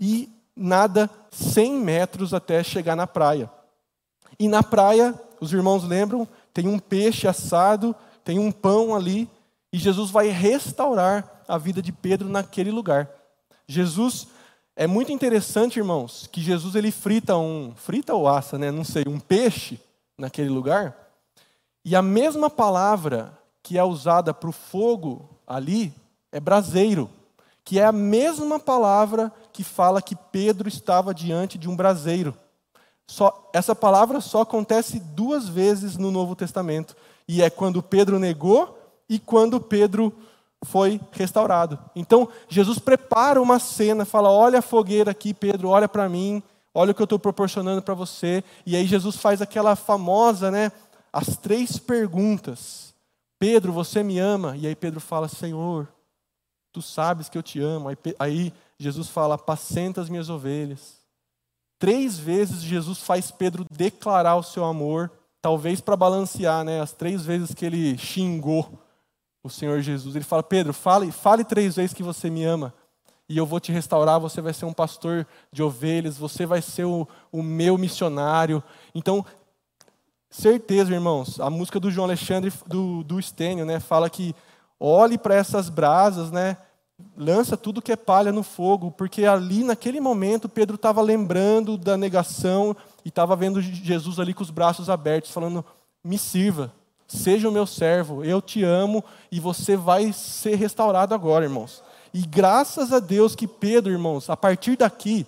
e 0.00 0.28
nada 0.56 1.08
100 1.30 1.72
metros 1.74 2.34
até 2.34 2.64
chegar 2.64 2.96
na 2.96 3.06
praia. 3.06 3.48
E 4.40 4.48
na 4.48 4.60
praia, 4.60 5.14
os 5.40 5.52
irmãos 5.52 5.84
lembram, 5.84 6.26
tem 6.52 6.66
um 6.66 6.80
peixe 6.80 7.28
assado, 7.28 7.94
tem 8.24 8.40
um 8.40 8.50
pão 8.50 8.92
ali, 8.92 9.30
e 9.72 9.78
Jesus 9.78 10.10
vai 10.10 10.30
restaurar 10.30 11.44
a 11.46 11.56
vida 11.56 11.80
de 11.80 11.92
Pedro 11.92 12.28
naquele 12.28 12.72
lugar. 12.72 13.08
Jesus 13.68 14.26
é 14.74 14.88
muito 14.88 15.12
interessante, 15.12 15.78
irmãos, 15.78 16.28
que 16.32 16.40
Jesus 16.40 16.74
ele 16.74 16.90
frita 16.90 17.36
um, 17.36 17.72
frita 17.76 18.12
ou 18.14 18.26
assa, 18.26 18.58
né, 18.58 18.72
não 18.72 18.82
sei, 18.82 19.04
um 19.06 19.20
peixe 19.20 19.78
naquele 20.18 20.48
lugar. 20.48 21.07
E 21.84 21.94
a 21.96 22.02
mesma 22.02 22.50
palavra 22.50 23.36
que 23.62 23.78
é 23.78 23.84
usada 23.84 24.32
para 24.32 24.48
o 24.48 24.52
fogo 24.52 25.28
ali 25.46 25.92
é 26.32 26.40
braseiro, 26.40 27.10
que 27.64 27.78
é 27.78 27.84
a 27.84 27.92
mesma 27.92 28.58
palavra 28.58 29.32
que 29.52 29.62
fala 29.62 30.00
que 30.00 30.16
Pedro 30.16 30.68
estava 30.68 31.14
diante 31.14 31.58
de 31.58 31.68
um 31.68 31.76
braseiro. 31.76 32.34
Só, 33.06 33.50
essa 33.54 33.74
palavra 33.74 34.20
só 34.20 34.42
acontece 34.42 35.00
duas 35.00 35.48
vezes 35.48 35.96
no 35.96 36.10
Novo 36.10 36.36
Testamento. 36.36 36.94
E 37.26 37.42
é 37.42 37.50
quando 37.50 37.82
Pedro 37.82 38.18
negou 38.18 38.78
e 39.08 39.18
quando 39.18 39.60
Pedro 39.60 40.12
foi 40.62 41.00
restaurado. 41.12 41.78
Então, 41.94 42.28
Jesus 42.48 42.78
prepara 42.78 43.40
uma 43.40 43.58
cena, 43.58 44.04
fala: 44.04 44.30
Olha 44.30 44.58
a 44.58 44.62
fogueira 44.62 45.10
aqui, 45.10 45.32
Pedro, 45.32 45.68
olha 45.68 45.88
para 45.88 46.08
mim, 46.08 46.42
olha 46.74 46.90
o 46.90 46.94
que 46.94 47.00
eu 47.00 47.04
estou 47.04 47.18
proporcionando 47.18 47.80
para 47.80 47.94
você. 47.94 48.42
E 48.66 48.76
aí, 48.76 48.86
Jesus 48.86 49.16
faz 49.16 49.40
aquela 49.40 49.76
famosa, 49.76 50.50
né? 50.50 50.72
As 51.18 51.36
três 51.36 51.80
perguntas: 51.80 52.94
Pedro, 53.40 53.72
você 53.72 54.04
me 54.04 54.20
ama? 54.20 54.56
E 54.56 54.68
aí, 54.68 54.76
Pedro 54.76 55.00
fala: 55.00 55.26
Senhor, 55.26 55.88
tu 56.72 56.80
sabes 56.80 57.28
que 57.28 57.36
eu 57.36 57.42
te 57.42 57.60
amo. 57.60 57.88
Aí, 58.20 58.52
Jesus 58.78 59.08
fala: 59.08 59.34
Apacenta 59.34 60.00
as 60.00 60.08
minhas 60.08 60.30
ovelhas. 60.30 60.96
Três 61.76 62.16
vezes 62.16 62.62
Jesus 62.62 63.00
faz 63.00 63.32
Pedro 63.32 63.66
declarar 63.68 64.36
o 64.36 64.44
seu 64.44 64.64
amor, 64.64 65.10
talvez 65.42 65.80
para 65.80 65.96
balancear, 65.96 66.62
né? 66.62 66.80
As 66.80 66.92
três 66.92 67.24
vezes 67.24 67.52
que 67.52 67.66
ele 67.66 67.98
xingou 67.98 68.78
o 69.42 69.50
Senhor 69.50 69.80
Jesus. 69.80 70.14
Ele 70.14 70.24
fala: 70.24 70.44
Pedro, 70.44 70.72
fale, 70.72 71.10
fale 71.10 71.42
três 71.42 71.74
vezes 71.74 71.92
que 71.92 72.02
você 72.04 72.30
me 72.30 72.44
ama, 72.44 72.72
e 73.28 73.36
eu 73.36 73.44
vou 73.44 73.58
te 73.58 73.72
restaurar. 73.72 74.20
Você 74.20 74.40
vai 74.40 74.52
ser 74.54 74.66
um 74.66 74.72
pastor 74.72 75.26
de 75.50 75.64
ovelhas, 75.64 76.16
você 76.16 76.46
vai 76.46 76.62
ser 76.62 76.84
o, 76.84 77.08
o 77.32 77.42
meu 77.42 77.76
missionário. 77.76 78.62
Então, 78.94 79.26
certeza, 80.30 80.92
irmãos, 80.92 81.40
a 81.40 81.50
música 81.50 81.80
do 81.80 81.90
João 81.90 82.06
Alexandre, 82.06 82.52
do, 82.66 83.02
do 83.04 83.18
Estênio, 83.18 83.64
né, 83.64 83.80
fala 83.80 84.10
que 84.10 84.34
olhe 84.78 85.18
para 85.18 85.34
essas 85.34 85.68
brasas, 85.68 86.30
né? 86.30 86.56
lança 87.16 87.56
tudo 87.56 87.82
que 87.82 87.92
é 87.92 87.96
palha 87.96 88.32
no 88.32 88.42
fogo, 88.42 88.90
porque 88.90 89.24
ali 89.24 89.62
naquele 89.62 90.00
momento 90.00 90.48
Pedro 90.48 90.74
estava 90.74 91.00
lembrando 91.00 91.76
da 91.76 91.96
negação 91.96 92.76
e 93.04 93.08
estava 93.08 93.36
vendo 93.36 93.60
Jesus 93.60 94.18
ali 94.18 94.34
com 94.34 94.42
os 94.42 94.50
braços 94.50 94.90
abertos, 94.90 95.30
falando: 95.30 95.64
me 96.02 96.18
sirva, 96.18 96.72
seja 97.06 97.48
o 97.48 97.52
meu 97.52 97.66
servo, 97.66 98.24
eu 98.24 98.42
te 98.42 98.64
amo 98.64 99.04
e 99.30 99.38
você 99.38 99.76
vai 99.76 100.12
ser 100.12 100.56
restaurado 100.56 101.14
agora, 101.14 101.44
irmãos. 101.44 101.82
E 102.12 102.22
graças 102.22 102.92
a 102.92 102.98
Deus 102.98 103.36
que 103.36 103.46
Pedro, 103.46 103.92
irmãos, 103.92 104.30
a 104.30 104.36
partir 104.36 104.76
daqui, 104.76 105.26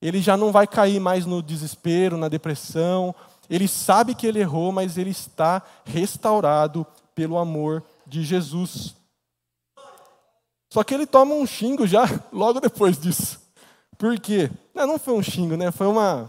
ele 0.00 0.20
já 0.22 0.36
não 0.36 0.50
vai 0.50 0.66
cair 0.66 1.00
mais 1.00 1.26
no 1.26 1.42
desespero, 1.42 2.16
na 2.16 2.28
depressão. 2.28 3.14
Ele 3.48 3.68
sabe 3.68 4.14
que 4.14 4.26
ele 4.26 4.40
errou, 4.40 4.72
mas 4.72 4.96
ele 4.96 5.10
está 5.10 5.62
restaurado 5.84 6.86
pelo 7.14 7.38
amor 7.38 7.82
de 8.06 8.22
Jesus. 8.22 8.94
Só 10.72 10.82
que 10.82 10.94
ele 10.94 11.06
toma 11.06 11.34
um 11.34 11.46
xingo 11.46 11.86
já 11.86 12.04
logo 12.32 12.60
depois 12.60 12.98
disso. 12.98 13.40
Por 13.98 14.18
quê? 14.18 14.50
Não, 14.74 14.86
não 14.86 14.98
foi 14.98 15.14
um 15.14 15.22
xingo, 15.22 15.56
né? 15.56 15.70
Foi 15.70 15.86
uma. 15.86 16.28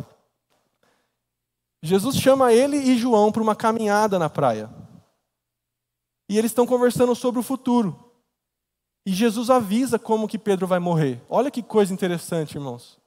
Jesus 1.82 2.18
chama 2.18 2.54
ele 2.54 2.78
e 2.78 2.98
João 2.98 3.32
para 3.32 3.42
uma 3.42 3.56
caminhada 3.56 4.20
na 4.20 4.30
praia. 4.30 4.70
E 6.30 6.38
eles 6.38 6.52
estão 6.52 6.66
conversando 6.66 7.16
sobre 7.16 7.40
o 7.40 7.44
futuro. 7.44 7.98
E 9.06 9.12
Jesus 9.12 9.50
avisa 9.50 10.00
como 10.00 10.28
que 10.28 10.38
Pedro 10.38 10.66
vai 10.66 10.80
morrer. 10.80 11.22
Olha 11.30 11.52
que 11.52 11.62
coisa 11.62 11.94
interessante, 11.94 12.56
irmãos. 12.56 12.98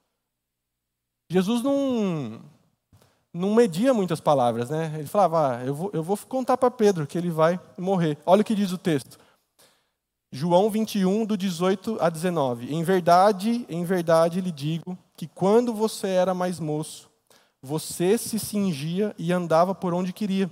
Jesus 1.30 1.62
não, 1.62 2.40
não 3.36 3.54
media 3.54 3.92
muitas 3.92 4.20
palavras, 4.20 4.70
né? 4.70 4.94
Ele 4.98 5.06
falava, 5.06 5.56
ah, 5.58 5.64
eu, 5.64 5.74
vou, 5.74 5.90
eu 5.92 6.02
vou 6.02 6.16
contar 6.16 6.56
para 6.56 6.70
Pedro 6.70 7.06
que 7.06 7.16
ele 7.16 7.30
vai 7.30 7.60
morrer. 7.76 8.18
Olha 8.24 8.42
o 8.42 8.44
que 8.44 8.54
diz 8.54 8.72
o 8.72 8.78
texto. 8.78 9.18
João 10.32 10.70
21, 10.70 11.24
do 11.24 11.36
18 11.36 11.98
a 12.00 12.10
19. 12.10 12.74
Em 12.74 12.82
verdade, 12.82 13.64
em 13.68 13.84
verdade 13.84 14.40
lhe 14.40 14.50
digo 14.50 14.98
que 15.16 15.26
quando 15.26 15.72
você 15.72 16.08
era 16.08 16.34
mais 16.34 16.58
moço, 16.58 17.08
você 17.62 18.18
se 18.18 18.38
cingia 18.38 19.14
e 19.18 19.32
andava 19.32 19.74
por 19.74 19.94
onde 19.94 20.12
queria. 20.12 20.50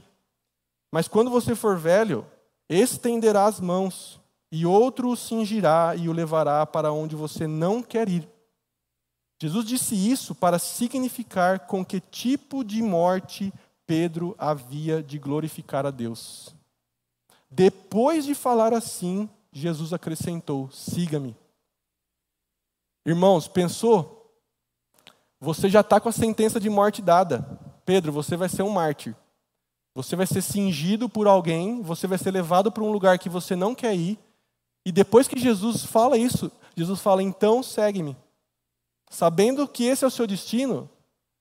Mas 0.93 1.09
quando 1.09 1.31
você 1.31 1.55
for 1.55 1.77
velho, 1.77 2.25
estenderá 2.69 3.47
as 3.47 3.61
mãos, 3.61 4.21
e 4.55 4.65
outro 4.65 5.11
o 5.11 5.17
cingirá 5.17 5.97
e 5.97 6.09
o 6.09 6.13
levará 6.13 6.65
para 6.65 6.93
onde 6.93 7.17
você 7.17 7.45
não 7.45 7.83
quer 7.83 8.09
ir. 8.09 8.29
Jesus 9.45 9.67
disse 9.67 9.95
isso 9.95 10.35
para 10.35 10.59
significar 10.59 11.67
com 11.67 11.85
que 11.85 12.01
tipo 12.01 12.65
de 12.65 12.83
morte 12.83 13.53
Pedro 13.87 14.35
havia 14.39 15.03
de 15.03 15.19
glorificar 15.19 15.85
a 15.85 15.91
Deus. 15.91 16.55
Depois 17.51 18.25
de 18.25 18.35
falar 18.35 18.73
assim, 18.73 19.29
Jesus 19.53 19.93
acrescentou: 19.93 20.71
siga-me. 20.71 21.37
Irmãos, 23.05 23.47
pensou? 23.47 24.35
Você 25.39 25.69
já 25.69 25.81
está 25.81 26.01
com 26.01 26.09
a 26.09 26.13
sentença 26.13 26.59
de 26.59 26.71
morte 26.71 27.03
dada. 27.03 27.47
Pedro, 27.85 28.11
você 28.13 28.39
vai 28.39 28.49
ser 28.49 28.63
um 28.63 28.71
mártir. 28.71 29.15
Você 29.95 30.17
vai 30.17 30.27
ser 30.27 30.41
cingido 30.41 31.07
por 31.07 31.27
alguém, 31.27 31.83
você 31.83 32.07
vai 32.07 32.17
ser 32.17 32.31
levado 32.31 32.73
para 32.73 32.83
um 32.83 32.91
lugar 32.91 33.19
que 33.19 33.29
você 33.29 33.55
não 33.55 33.75
quer 33.75 33.95
ir. 33.95 34.19
E 34.87 34.91
depois 34.91 35.29
que 35.29 35.39
Jesus 35.39 35.85
fala 35.85 36.17
isso, 36.17 36.51
Jesus 36.75 37.03
fala: 37.03 37.23
então 37.23 37.63
segue-me. 37.63 38.24
Sabendo 39.15 39.69
que 39.69 39.85
esse 39.85 40.05
é 40.05 40.07
o 40.07 40.11
seu 40.11 40.27
destino, 40.27 40.91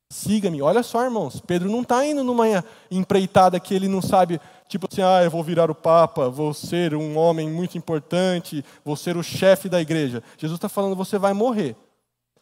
siga-me. 0.10 0.62
Olha 0.62 0.84
só, 0.84 1.04
irmãos, 1.04 1.42
Pedro 1.42 1.70
não 1.70 1.82
está 1.82 2.06
indo 2.06 2.24
numa 2.24 2.46
empreitada 2.92 3.60
que 3.60 3.74
ele 3.74 3.88
não 3.88 4.02
sabe 4.02 4.40
Tipo 4.74 4.88
assim, 4.92 5.04
ah, 5.04 5.24
eu 5.24 5.30
vou 5.30 5.44
virar 5.44 5.70
o 5.70 5.76
Papa, 5.76 6.30
vou 6.30 6.52
ser 6.52 6.96
um 6.96 7.16
homem 7.16 7.48
muito 7.48 7.78
importante, 7.78 8.66
vou 8.84 8.96
ser 8.96 9.16
o 9.16 9.22
chefe 9.22 9.70
da 9.70 9.80
igreja. 9.80 10.24
Jesus 10.36 10.58
está 10.58 10.68
falando, 10.68 10.96
você 10.96 11.20
vai 11.20 11.32
morrer. 11.32 11.76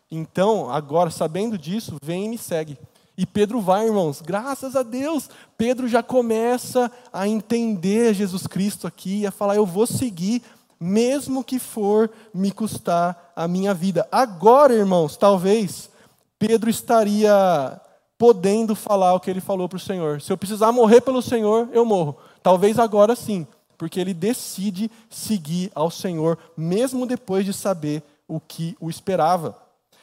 Então, 0.10 0.70
agora, 0.70 1.10
sabendo 1.10 1.58
disso, 1.58 1.98
vem 2.02 2.24
e 2.24 2.30
me 2.30 2.38
segue. 2.38 2.78
E 3.18 3.26
Pedro 3.26 3.60
vai, 3.60 3.86
irmãos, 3.86 4.22
graças 4.22 4.78
a 4.78 4.82
Deus, 4.82 5.30
Pedro 5.58 5.90
já 5.90 6.02
começa 6.02 6.90
a 7.12 7.28
entender 7.28 8.14
Jesus 8.14 8.48
Cristo 8.48 8.88
aqui, 8.88 9.28
a 9.28 9.32
falar: 9.32 9.58
eu 9.58 9.66
vou 9.66 9.86
seguir, 9.86 10.42
mesmo 10.82 11.44
que 11.44 11.60
for 11.60 12.10
me 12.34 12.52
custar 12.52 13.32
a 13.36 13.48
minha 13.48 13.72
vida. 13.72 14.08
Agora, 14.12 14.74
irmãos, 14.74 15.16
talvez 15.16 15.92
Pedro 16.40 16.72
estaria 16.72 17.80
podendo 18.18 18.76
falar 18.76 19.14
o 19.14 19.20
que 19.20 19.30
ele 19.30 19.40
falou 19.40 19.70
para 19.70 19.78
o 19.78 19.80
Senhor. 19.80 20.20
Se 20.22 20.34
eu 20.34 20.38
precisar 20.38 20.72
morrer 20.72 21.02
pelo 21.02 21.22
Senhor, 21.22 21.70
eu 21.72 21.86
morro. 21.86 22.18
Talvez 22.42 22.80
agora 22.80 23.16
sim, 23.16 23.46
porque 23.78 24.00
ele 24.00 24.14
decide 24.14 24.90
seguir 25.08 25.72
ao 25.76 25.92
Senhor, 25.92 26.36
mesmo 26.58 27.06
depois 27.06 27.46
de 27.46 27.54
saber 27.54 28.02
o 28.28 28.40
que 28.40 28.76
o 28.80 28.90
esperava. 28.90 29.56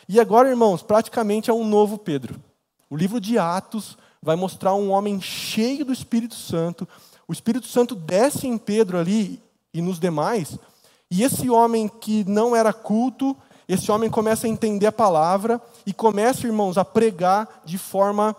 E 0.08 0.20
agora, 0.20 0.48
irmãos, 0.48 0.80
praticamente 0.80 1.50
é 1.50 1.52
um 1.52 1.66
novo 1.66 1.98
Pedro. 1.98 2.36
O 2.88 2.96
livro 2.96 3.20
de 3.20 3.36
Atos 3.36 3.98
vai 4.22 4.36
mostrar 4.36 4.74
um 4.74 4.90
homem 4.90 5.20
cheio 5.20 5.84
do 5.84 5.92
Espírito 5.92 6.36
Santo. 6.36 6.86
O 7.26 7.32
Espírito 7.32 7.66
Santo 7.66 7.96
desce 7.96 8.46
em 8.46 8.56
Pedro 8.56 8.96
ali 8.96 9.42
e 9.72 9.80
nos 9.80 9.98
demais. 9.98 10.58
E 11.10 11.22
esse 11.22 11.48
homem 11.48 11.88
que 11.88 12.24
não 12.24 12.54
era 12.54 12.72
culto, 12.72 13.36
esse 13.68 13.90
homem 13.90 14.10
começa 14.10 14.46
a 14.46 14.50
entender 14.50 14.86
a 14.86 14.92
palavra 14.92 15.60
e 15.86 15.92
começa, 15.92 16.46
irmãos, 16.46 16.78
a 16.78 16.84
pregar 16.84 17.62
de 17.64 17.78
forma 17.78 18.36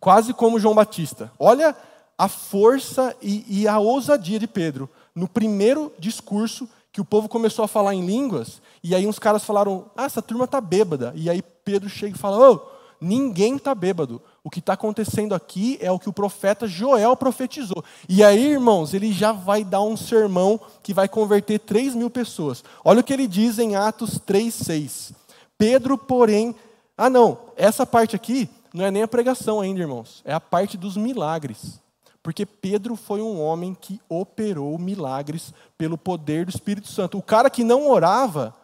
quase 0.00 0.34
como 0.34 0.60
João 0.60 0.74
Batista. 0.74 1.32
Olha 1.38 1.74
a 2.16 2.28
força 2.28 3.16
e, 3.22 3.62
e 3.62 3.68
a 3.68 3.78
ousadia 3.78 4.38
de 4.38 4.46
Pedro. 4.46 4.88
No 5.14 5.28
primeiro 5.28 5.92
discurso, 5.98 6.68
que 6.92 7.00
o 7.00 7.04
povo 7.04 7.28
começou 7.28 7.64
a 7.64 7.68
falar 7.68 7.92
em 7.92 8.06
línguas, 8.06 8.62
e 8.82 8.94
aí 8.94 9.06
uns 9.06 9.18
caras 9.18 9.42
falaram: 9.42 9.86
Ah, 9.96 10.04
essa 10.04 10.22
turma 10.22 10.44
está 10.44 10.60
bêbada. 10.60 11.12
E 11.16 11.28
aí 11.28 11.42
Pedro 11.42 11.88
chega 11.88 12.14
e 12.14 12.18
fala: 12.18 12.50
Oh, 12.50 12.60
ninguém 13.00 13.56
está 13.56 13.74
bêbado. 13.74 14.22
O 14.44 14.50
que 14.50 14.58
está 14.58 14.74
acontecendo 14.74 15.34
aqui 15.34 15.78
é 15.80 15.90
o 15.90 15.98
que 15.98 16.08
o 16.08 16.12
profeta 16.12 16.68
Joel 16.68 17.16
profetizou. 17.16 17.82
E 18.06 18.22
aí, 18.22 18.50
irmãos, 18.50 18.92
ele 18.92 19.10
já 19.10 19.32
vai 19.32 19.64
dar 19.64 19.80
um 19.80 19.96
sermão 19.96 20.60
que 20.82 20.92
vai 20.92 21.08
converter 21.08 21.60
3 21.60 21.94
mil 21.94 22.10
pessoas. 22.10 22.62
Olha 22.84 23.00
o 23.00 23.02
que 23.02 23.14
ele 23.14 23.26
diz 23.26 23.58
em 23.58 23.74
Atos 23.74 24.18
3,6. 24.18 25.14
Pedro, 25.56 25.96
porém. 25.96 26.54
Ah, 26.96 27.08
não, 27.08 27.38
essa 27.56 27.86
parte 27.86 28.14
aqui 28.14 28.50
não 28.72 28.84
é 28.84 28.90
nem 28.90 29.02
a 29.02 29.08
pregação 29.08 29.62
ainda, 29.62 29.80
irmãos. 29.80 30.20
É 30.26 30.34
a 30.34 30.40
parte 30.40 30.76
dos 30.76 30.94
milagres. 30.94 31.80
Porque 32.22 32.44
Pedro 32.44 32.96
foi 32.96 33.22
um 33.22 33.40
homem 33.40 33.74
que 33.78 33.98
operou 34.10 34.78
milagres 34.78 35.54
pelo 35.78 35.96
poder 35.96 36.44
do 36.44 36.50
Espírito 36.50 36.88
Santo. 36.88 37.16
O 37.16 37.22
cara 37.22 37.48
que 37.48 37.64
não 37.64 37.88
orava 37.88 38.54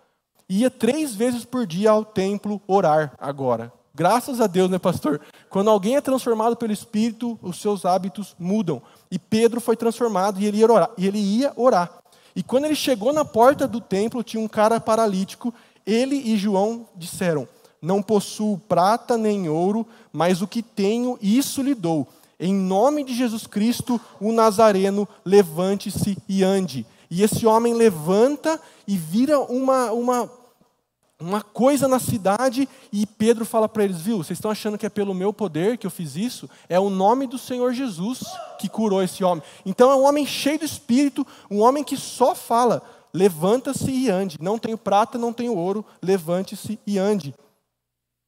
ia 0.47 0.71
três 0.71 1.15
vezes 1.15 1.45
por 1.45 1.67
dia 1.67 1.91
ao 1.91 2.05
templo 2.05 2.61
orar 2.67 3.15
agora. 3.19 3.73
Graças 3.95 4.41
a 4.41 4.47
Deus, 4.47 4.71
né, 4.71 4.79
pastor? 4.79 5.21
Quando 5.49 5.69
alguém 5.69 5.97
é 5.97 6.01
transformado 6.01 6.57
pelo 6.57 6.73
Espírito, 6.73 7.39
os 7.43 7.61
seus 7.61 7.85
hábitos 7.85 8.37
mudam. 8.39 8.81
E 9.11 9.19
Pedro 9.19 9.61
foi 9.61 9.77
transformado 9.77 10.41
e 10.41 10.47
ele 10.47 10.59
ia 10.59 10.71
orar. 10.71 10.91
E, 10.97 11.07
ele 11.07 11.19
ia 11.19 11.53
orar. 11.57 11.91
e 12.35 12.43
quando 12.43 12.67
ele 12.67 12.77
chegou 12.77 13.13
na 13.13 13.25
porta 13.25 13.67
do 13.67 13.81
templo, 13.81 14.23
tinha 14.23 14.43
um 14.43 14.49
cara 14.49 14.81
paralítico. 14.81 15.53
Ele 15.85 16.15
e 16.15 16.37
João 16.37 16.87
disseram: 16.95 17.49
Não 17.83 18.01
possuo 18.01 18.59
prata 18.59 19.19
nem 19.19 19.49
ouro, 19.49 19.85
mas 20.13 20.41
o 20.41 20.47
que 20.47 20.63
tenho, 20.63 21.19
isso 21.21 21.61
lhe 21.61 21.75
dou. 21.75 22.07
Em 22.39 22.55
nome 22.55 23.05
de 23.05 23.15
Jesus 23.15 23.47
Cristo, 23.47 24.01
o 24.21 24.33
Nazareno, 24.33 25.07
levante-se 25.25 26.17
e 26.29 26.43
ande. 26.45 26.87
E 27.11 27.23
esse 27.23 27.45
homem 27.45 27.75
levanta 27.75 28.59
e 28.87 28.97
vira 28.97 29.41
uma, 29.41 29.91
uma 29.91 30.31
uma 31.21 31.43
coisa 31.43 31.87
na 31.87 31.99
cidade 31.99 32.69
e 32.91 33.07
Pedro 33.07 33.45
fala 33.45 33.69
para 33.69 33.85
eles: 33.85 34.01
Viu, 34.01 34.19
vocês 34.19 34.39
estão 34.39 34.51
achando 34.51 34.79
que 34.79 34.87
é 34.87 34.91
pelo 34.91 35.15
meu 35.15 35.33
poder 35.33 35.77
que 35.77 35.87
eu 35.87 35.91
fiz 35.91 36.17
isso? 36.17 36.49
É 36.69 36.81
o 36.81 36.89
nome 36.89 37.27
do 37.27 37.39
Senhor 37.39 37.73
Jesus 37.73 38.23
que 38.59 38.69
curou 38.69 39.03
esse 39.03 39.23
homem. 39.23 39.45
Então 39.65 39.91
é 39.91 39.95
um 39.95 40.05
homem 40.05 40.27
cheio 40.27 40.59
de 40.59 40.65
espírito, 40.65 41.27
um 41.51 41.61
homem 41.61 41.85
que 41.85 41.97
só 41.97 42.35
fala: 42.35 42.83
Levanta-se 43.13 43.91
e 43.91 44.09
ande. 44.09 44.39
Não 44.41 44.59
tenho 44.59 44.79
prata, 44.79 45.19
não 45.19 45.33
tenho 45.33 45.55
ouro, 45.55 45.85
levante-se 46.03 46.79
e 46.87 46.99
ande. 46.99 47.35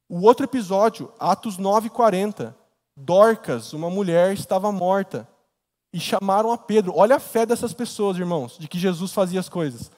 O 0.07 0.21
outro 0.21 0.45
episódio, 0.45 1.11
Atos 1.19 1.57
9,40. 1.57 2.53
Dorcas, 2.95 3.73
uma 3.73 3.89
mulher, 3.89 4.33
estava 4.33 4.71
morta. 4.71 5.27
E 5.91 5.99
chamaram 5.99 6.51
a 6.51 6.57
Pedro. 6.57 6.93
Olha 6.95 7.15
a 7.15 7.19
fé 7.19 7.45
dessas 7.45 7.73
pessoas, 7.73 8.17
irmãos, 8.17 8.57
de 8.59 8.67
que 8.67 8.77
Jesus 8.77 9.11
fazia 9.11 9.39
as 9.39 9.49
coisas. 9.49 9.89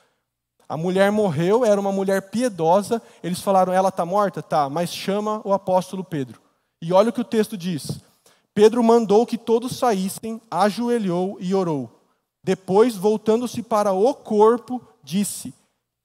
A 0.67 0.75
mulher 0.75 1.11
morreu, 1.11 1.63
era 1.63 1.79
uma 1.79 1.91
mulher 1.91 2.29
piedosa. 2.29 3.01
Eles 3.23 3.39
falaram: 3.41 3.71
ela 3.71 3.89
está 3.89 4.05
morta? 4.05 4.41
Tá, 4.41 4.69
mas 4.69 4.93
chama 4.93 5.41
o 5.43 5.53
apóstolo 5.53 6.03
Pedro. 6.03 6.41
E 6.81 6.91
olha 6.91 7.09
o 7.09 7.13
que 7.13 7.21
o 7.21 7.25
texto 7.25 7.57
diz. 7.57 7.99
Pedro 8.53 8.83
mandou 8.83 9.25
que 9.25 9.37
todos 9.37 9.77
saíssem, 9.77 10.41
ajoelhou 10.49 11.37
e 11.39 11.53
orou. 11.53 11.91
Depois, 12.43 12.95
voltando-se 12.95 13.61
para 13.61 13.91
o 13.91 14.13
corpo, 14.13 14.81
disse: 15.03 15.53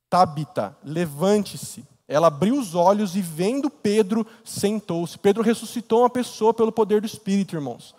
Tabita, 0.09 0.77
levante-se. 0.85 1.85
Ela 2.09 2.27
abriu 2.27 2.59
os 2.59 2.75
olhos 2.75 3.15
e, 3.15 3.21
vendo 3.21 3.71
Pedro, 3.71 4.27
sentou-se. 4.45 5.17
Pedro 5.17 5.45
ressuscitou 5.45 6.01
uma 6.01 6.11
pessoa 6.11 6.53
pelo 6.53 6.73
poder 6.73 7.01
do 7.01 7.07
Espírito, 7.07 7.55
irmãos. 7.55 7.95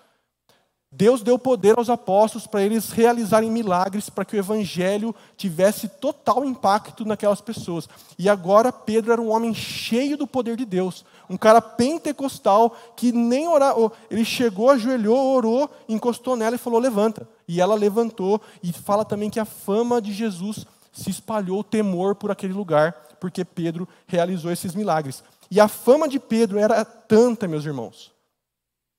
Deus 0.94 1.22
deu 1.22 1.40
poder 1.40 1.78
aos 1.78 1.90
apóstolos 1.90 2.46
para 2.46 2.62
eles 2.62 2.90
realizarem 2.92 3.50
milagres, 3.50 4.10
para 4.10 4.26
que 4.26 4.36
o 4.36 4.40
evangelho 4.40 5.16
tivesse 5.38 5.88
total 5.88 6.44
impacto 6.44 7.06
naquelas 7.06 7.40
pessoas. 7.40 7.88
E 8.20 8.28
agora 8.28 8.74
Pedro 8.74 9.14
era 9.14 9.22
um 9.22 9.32
homem 9.32 9.54
cheio 9.54 10.18
do 10.18 10.28
poder 10.28 10.58
de 10.58 10.66
Deus, 10.66 11.06
um 11.30 11.38
cara 11.38 11.62
pentecostal 11.62 12.76
que 12.94 13.14
nem 13.14 13.48
orar, 13.48 13.74
ele 14.10 14.26
chegou, 14.26 14.70
ajoelhou, 14.70 15.34
orou, 15.34 15.70
encostou 15.88 16.36
nela 16.36 16.58
e 16.58 16.60
falou: 16.60 16.78
"Levanta". 16.78 17.26
E 17.48 17.62
ela 17.62 17.74
levantou 17.74 18.42
e 18.62 18.74
fala 18.74 19.06
também 19.06 19.30
que 19.30 19.40
a 19.40 19.46
fama 19.46 20.02
de 20.02 20.12
Jesus 20.12 20.66
se 20.92 21.10
espalhou 21.10 21.62
o 21.62 21.64
temor 21.64 22.16
por 22.16 22.32
aquele 22.32 22.52
lugar, 22.52 22.92
porque 23.18 23.46
Pedro 23.46 23.88
realizou 24.06 24.52
esses 24.52 24.76
milagres. 24.76 25.24
E 25.50 25.58
a 25.58 25.70
fama 25.70 26.10
de 26.10 26.20
Pedro 26.20 26.60
era 26.60 26.84
tanta, 26.84 27.48
meus 27.48 27.64
irmãos. 27.64 28.12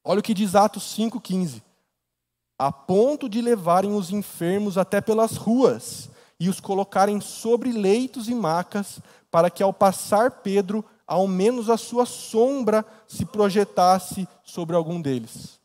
Olha 0.03 0.20
o 0.20 0.22
que 0.22 0.32
diz 0.32 0.55
Atos 0.55 0.84
5:15 0.97 1.62
a 2.63 2.71
ponto 2.71 3.29
de 3.29 3.43
levarem 3.43 3.93
os 3.93 4.13
enfermos 4.13 4.79
até 4.79 5.01
pelas 5.01 5.37
ruas 5.37 6.09
e 6.39 6.49
os 6.49 6.61
colocarem 6.61 7.21
sobre 7.21 7.73
leitos 7.73 8.29
e 8.29 8.35
macas, 8.37 9.01
para 9.33 9.51
que 9.51 9.65
ao 9.65 9.73
passar 9.73 10.31
Pedro, 10.31 10.85
ao 11.05 11.27
menos 11.27 11.69
a 11.69 11.77
sua 11.77 12.07
sombra 12.07 12.85
se 13.09 13.25
projetasse 13.25 14.29
sobre 14.45 14.77
algum 14.77 15.01
deles. 15.01 15.59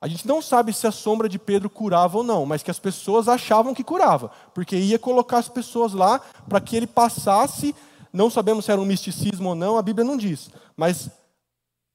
A 0.00 0.06
gente 0.06 0.28
não 0.28 0.40
sabe 0.40 0.72
se 0.72 0.86
a 0.86 0.92
sombra 0.92 1.28
de 1.28 1.40
Pedro 1.40 1.68
curava 1.68 2.18
ou 2.18 2.22
não, 2.22 2.46
mas 2.46 2.62
que 2.62 2.70
as 2.70 2.78
pessoas 2.78 3.26
achavam 3.26 3.74
que 3.74 3.82
curava, 3.82 4.30
porque 4.54 4.76
ia 4.76 4.98
colocar 4.98 5.38
as 5.38 5.48
pessoas 5.48 5.92
lá 5.92 6.20
para 6.48 6.60
que 6.60 6.76
ele 6.76 6.86
passasse. 6.86 7.74
Não 8.12 8.30
sabemos 8.30 8.66
se 8.66 8.70
era 8.70 8.80
um 8.80 8.86
misticismo 8.86 9.48
ou 9.48 9.54
não, 9.56 9.76
a 9.76 9.82
Bíblia 9.82 10.06
não 10.06 10.16
diz, 10.16 10.50
mas 10.76 11.10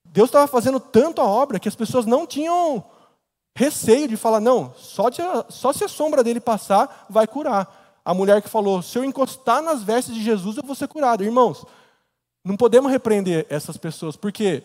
Deus 0.04 0.28
estava 0.28 0.48
fazendo 0.48 0.82
tanto 0.82 1.22
a 1.22 1.26
obra 1.26 1.60
que 1.60 1.70
as 1.70 1.76
pessoas 1.76 2.06
não 2.06 2.28
tinham 2.28 2.84
receio 3.60 4.08
de 4.08 4.16
falar, 4.16 4.40
não, 4.40 4.74
só, 4.78 5.10
de, 5.10 5.22
só 5.50 5.74
se 5.74 5.84
a 5.84 5.90
sombra 5.90 6.24
dele 6.24 6.40
passar, 6.40 7.06
vai 7.10 7.28
curar. 7.28 8.00
A 8.06 8.14
mulher 8.14 8.42
que 8.42 8.48
falou, 8.48 8.82
se 8.82 8.98
eu 8.98 9.04
encostar 9.04 9.62
nas 9.62 9.84
vestes 9.84 10.16
de 10.16 10.24
Jesus, 10.24 10.56
eu 10.56 10.64
vou 10.64 10.74
ser 10.74 10.88
curado. 10.88 11.26
Irmãos, 11.26 11.66
não 12.42 12.56
podemos 12.56 12.90
repreender 12.90 13.46
essas 13.50 13.76
pessoas, 13.76 14.16
porque 14.16 14.64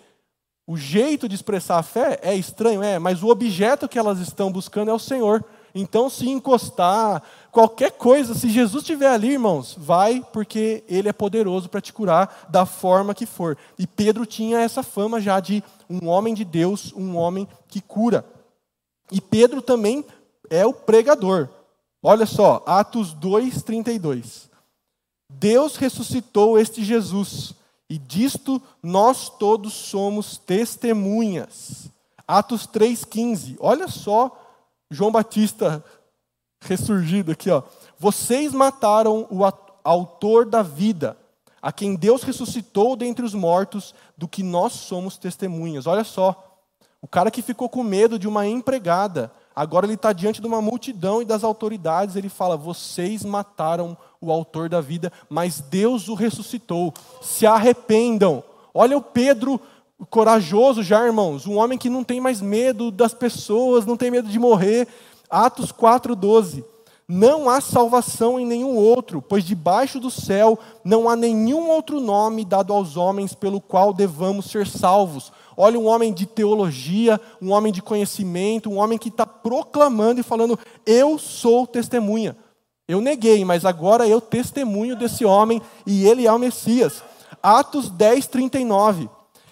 o 0.64 0.76
jeito 0.76 1.28
de 1.28 1.34
expressar 1.34 1.76
a 1.80 1.82
fé 1.82 2.20
é 2.22 2.36
estranho, 2.36 2.84
é, 2.84 3.00
mas 3.00 3.20
o 3.20 3.30
objeto 3.30 3.88
que 3.88 3.98
elas 3.98 4.20
estão 4.20 4.52
buscando 4.52 4.92
é 4.92 4.94
o 4.94 4.98
Senhor. 4.98 5.44
Então, 5.74 6.08
se 6.08 6.28
encostar, 6.28 7.20
qualquer 7.50 7.90
coisa, 7.90 8.32
se 8.32 8.48
Jesus 8.48 8.84
estiver 8.84 9.08
ali, 9.08 9.32
irmãos, 9.32 9.74
vai, 9.76 10.24
porque 10.32 10.84
Ele 10.88 11.08
é 11.08 11.12
poderoso 11.12 11.68
para 11.68 11.80
te 11.80 11.92
curar 11.92 12.46
da 12.48 12.64
forma 12.64 13.12
que 13.12 13.26
for. 13.26 13.58
E 13.76 13.88
Pedro 13.88 14.24
tinha 14.24 14.60
essa 14.60 14.84
fama 14.84 15.20
já 15.20 15.40
de 15.40 15.64
um 15.90 16.06
homem 16.06 16.32
de 16.32 16.44
Deus, 16.44 16.92
um 16.96 17.16
homem 17.16 17.48
que 17.66 17.80
cura. 17.80 18.24
E 19.14 19.20
Pedro 19.20 19.62
também 19.62 20.04
é 20.50 20.66
o 20.66 20.72
pregador. 20.72 21.48
Olha 22.02 22.26
só, 22.26 22.64
Atos 22.66 23.14
2:32. 23.14 24.50
Deus 25.30 25.76
ressuscitou 25.76 26.58
este 26.58 26.84
Jesus, 26.84 27.54
e 27.88 27.96
disto 27.96 28.60
nós 28.82 29.28
todos 29.28 29.72
somos 29.72 30.36
testemunhas. 30.36 31.88
Atos 32.26 32.66
3:15. 32.66 33.56
Olha 33.60 33.86
só 33.86 34.36
João 34.90 35.12
Batista 35.12 35.84
ressurgido 36.60 37.30
aqui, 37.30 37.50
ó. 37.50 37.62
Vocês 37.96 38.52
mataram 38.52 39.28
o 39.30 39.44
autor 39.84 40.44
da 40.44 40.62
vida, 40.62 41.16
a 41.62 41.70
quem 41.70 41.94
Deus 41.94 42.24
ressuscitou 42.24 42.96
dentre 42.96 43.24
os 43.24 43.32
mortos, 43.32 43.94
do 44.18 44.26
que 44.26 44.42
nós 44.42 44.72
somos 44.72 45.16
testemunhas. 45.16 45.86
Olha 45.86 46.02
só. 46.02 46.50
O 47.04 47.06
cara 47.06 47.30
que 47.30 47.42
ficou 47.42 47.68
com 47.68 47.82
medo 47.82 48.18
de 48.18 48.26
uma 48.26 48.46
empregada, 48.46 49.30
agora 49.54 49.84
ele 49.84 49.92
está 49.92 50.10
diante 50.10 50.40
de 50.40 50.46
uma 50.46 50.62
multidão 50.62 51.20
e 51.20 51.24
das 51.26 51.44
autoridades, 51.44 52.16
ele 52.16 52.30
fala: 52.30 52.56
Vocês 52.56 53.22
mataram 53.22 53.94
o 54.22 54.32
autor 54.32 54.70
da 54.70 54.80
vida, 54.80 55.12
mas 55.28 55.60
Deus 55.60 56.08
o 56.08 56.14
ressuscitou. 56.14 56.94
Se 57.20 57.46
arrependam. 57.46 58.42
Olha 58.72 58.96
o 58.96 59.02
Pedro 59.02 59.60
corajoso 60.08 60.82
já, 60.82 61.04
irmãos, 61.04 61.46
um 61.46 61.58
homem 61.58 61.76
que 61.76 61.90
não 61.90 62.02
tem 62.02 62.22
mais 62.22 62.40
medo 62.40 62.90
das 62.90 63.12
pessoas, 63.12 63.84
não 63.84 63.98
tem 63.98 64.10
medo 64.10 64.30
de 64.30 64.38
morrer. 64.38 64.88
Atos 65.28 65.70
4,12. 65.70 66.64
Não 67.06 67.50
há 67.50 67.60
salvação 67.60 68.40
em 68.40 68.46
nenhum 68.46 68.76
outro, 68.76 69.20
pois 69.20 69.44
debaixo 69.44 70.00
do 70.00 70.10
céu 70.10 70.58
não 70.82 71.06
há 71.06 71.14
nenhum 71.14 71.68
outro 71.68 72.00
nome 72.00 72.46
dado 72.46 72.72
aos 72.72 72.96
homens 72.96 73.34
pelo 73.34 73.60
qual 73.60 73.92
devamos 73.92 74.46
ser 74.46 74.66
salvos. 74.66 75.30
Olha 75.56 75.78
um 75.78 75.86
homem 75.86 76.12
de 76.12 76.26
teologia, 76.26 77.20
um 77.40 77.52
homem 77.52 77.72
de 77.72 77.80
conhecimento, 77.80 78.70
um 78.70 78.78
homem 78.78 78.98
que 78.98 79.08
está 79.08 79.26
proclamando 79.26 80.20
e 80.20 80.24
falando: 80.24 80.58
Eu 80.84 81.18
sou 81.18 81.66
testemunha. 81.66 82.36
Eu 82.86 83.00
neguei, 83.00 83.44
mas 83.44 83.64
agora 83.64 84.06
eu 84.06 84.20
testemunho 84.20 84.94
desse 84.94 85.24
homem 85.24 85.60
e 85.86 86.06
ele 86.06 86.26
é 86.26 86.32
o 86.32 86.38
Messias. 86.38 87.02
Atos 87.42 87.88
10, 87.88 88.26
39. 88.26 89.08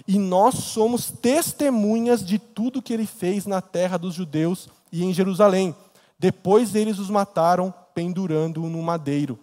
E 0.06 0.18
nós 0.18 0.56
somos 0.56 1.10
testemunhas 1.10 2.24
de 2.24 2.38
tudo 2.38 2.82
que 2.82 2.92
ele 2.92 3.06
fez 3.06 3.46
na 3.46 3.60
terra 3.60 3.96
dos 3.96 4.14
judeus 4.14 4.68
e 4.90 5.04
em 5.04 5.14
Jerusalém. 5.14 5.74
Depois 6.18 6.74
eles 6.74 6.98
os 6.98 7.08
mataram 7.08 7.72
pendurando-o 7.94 8.68
no 8.68 8.82
madeiro. 8.82 9.38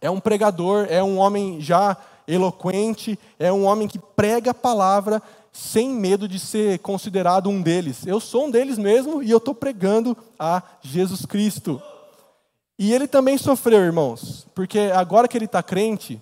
É 0.00 0.10
um 0.10 0.20
pregador, 0.20 0.86
é 0.88 1.02
um 1.02 1.18
homem 1.18 1.60
já 1.60 1.96
eloquente, 2.28 3.18
é 3.38 3.52
um 3.52 3.64
homem 3.64 3.88
que 3.88 3.98
prega 3.98 4.50
a 4.50 4.54
palavra 4.54 5.22
sem 5.54 5.88
medo 5.88 6.26
de 6.26 6.40
ser 6.40 6.80
considerado 6.80 7.48
um 7.48 7.62
deles. 7.62 8.04
Eu 8.04 8.18
sou 8.18 8.46
um 8.46 8.50
deles 8.50 8.76
mesmo 8.76 9.22
e 9.22 9.30
eu 9.30 9.38
estou 9.38 9.54
pregando 9.54 10.16
a 10.36 10.60
Jesus 10.82 11.24
Cristo. 11.24 11.80
E 12.76 12.92
ele 12.92 13.06
também 13.06 13.38
sofreu, 13.38 13.78
irmãos, 13.78 14.48
porque 14.52 14.90
agora 14.92 15.28
que 15.28 15.38
ele 15.38 15.44
está 15.44 15.62
crente, 15.62 16.20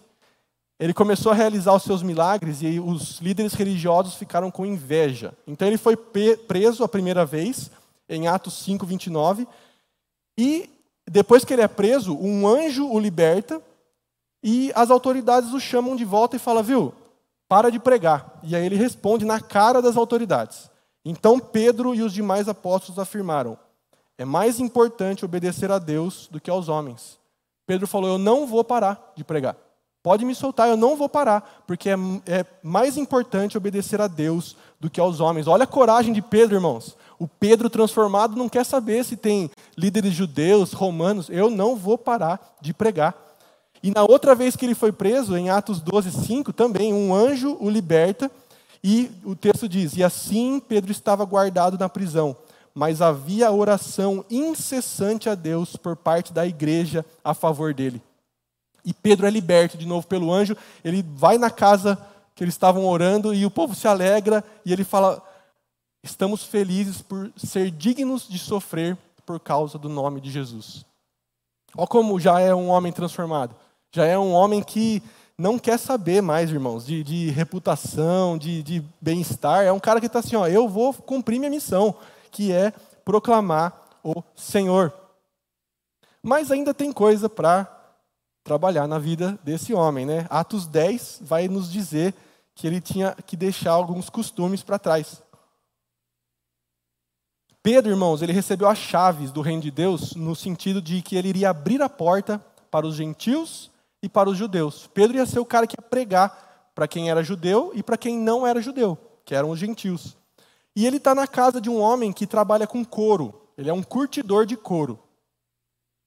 ele 0.78 0.92
começou 0.92 1.32
a 1.32 1.34
realizar 1.34 1.74
os 1.74 1.82
seus 1.82 2.02
milagres 2.02 2.60
e 2.60 2.78
os 2.78 3.20
líderes 3.20 3.54
religiosos 3.54 4.16
ficaram 4.16 4.50
com 4.50 4.66
inveja. 4.66 5.32
Então 5.46 5.66
ele 5.66 5.78
foi 5.78 5.96
preso 5.96 6.84
a 6.84 6.88
primeira 6.88 7.24
vez, 7.24 7.70
em 8.10 8.28
Atos 8.28 8.62
5, 8.64 8.84
29, 8.84 9.48
e 10.36 10.68
depois 11.08 11.42
que 11.42 11.54
ele 11.54 11.62
é 11.62 11.68
preso, 11.68 12.14
um 12.14 12.46
anjo 12.46 12.86
o 12.86 12.98
liberta 12.98 13.62
e 14.42 14.70
as 14.74 14.90
autoridades 14.90 15.54
o 15.54 15.60
chamam 15.60 15.96
de 15.96 16.04
volta 16.04 16.36
e 16.36 16.38
falam, 16.38 16.62
viu, 16.62 16.92
para 17.52 17.70
de 17.70 17.78
pregar. 17.78 18.38
E 18.42 18.56
aí 18.56 18.64
ele 18.64 18.76
responde 18.76 19.26
na 19.26 19.38
cara 19.38 19.82
das 19.82 19.94
autoridades. 19.94 20.70
Então 21.04 21.38
Pedro 21.38 21.94
e 21.94 22.00
os 22.00 22.10
demais 22.10 22.48
apóstolos 22.48 22.98
afirmaram, 22.98 23.58
é 24.16 24.24
mais 24.24 24.58
importante 24.58 25.22
obedecer 25.22 25.70
a 25.70 25.78
Deus 25.78 26.28
do 26.30 26.40
que 26.40 26.48
aos 26.48 26.70
homens. 26.70 27.18
Pedro 27.66 27.86
falou, 27.86 28.08
eu 28.08 28.16
não 28.16 28.46
vou 28.46 28.64
parar 28.64 29.12
de 29.14 29.22
pregar. 29.22 29.54
Pode 30.02 30.24
me 30.24 30.34
soltar, 30.34 30.66
eu 30.66 30.78
não 30.78 30.96
vou 30.96 31.10
parar, 31.10 31.62
porque 31.66 31.90
é, 31.90 31.96
é, 32.24 32.46
mais 32.62 32.96
importante 32.96 33.58
obedecer 33.58 34.00
a 34.00 34.06
Deus 34.06 34.56
do 34.80 34.88
que 34.88 34.98
aos 34.98 35.20
homens. 35.20 35.46
Olha 35.46 35.64
a 35.64 35.66
coragem 35.66 36.14
de 36.14 36.22
Pedro, 36.22 36.56
irmãos. 36.56 36.96
O 37.18 37.28
Pedro 37.28 37.68
transformado 37.68 38.34
não 38.34 38.48
quer 38.48 38.64
saber 38.64 39.04
se 39.04 39.14
tem 39.14 39.50
líderes 39.76 40.14
judeus, 40.14 40.72
romanos. 40.72 41.28
Eu 41.28 41.50
não 41.50 41.76
vou 41.76 41.98
parar 41.98 42.56
de 42.62 42.72
pregar. 42.72 43.14
E 43.82 43.90
na 43.90 44.04
outra 44.04 44.34
vez 44.34 44.54
que 44.54 44.64
ele 44.64 44.74
foi 44.74 44.92
preso, 44.92 45.36
em 45.36 45.50
Atos 45.50 45.80
12, 45.80 46.12
5, 46.12 46.52
também 46.52 46.94
um 46.94 47.12
anjo 47.12 47.56
o 47.60 47.68
liberta. 47.68 48.30
E 48.82 49.10
o 49.24 49.34
texto 49.34 49.68
diz: 49.68 49.96
E 49.96 50.04
assim 50.04 50.60
Pedro 50.60 50.92
estava 50.92 51.24
guardado 51.24 51.76
na 51.76 51.88
prisão, 51.88 52.36
mas 52.74 53.02
havia 53.02 53.50
oração 53.50 54.24
incessante 54.30 55.28
a 55.28 55.34
Deus 55.34 55.76
por 55.76 55.96
parte 55.96 56.32
da 56.32 56.46
igreja 56.46 57.04
a 57.24 57.34
favor 57.34 57.74
dele. 57.74 58.00
E 58.84 58.92
Pedro 58.92 59.26
é 59.26 59.30
liberto 59.30 59.76
de 59.76 59.86
novo 59.86 60.06
pelo 60.06 60.32
anjo. 60.32 60.56
Ele 60.84 61.04
vai 61.14 61.38
na 61.38 61.50
casa 61.50 61.98
que 62.34 62.42
eles 62.42 62.54
estavam 62.54 62.86
orando 62.86 63.34
e 63.34 63.44
o 63.44 63.50
povo 63.50 63.74
se 63.74 63.88
alegra 63.88 64.44
e 64.64 64.72
ele 64.72 64.84
fala: 64.84 65.22
Estamos 66.02 66.44
felizes 66.44 67.02
por 67.02 67.32
ser 67.36 67.70
dignos 67.70 68.28
de 68.28 68.38
sofrer 68.38 68.96
por 69.26 69.38
causa 69.38 69.78
do 69.78 69.88
nome 69.88 70.20
de 70.20 70.30
Jesus. 70.30 70.84
Olha 71.76 71.86
como 71.86 72.20
já 72.20 72.40
é 72.40 72.54
um 72.54 72.68
homem 72.68 72.92
transformado. 72.92 73.54
Já 73.94 74.06
é 74.06 74.18
um 74.18 74.32
homem 74.32 74.62
que 74.62 75.02
não 75.36 75.58
quer 75.58 75.78
saber 75.78 76.22
mais, 76.22 76.50
irmãos, 76.50 76.86
de, 76.86 77.04
de 77.04 77.30
reputação, 77.30 78.38
de, 78.38 78.62
de 78.62 78.82
bem-estar. 79.00 79.64
É 79.64 79.72
um 79.72 79.80
cara 79.80 80.00
que 80.00 80.06
está 80.06 80.20
assim: 80.20 80.34
ó, 80.34 80.46
eu 80.46 80.66
vou 80.66 80.94
cumprir 80.94 81.38
minha 81.38 81.50
missão, 81.50 81.94
que 82.30 82.50
é 82.50 82.72
proclamar 83.04 83.98
o 84.02 84.22
Senhor. 84.34 84.94
Mas 86.22 86.50
ainda 86.50 86.72
tem 86.72 86.90
coisa 86.90 87.28
para 87.28 87.68
trabalhar 88.42 88.86
na 88.86 88.98
vida 88.98 89.38
desse 89.44 89.74
homem. 89.74 90.06
Né? 90.06 90.26
Atos 90.30 90.66
10 90.66 91.18
vai 91.20 91.46
nos 91.46 91.70
dizer 91.70 92.14
que 92.54 92.66
ele 92.66 92.80
tinha 92.80 93.14
que 93.26 93.36
deixar 93.36 93.72
alguns 93.72 94.08
costumes 94.08 94.62
para 94.62 94.78
trás. 94.78 95.22
Pedro, 97.62 97.92
irmãos, 97.92 98.22
ele 98.22 98.32
recebeu 98.32 98.68
as 98.68 98.78
chaves 98.78 99.30
do 99.30 99.40
reino 99.40 99.62
de 99.62 99.70
Deus 99.70 100.14
no 100.14 100.34
sentido 100.34 100.80
de 100.80 101.02
que 101.02 101.14
ele 101.14 101.28
iria 101.28 101.50
abrir 101.50 101.82
a 101.82 101.88
porta 101.88 102.44
para 102.70 102.86
os 102.86 102.96
gentios 102.96 103.71
e 104.02 104.08
para 104.08 104.28
os 104.28 104.36
judeus. 104.36 104.88
Pedro 104.92 105.16
ia 105.16 105.26
ser 105.26 105.38
o 105.38 105.44
cara 105.44 105.66
que 105.66 105.76
ia 105.78 105.88
pregar 105.88 106.70
para 106.74 106.88
quem 106.88 107.10
era 107.10 107.22
judeu 107.22 107.70
e 107.74 107.82
para 107.82 107.96
quem 107.96 108.18
não 108.18 108.46
era 108.46 108.60
judeu, 108.60 108.98
que 109.24 109.34
eram 109.34 109.50
os 109.50 109.58
gentios. 109.58 110.16
E 110.74 110.86
ele 110.86 110.96
está 110.96 111.14
na 111.14 111.26
casa 111.26 111.60
de 111.60 111.70
um 111.70 111.80
homem 111.80 112.12
que 112.12 112.26
trabalha 112.26 112.66
com 112.66 112.84
couro. 112.84 113.48
Ele 113.56 113.70
é 113.70 113.72
um 113.72 113.82
curtidor 113.82 114.46
de 114.46 114.56
couro. 114.56 114.98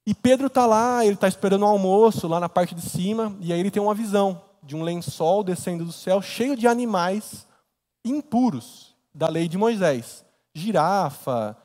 E 0.05 0.13
Pedro 0.13 0.47
está 0.47 0.65
lá, 0.65 1.03
ele 1.03 1.15
está 1.15 1.27
esperando 1.27 1.63
o 1.63 1.67
almoço 1.67 2.27
lá 2.27 2.39
na 2.39 2.49
parte 2.49 2.75
de 2.75 2.81
cima, 2.81 3.35
e 3.39 3.51
aí 3.51 3.59
ele 3.59 3.71
tem 3.71 3.81
uma 3.81 3.93
visão 3.95 4.41
de 4.61 4.75
um 4.75 4.83
lençol 4.83 5.43
descendo 5.43 5.85
do 5.85 5.91
céu, 5.91 6.21
cheio 6.21 6.55
de 6.55 6.67
animais 6.67 7.47
impuros 8.03 8.95
da 9.13 9.27
lei 9.27 9.47
de 9.47 9.57
Moisés. 9.57 10.23
Girafa 10.53 11.57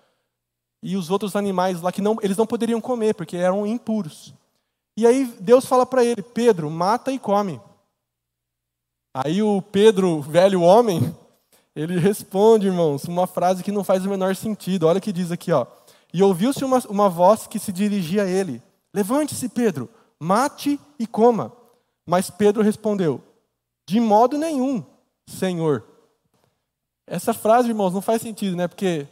e 0.82 0.96
os 0.96 1.10
outros 1.10 1.36
animais 1.36 1.80
lá 1.82 1.92
que 1.92 2.00
não, 2.00 2.16
eles 2.22 2.36
não 2.36 2.46
poderiam 2.46 2.80
comer, 2.80 3.14
porque 3.14 3.36
eram 3.36 3.66
impuros. 3.66 4.34
E 4.96 5.06
aí 5.06 5.24
Deus 5.40 5.64
fala 5.64 5.86
para 5.86 6.04
ele: 6.04 6.22
Pedro, 6.22 6.70
mata 6.70 7.12
e 7.12 7.18
come. 7.18 7.60
Aí 9.14 9.42
o 9.42 9.60
Pedro, 9.60 10.20
velho 10.20 10.62
homem, 10.62 11.14
ele 11.74 11.98
responde, 11.98 12.66
irmãos, 12.66 13.04
uma 13.04 13.26
frase 13.26 13.62
que 13.62 13.72
não 13.72 13.82
faz 13.82 14.04
o 14.04 14.10
menor 14.10 14.36
sentido. 14.36 14.86
Olha 14.86 14.98
o 14.98 15.02
que 15.02 15.12
diz 15.12 15.32
aqui, 15.32 15.52
ó. 15.52 15.66
E 16.12 16.22
ouviu-se 16.22 16.64
uma, 16.64 16.78
uma 16.88 17.08
voz 17.08 17.46
que 17.46 17.58
se 17.58 17.72
dirigia 17.72 18.24
a 18.24 18.28
ele: 18.28 18.62
Levante-se, 18.94 19.48
Pedro, 19.48 19.88
mate 20.18 20.78
e 20.98 21.06
coma. 21.06 21.52
Mas 22.06 22.30
Pedro 22.30 22.62
respondeu: 22.62 23.20
De 23.88 24.00
modo 24.00 24.36
nenhum, 24.36 24.84
Senhor. 25.26 25.84
Essa 27.06 27.34
frase, 27.34 27.68
irmãos, 27.68 27.92
não 27.92 28.00
faz 28.00 28.22
sentido, 28.22 28.56
né? 28.56 28.68
Porque 28.68 29.06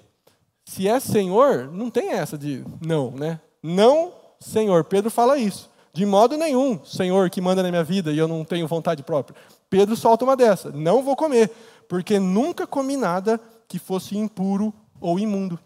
se 0.65 0.87
é 0.87 1.01
Senhor, 1.01 1.71
não 1.73 1.91
tem 1.91 2.11
essa 2.11 2.37
de 2.37 2.65
não, 2.85 3.11
né? 3.11 3.41
Não, 3.63 4.13
Senhor. 4.41 4.85
Pedro 4.85 5.11
fala 5.11 5.39
isso. 5.39 5.71
De 5.93 6.07
modo 6.07 6.37
nenhum, 6.37 6.85
Senhor, 6.85 7.29
que 7.31 7.41
manda 7.41 7.63
na 7.63 7.71
minha 7.71 7.83
vida 7.83 8.13
e 8.13 8.19
eu 8.19 8.29
não 8.29 8.45
tenho 8.45 8.69
vontade 8.69 9.03
própria. 9.03 9.37
Pedro 9.69 9.97
solta 9.97 10.25
uma 10.25 10.37
dessa: 10.37 10.71
Não 10.71 11.03
vou 11.03 11.17
comer, 11.17 11.51
porque 11.89 12.19
nunca 12.19 12.67
comi 12.67 12.97
nada 12.97 13.41
que 13.67 13.79
fosse 13.79 14.17
impuro 14.17 14.73
ou 15.01 15.19
imundo. 15.19 15.59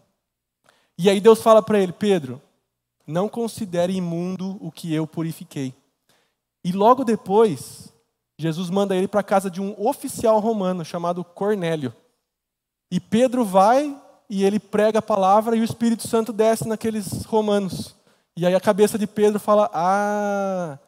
E 0.98 1.10
aí 1.10 1.20
Deus 1.20 1.42
fala 1.42 1.62
para 1.62 1.78
ele: 1.78 1.92
Pedro, 1.92 2.40
não 3.06 3.28
considere 3.28 3.92
imundo 3.92 4.56
o 4.60 4.70
que 4.70 4.94
eu 4.94 5.06
purifiquei. 5.06 5.74
E 6.64 6.72
logo 6.72 7.04
depois, 7.04 7.92
Jesus 8.38 8.70
manda 8.70 8.96
ele 8.96 9.08
para 9.08 9.20
a 9.20 9.24
casa 9.24 9.50
de 9.50 9.60
um 9.60 9.74
oficial 9.78 10.38
romano 10.38 10.84
chamado 10.84 11.24
Cornélio. 11.24 11.94
E 12.90 13.00
Pedro 13.00 13.44
vai 13.44 13.96
e 14.28 14.44
ele 14.44 14.58
prega 14.58 15.00
a 15.00 15.02
palavra 15.02 15.56
e 15.56 15.60
o 15.60 15.64
Espírito 15.64 16.06
Santo 16.06 16.32
desce 16.32 16.66
naqueles 16.66 17.24
romanos. 17.24 17.94
E 18.36 18.46
aí 18.46 18.54
a 18.54 18.60
cabeça 18.60 18.98
de 18.98 19.06
Pedro 19.06 19.38
fala: 19.38 19.70
Ah, 19.74 20.78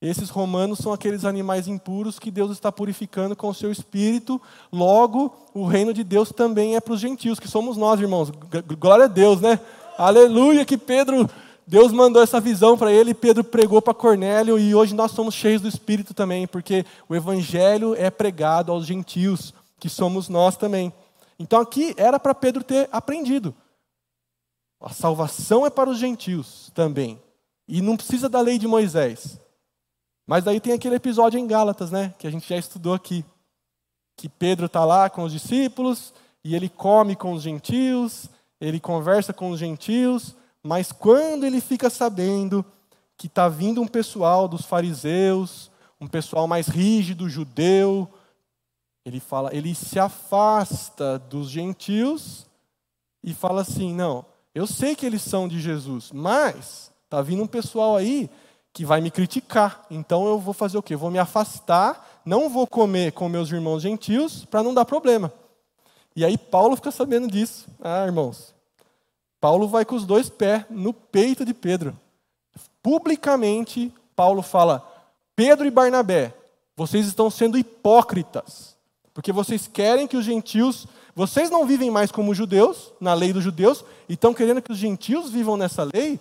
esses 0.00 0.30
romanos 0.30 0.80
são 0.80 0.92
aqueles 0.92 1.24
animais 1.24 1.68
impuros 1.68 2.18
que 2.18 2.30
Deus 2.30 2.50
está 2.50 2.72
purificando 2.72 3.36
com 3.36 3.48
o 3.48 3.54
seu 3.54 3.70
espírito. 3.70 4.40
Logo, 4.72 5.32
o 5.54 5.64
reino 5.64 5.94
de 5.94 6.02
Deus 6.02 6.30
também 6.30 6.74
é 6.74 6.80
para 6.80 6.94
os 6.94 7.00
gentios, 7.00 7.38
que 7.38 7.46
somos 7.46 7.76
nós, 7.76 8.00
irmãos. 8.00 8.32
Glória 8.80 9.04
a 9.04 9.08
Deus, 9.08 9.40
né? 9.40 9.60
Aleluia, 9.96 10.64
que 10.64 10.76
Pedro, 10.76 11.30
Deus 11.64 11.92
mandou 11.92 12.20
essa 12.20 12.40
visão 12.40 12.76
para 12.76 12.90
ele, 12.90 13.14
Pedro 13.14 13.44
pregou 13.44 13.80
para 13.80 13.94
Cornélio 13.94 14.58
e 14.58 14.74
hoje 14.74 14.94
nós 14.94 15.12
somos 15.12 15.34
cheios 15.34 15.62
do 15.62 15.68
espírito 15.68 16.12
também, 16.12 16.48
porque 16.48 16.84
o 17.08 17.14
evangelho 17.14 17.94
é 17.96 18.10
pregado 18.10 18.72
aos 18.72 18.84
gentios, 18.84 19.54
que 19.78 19.88
somos 19.88 20.28
nós 20.28 20.56
também. 20.56 20.92
Então 21.38 21.60
aqui 21.60 21.94
era 21.96 22.18
para 22.18 22.34
Pedro 22.34 22.64
ter 22.64 22.88
aprendido. 22.90 23.54
A 24.82 24.90
salvação 24.90 25.64
é 25.64 25.70
para 25.70 25.88
os 25.88 25.98
gentios 25.98 26.70
também. 26.74 27.20
E 27.68 27.80
não 27.80 27.96
precisa 27.96 28.28
da 28.28 28.40
lei 28.40 28.58
de 28.58 28.66
Moisés. 28.66 29.40
Mas 30.26 30.44
daí 30.44 30.60
tem 30.60 30.72
aquele 30.72 30.96
episódio 30.96 31.38
em 31.38 31.46
Gálatas, 31.46 31.90
né, 31.90 32.14
que 32.18 32.26
a 32.26 32.30
gente 32.30 32.48
já 32.48 32.56
estudou 32.56 32.94
aqui, 32.94 33.24
que 34.16 34.28
Pedro 34.28 34.66
está 34.66 34.84
lá 34.84 35.08
com 35.08 35.22
os 35.24 35.32
discípulos 35.32 36.12
e 36.44 36.54
ele 36.54 36.68
come 36.68 37.16
com 37.16 37.32
os 37.32 37.42
gentios, 37.42 38.28
ele 38.60 38.80
conversa 38.80 39.32
com 39.32 39.50
os 39.50 39.58
gentios, 39.58 40.34
mas 40.62 40.92
quando 40.92 41.44
ele 41.44 41.60
fica 41.60 41.90
sabendo 41.90 42.64
que 43.16 43.26
está 43.26 43.48
vindo 43.48 43.80
um 43.80 43.86
pessoal 43.86 44.46
dos 44.46 44.64
fariseus, 44.64 45.70
um 46.00 46.06
pessoal 46.06 46.46
mais 46.48 46.66
rígido, 46.66 47.28
judeu, 47.28 48.08
ele 49.04 49.20
fala, 49.20 49.54
ele 49.54 49.74
se 49.74 49.98
afasta 49.98 51.18
dos 51.18 51.48
gentios 51.48 52.46
e 53.22 53.34
fala 53.34 53.62
assim: 53.62 53.92
não, 53.92 54.24
eu 54.54 54.66
sei 54.66 54.94
que 54.94 55.06
eles 55.06 55.22
são 55.22 55.48
de 55.48 55.60
Jesus, 55.60 56.10
mas 56.12 56.90
está 57.04 57.22
vindo 57.22 57.42
um 57.42 57.46
pessoal 57.46 57.96
aí 57.96 58.30
que 58.72 58.84
vai 58.84 59.00
me 59.00 59.10
criticar. 59.10 59.84
Então 59.90 60.26
eu 60.26 60.38
vou 60.38 60.54
fazer 60.54 60.78
o 60.78 60.82
quê? 60.82 60.96
Vou 60.96 61.10
me 61.10 61.18
afastar, 61.18 62.20
não 62.24 62.48
vou 62.48 62.66
comer 62.66 63.12
com 63.12 63.28
meus 63.28 63.50
irmãos 63.50 63.82
gentios 63.82 64.44
para 64.44 64.62
não 64.62 64.74
dar 64.74 64.84
problema. 64.84 65.32
E 66.14 66.24
aí 66.24 66.36
Paulo 66.36 66.76
fica 66.76 66.90
sabendo 66.90 67.28
disso. 67.28 67.66
Ah, 67.80 68.04
irmãos. 68.04 68.54
Paulo 69.40 69.66
vai 69.66 69.84
com 69.84 69.96
os 69.96 70.06
dois 70.06 70.28
pés 70.28 70.64
no 70.70 70.92
peito 70.92 71.44
de 71.44 71.52
Pedro. 71.52 71.98
Publicamente, 72.82 73.92
Paulo 74.14 74.42
fala: 74.42 74.86
Pedro 75.34 75.66
e 75.66 75.70
Barnabé, 75.70 76.34
vocês 76.76 77.06
estão 77.06 77.30
sendo 77.30 77.58
hipócritas, 77.58 78.76
porque 79.12 79.32
vocês 79.32 79.66
querem 79.66 80.06
que 80.06 80.16
os 80.16 80.24
gentios, 80.24 80.86
vocês 81.14 81.50
não 81.50 81.66
vivem 81.66 81.90
mais 81.90 82.10
como 82.10 82.34
judeus, 82.34 82.92
na 83.00 83.12
lei 83.14 83.32
dos 83.32 83.44
judeus, 83.44 83.84
e 84.08 84.14
estão 84.14 84.32
querendo 84.32 84.62
que 84.62 84.72
os 84.72 84.78
gentios 84.78 85.30
vivam 85.30 85.56
nessa 85.56 85.84
lei, 85.84 86.18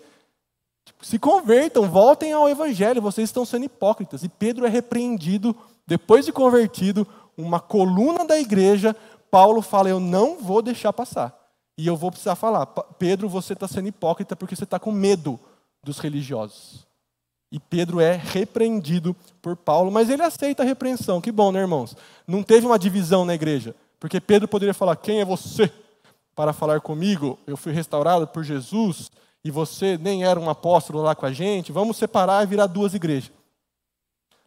se 1.02 1.18
convertam, 1.18 1.90
voltem 1.90 2.34
ao 2.34 2.50
Evangelho, 2.50 3.02
vocês 3.02 3.30
estão 3.30 3.46
sendo 3.46 3.66
hipócritas. 3.66 4.24
E 4.24 4.30
Pedro 4.30 4.66
é 4.66 4.70
repreendido, 4.70 5.56
depois 5.88 6.26
de 6.26 6.32
convertido, 6.32 7.08
uma 7.38 7.60
coluna 7.60 8.26
da 8.26 8.40
igreja. 8.40 8.96
Paulo 9.30 9.62
fala: 9.62 9.90
Eu 9.90 10.00
não 10.00 10.38
vou 10.38 10.62
deixar 10.62 10.92
passar. 10.94 11.36
E 11.78 11.88
eu 11.88 11.96
vou 11.96 12.12
precisar 12.12 12.36
falar: 12.36 12.66
Pedro, 12.66 13.30
você 13.30 13.54
está 13.54 13.68
sendo 13.68 13.88
hipócrita 13.88 14.36
porque 14.36 14.56
você 14.56 14.64
está 14.64 14.80
com 14.80 14.92
medo 14.92 15.40
dos 15.84 16.00
religiosos. 16.00 16.86
E 17.52 17.60
Pedro 17.60 18.00
é 18.00 18.14
repreendido 18.14 19.16
por 19.42 19.58
Paulo, 19.58 19.92
mas 19.92 20.10
ele 20.10 20.22
aceita 20.22 20.64
a 20.64 20.66
repreensão. 20.66 21.20
Que 21.20 21.32
bom, 21.32 21.52
né, 21.52 21.60
irmãos? 21.60 21.98
Não 22.26 22.44
teve 22.44 22.66
uma 22.66 22.80
divisão 22.80 23.26
na 23.26 23.34
igreja. 23.34 23.76
Porque 24.02 24.20
Pedro 24.20 24.48
poderia 24.48 24.74
falar: 24.74 24.96
Quem 24.96 25.22
é 25.22 25.26
você 25.26 25.72
para 26.36 26.52
falar 26.52 26.82
comigo? 26.82 27.38
Eu 27.46 27.56
fui 27.56 27.72
restaurado 27.72 28.28
por 28.28 28.44
Jesus 28.44 29.12
e 29.46 29.52
você 29.52 29.96
nem 29.96 30.26
era 30.26 30.40
um 30.40 30.50
apóstolo 30.50 31.04
lá 31.04 31.14
com 31.14 31.28
a 31.28 31.32
gente. 31.32 31.72
Vamos 31.72 31.98
separar 31.98 32.44
e 32.44 32.48
virar 32.48 32.66
duas 32.66 32.96
igrejas. 32.96 33.32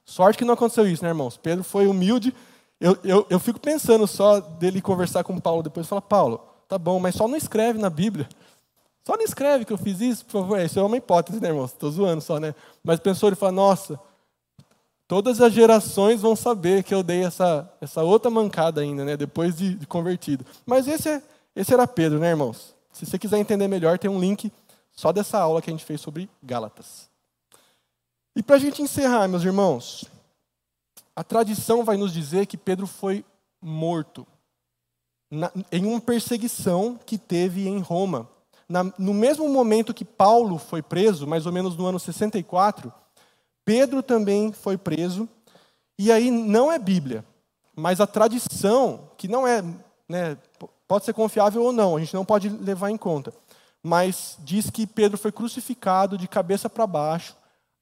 Sorte 0.05 0.37
que 0.37 0.45
não 0.45 0.55
aconteceu 0.55 0.87
isso, 0.89 1.05
né, 1.05 1.11
irmãos? 1.11 1.37
Pedro 1.37 1.63
foi 1.63 1.87
humilde. 1.87 2.35
Eu, 2.81 2.99
eu, 3.05 3.27
eu 3.31 3.39
fico 3.39 3.61
pensando 3.61 4.07
só 4.09 4.41
dele 4.41 4.83
conversar 4.83 5.23
com 5.23 5.39
Paulo 5.39 5.63
depois 5.63 5.87
e 5.87 5.89
falar: 5.89 6.03
Paulo, 6.03 6.45
tá 6.69 6.77
bom, 6.77 6.99
mas 6.99 7.15
só 7.15 7.29
não 7.29 7.37
escreve 7.37 7.79
na 7.79 7.89
Bíblia. 7.89 8.29
Só 9.07 9.17
não 9.17 9.25
escreve 9.25 9.65
que 9.65 9.73
eu 9.73 9.79
fiz 9.79 10.01
isso, 10.01 10.25
por 10.25 10.41
favor. 10.41 10.59
Isso 10.59 10.81
é 10.81 10.83
uma 10.83 10.97
hipótese, 10.97 11.41
né, 11.41 11.49
irmãos? 11.49 11.71
Estou 11.71 11.93
zoando 11.93 12.21
só, 12.21 12.41
né? 12.41 12.57
Mas 12.83 12.99
pensou, 12.99 13.29
ele 13.29 13.37
fala, 13.37 13.53
nossa, 13.53 14.01
todas 15.07 15.41
as 15.41 15.53
gerações 15.53 16.21
vão 16.21 16.35
saber 16.35 16.83
que 16.83 16.95
eu 16.95 17.03
dei 17.03 17.25
essa, 17.25 17.71
essa 17.81 18.03
outra 18.03 18.31
mancada 18.31 18.81
ainda, 18.81 19.05
né? 19.05 19.17
Depois 19.17 19.57
de, 19.57 19.75
de 19.75 19.87
convertido. 19.87 20.45
Mas 20.67 20.87
esse, 20.89 21.09
é, 21.09 21.23
esse 21.55 21.73
era 21.73 21.87
Pedro, 21.87 22.19
né, 22.19 22.31
irmãos? 22.31 22.75
Se 22.93 23.05
você 23.07 23.19
quiser 23.19 23.39
entender 23.39 23.69
melhor, 23.69 23.99
tem 23.99 24.11
um 24.11 24.21
link 24.21 24.53
só 24.93 25.13
dessa 25.13 25.39
aula 25.39 25.61
que 25.61 25.71
a 25.71 25.73
gente 25.73 25.85
fez 25.85 26.01
sobre 26.01 26.31
Gálatas. 26.43 27.09
E 28.37 28.43
para 28.43 28.57
a 28.57 28.59
gente 28.59 28.83
encerrar, 28.83 29.29
meus 29.29 29.45
irmãos, 29.45 30.05
a 31.15 31.23
tradição 31.23 31.85
vai 31.85 31.97
nos 31.97 32.13
dizer 32.13 32.47
que 32.47 32.57
Pedro 32.57 32.87
foi 32.87 33.25
morto 33.61 34.27
na, 35.31 35.51
em 35.71 35.85
uma 35.87 36.01
perseguição 36.01 36.99
que 37.05 37.19
teve 37.19 37.67
em 37.69 37.79
Roma 37.81 38.29
na, 38.69 38.85
no 38.99 39.13
mesmo 39.13 39.49
momento 39.49 39.95
que 39.95 40.05
Paulo 40.05 40.59
foi 40.59 40.83
preso, 40.83 41.27
mais 41.27 41.47
ou 41.47 41.53
menos 41.53 41.77
no 41.77 41.87
ano 41.87 41.99
64, 41.99 42.93
Pedro 43.65 44.03
também 44.03 44.53
foi 44.53 44.77
preso. 44.77 45.29
E 45.99 46.11
aí 46.11 46.31
não 46.31 46.71
é 46.73 46.79
Bíblia, 46.79 47.25
mas 47.77 48.01
a 48.01 48.07
tradição, 48.07 49.11
que 49.17 49.29
não 49.29 49.47
é, 49.47 49.62
né, 50.09 50.37
pode 50.89 51.05
ser 51.05 51.12
confiável 51.12 51.62
ou 51.62 51.73
não, 51.73 51.97
a 51.97 52.01
gente 52.01 52.15
não 52.15 52.25
pode 52.25 52.49
levar 52.49 52.91
em 52.91 52.97
conta, 52.97 53.33
mas 53.83 54.37
diz 54.41 54.71
que 54.71 54.87
Pedro 54.87 55.17
foi 55.17 55.31
crucificado 55.31 56.19
de 56.19 56.27
cabeça 56.27 56.69
para 56.69 56.87
baixo, 56.87 57.37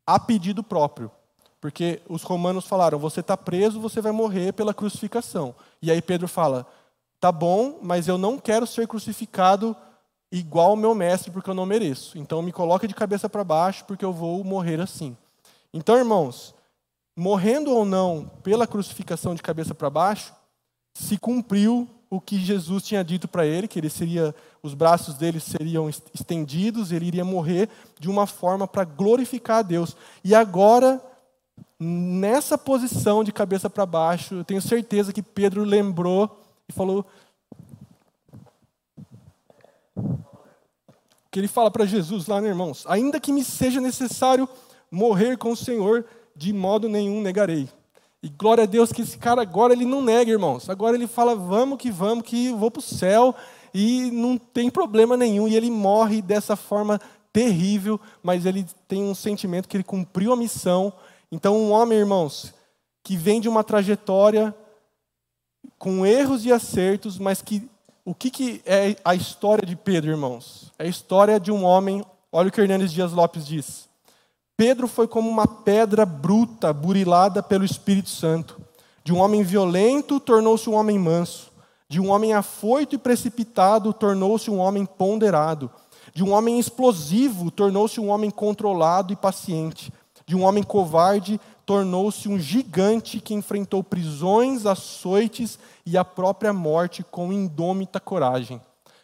a 0.07 0.19
pedido 0.19 0.63
próprio. 0.63 1.11
Porque 1.61 2.03
os 2.09 2.23
romanos 2.23 2.67
falaram: 2.67 2.99
você 2.99 3.21
está 3.21 3.37
preso, 3.37 3.81
você 3.81 4.01
vai 4.01 4.13
morrer 4.13 4.53
pela 4.53 4.75
crucificação. 4.75 5.55
E 5.81 5.91
aí 5.91 6.03
Pedro 6.03 6.27
fala: 6.27 6.67
tá 7.21 7.31
bom, 7.31 7.79
mas 7.81 8.09
eu 8.09 8.19
não 8.19 8.37
quero 8.37 8.67
ser 8.67 8.89
crucificado 8.89 9.77
igual 10.31 10.71
ao 10.71 10.77
meu 10.77 10.95
mestre, 10.95 11.31
porque 11.31 11.49
eu 11.49 11.55
não 11.55 11.65
mereço. 11.65 12.19
Então 12.19 12.43
me 12.43 12.51
coloca 12.51 12.89
de 12.89 12.95
cabeça 12.95 13.29
para 13.29 13.45
baixo, 13.45 13.85
porque 13.85 14.05
eu 14.05 14.13
vou 14.13 14.43
morrer 14.43 14.81
assim. 14.81 15.17
Então, 15.73 15.97
irmãos, 15.97 16.55
morrendo 17.17 17.71
ou 17.71 17.85
não 17.85 18.31
pela 18.43 18.67
crucificação 18.67 19.35
de 19.35 19.43
cabeça 19.43 19.75
para 19.75 19.89
baixo, 19.89 20.35
se 20.95 21.17
cumpriu 21.17 21.89
o 22.11 22.21
que 22.21 22.39
Jesus 22.39 22.83
tinha 22.83 23.03
dito 23.03 23.27
para 23.27 23.47
ele, 23.47 23.67
que 23.67 23.79
ele 23.79 23.89
seria, 23.89 24.35
os 24.63 24.75
braços 24.75 25.15
dele 25.15 25.41
seriam 25.41 25.89
estendidos, 25.89 26.93
ele 26.93 27.07
iria 27.07 27.25
morrer 27.25 27.71
de 27.99 28.11
uma 28.11 28.27
forma 28.27 28.69
para 28.69 28.85
glorificar 28.85 29.61
a 29.61 29.63
Deus. 29.63 29.97
E 30.23 30.35
agora, 30.35 31.03
nessa 31.81 32.59
posição 32.59 33.25
de 33.25 33.33
cabeça 33.33 33.71
para 33.71 33.87
baixo, 33.87 34.35
eu 34.35 34.45
tenho 34.45 34.61
certeza 34.61 35.11
que 35.11 35.23
Pedro 35.23 35.65
lembrou 35.65 36.39
e 36.69 36.73
falou: 36.75 37.07
que 41.31 41.41
ele 41.41 41.49
fala 41.49 41.71
para 41.71 41.87
Jesus 41.87 42.27
lá, 42.27 42.43
né, 42.43 42.49
irmãos? 42.49 42.85
Ainda 42.87 43.19
que 43.19 43.33
me 43.33 43.43
seja 43.43 43.81
necessário 43.81 44.47
morrer 44.93 45.39
com 45.39 45.53
o 45.53 45.57
Senhor, 45.57 46.05
de 46.37 46.53
modo 46.53 46.89
nenhum 46.89 47.23
negarei. 47.23 47.69
E 48.23 48.29
glória 48.29 48.63
a 48.63 48.67
Deus 48.67 48.93
que 48.93 49.03
esse 49.03 49.19
cara 49.19 49.43
agora 49.43 49.73
ele 49.73 49.85
não 49.85 50.01
nega, 50.01 50.31
irmãos. 50.31 50.71
Agora 50.71 50.95
ele 50.95 51.09
fala, 51.09 51.35
vamos 51.35 51.79
que 51.79 51.91
vamos, 51.91 52.25
que 52.25 52.47
eu 52.47 52.57
vou 52.57 52.71
para 52.71 52.79
o 52.79 52.83
céu 52.83 53.35
e 53.75 54.11
não 54.13 54.39
tem 54.39 54.71
problema 54.71 55.17
nenhum. 55.17 55.49
E 55.49 55.57
ele 55.57 55.71
morre 55.71 56.23
dessa 56.23 56.55
forma 56.55 57.01
terrível, 57.33 57.99
mas 58.23 58.47
ele 58.47 58.65
tem 58.87 59.03
um 59.03 59.15
sentimento 59.15 59.67
que 59.67 59.77
ele 59.77 59.83
cumpriu 59.83 60.33
a 60.33 60.37
missão. 60.37 60.93
Então, 61.33 61.57
um 61.57 61.73
homem, 61.73 61.99
irmãos, 61.99 62.55
que 63.03 63.17
vem 63.17 63.41
de 63.41 63.49
uma 63.49 63.65
trajetória 63.65 64.55
com 65.79 66.07
erros 66.07 66.45
e 66.45 66.53
acertos, 66.53 67.19
mas 67.19 67.43
que 67.43 67.69
o 68.05 68.15
que, 68.15 68.31
que 68.31 68.63
é 68.67 68.97
a 69.05 69.15
história 69.15 69.65
de 69.65 69.77
Pedro, 69.77 70.11
irmãos? 70.11 70.73
É 70.79 70.85
a 70.85 70.89
história 70.89 71.39
de 71.39 71.53
um 71.53 71.65
homem, 71.65 72.05
olha 72.33 72.49
o 72.49 72.53
que 72.53 72.61
Hernandes 72.61 72.93
Dias 72.93 73.13
Lopes 73.13 73.47
diz. 73.47 73.89
Pedro 74.65 74.87
foi 74.87 75.09
como 75.09 75.29
uma 75.29 75.45
pedra 75.45 76.07
bruta, 76.07 76.73
burilada 76.73 77.43
pelo 77.43 77.65
Espírito 77.65 78.09
Santo. 78.09 78.61
De 79.03 79.13
um 79.13 79.19
homem 79.19 79.43
violento, 79.43 80.21
tornou-se 80.21 80.71
um 80.71 80.75
homem 80.75 81.01
manso. 81.01 81.51
De 81.89 82.01
um 82.01 82.11
homem 82.11 82.33
afoito 82.33 82.95
e 82.95 82.99
precipitado, 82.99 83.93
tornou-se 83.93 84.49
um 84.49 84.61
homem 84.61 84.87
ponderado. 84.87 85.69
De 86.15 86.23
um 86.23 86.31
homem 86.31 86.61
explosivo, 86.61 87.51
tornou-se 87.51 87.99
um 87.99 88.09
homem 88.09 88.31
controlado 88.31 89.13
e 89.13 89.17
paciente. 89.17 89.93
De 90.25 90.37
um 90.37 90.45
homem 90.45 90.63
covarde, 90.63 91.41
tornou-se 91.67 92.29
um 92.29 92.39
gigante 92.39 93.19
que 93.19 93.35
enfrentou 93.35 93.83
prisões, 93.83 94.65
açoites 94.65 95.59
e 95.85 95.99
a 95.99 96.05
própria 96.05 96.53
morte 96.53 97.03
com 97.03 97.33
indômita 97.33 97.99
coragem. 97.99 98.61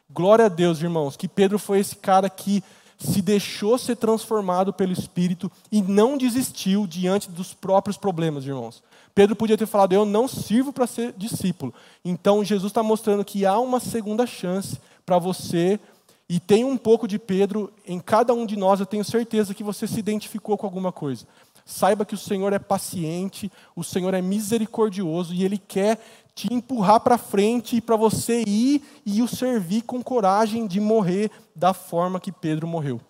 Glória 0.08 0.46
a 0.46 0.48
Deus, 0.48 0.80
irmãos, 0.80 1.16
que 1.16 1.26
Pedro 1.26 1.58
foi 1.58 1.80
esse 1.80 1.96
cara 1.96 2.30
que 2.30 2.62
se 2.98 3.22
deixou 3.22 3.78
ser 3.78 3.96
transformado 3.96 4.72
pelo 4.72 4.92
Espírito 4.92 5.50
e 5.70 5.80
não 5.80 6.18
desistiu 6.18 6.86
diante 6.86 7.30
dos 7.30 7.54
próprios 7.54 7.96
problemas, 7.96 8.44
irmãos. 8.44 8.82
Pedro 9.14 9.36
podia 9.36 9.56
ter 9.56 9.66
falado: 9.66 9.92
Eu 9.92 10.04
não 10.04 10.26
sirvo 10.26 10.72
para 10.72 10.86
ser 10.86 11.14
discípulo. 11.16 11.72
Então, 12.04 12.44
Jesus 12.44 12.70
está 12.70 12.82
mostrando 12.82 13.24
que 13.24 13.46
há 13.46 13.58
uma 13.58 13.80
segunda 13.80 14.26
chance 14.26 14.78
para 15.06 15.18
você, 15.18 15.80
e 16.28 16.38
tem 16.38 16.64
um 16.64 16.76
pouco 16.76 17.08
de 17.08 17.18
Pedro 17.18 17.72
em 17.86 17.98
cada 17.98 18.34
um 18.34 18.44
de 18.44 18.56
nós. 18.56 18.80
Eu 18.80 18.86
tenho 18.86 19.04
certeza 19.04 19.54
que 19.54 19.64
você 19.64 19.86
se 19.86 19.98
identificou 19.98 20.58
com 20.58 20.66
alguma 20.66 20.92
coisa. 20.92 21.26
Saiba 21.64 22.04
que 22.04 22.14
o 22.14 22.18
Senhor 22.18 22.52
é 22.52 22.58
paciente, 22.58 23.50
o 23.76 23.84
Senhor 23.84 24.12
é 24.12 24.22
misericordioso 24.22 25.34
e 25.34 25.44
Ele 25.44 25.58
quer 25.58 25.98
te 26.38 26.54
empurrar 26.54 27.00
para 27.00 27.18
frente 27.18 27.80
para 27.80 27.96
você 27.96 28.44
ir 28.46 28.80
e 29.04 29.20
o 29.22 29.26
servir 29.26 29.82
com 29.82 30.00
coragem 30.00 30.68
de 30.68 30.78
morrer 30.78 31.32
da 31.52 31.74
forma 31.74 32.20
que 32.20 32.30
Pedro 32.30 32.64
morreu. 32.64 33.00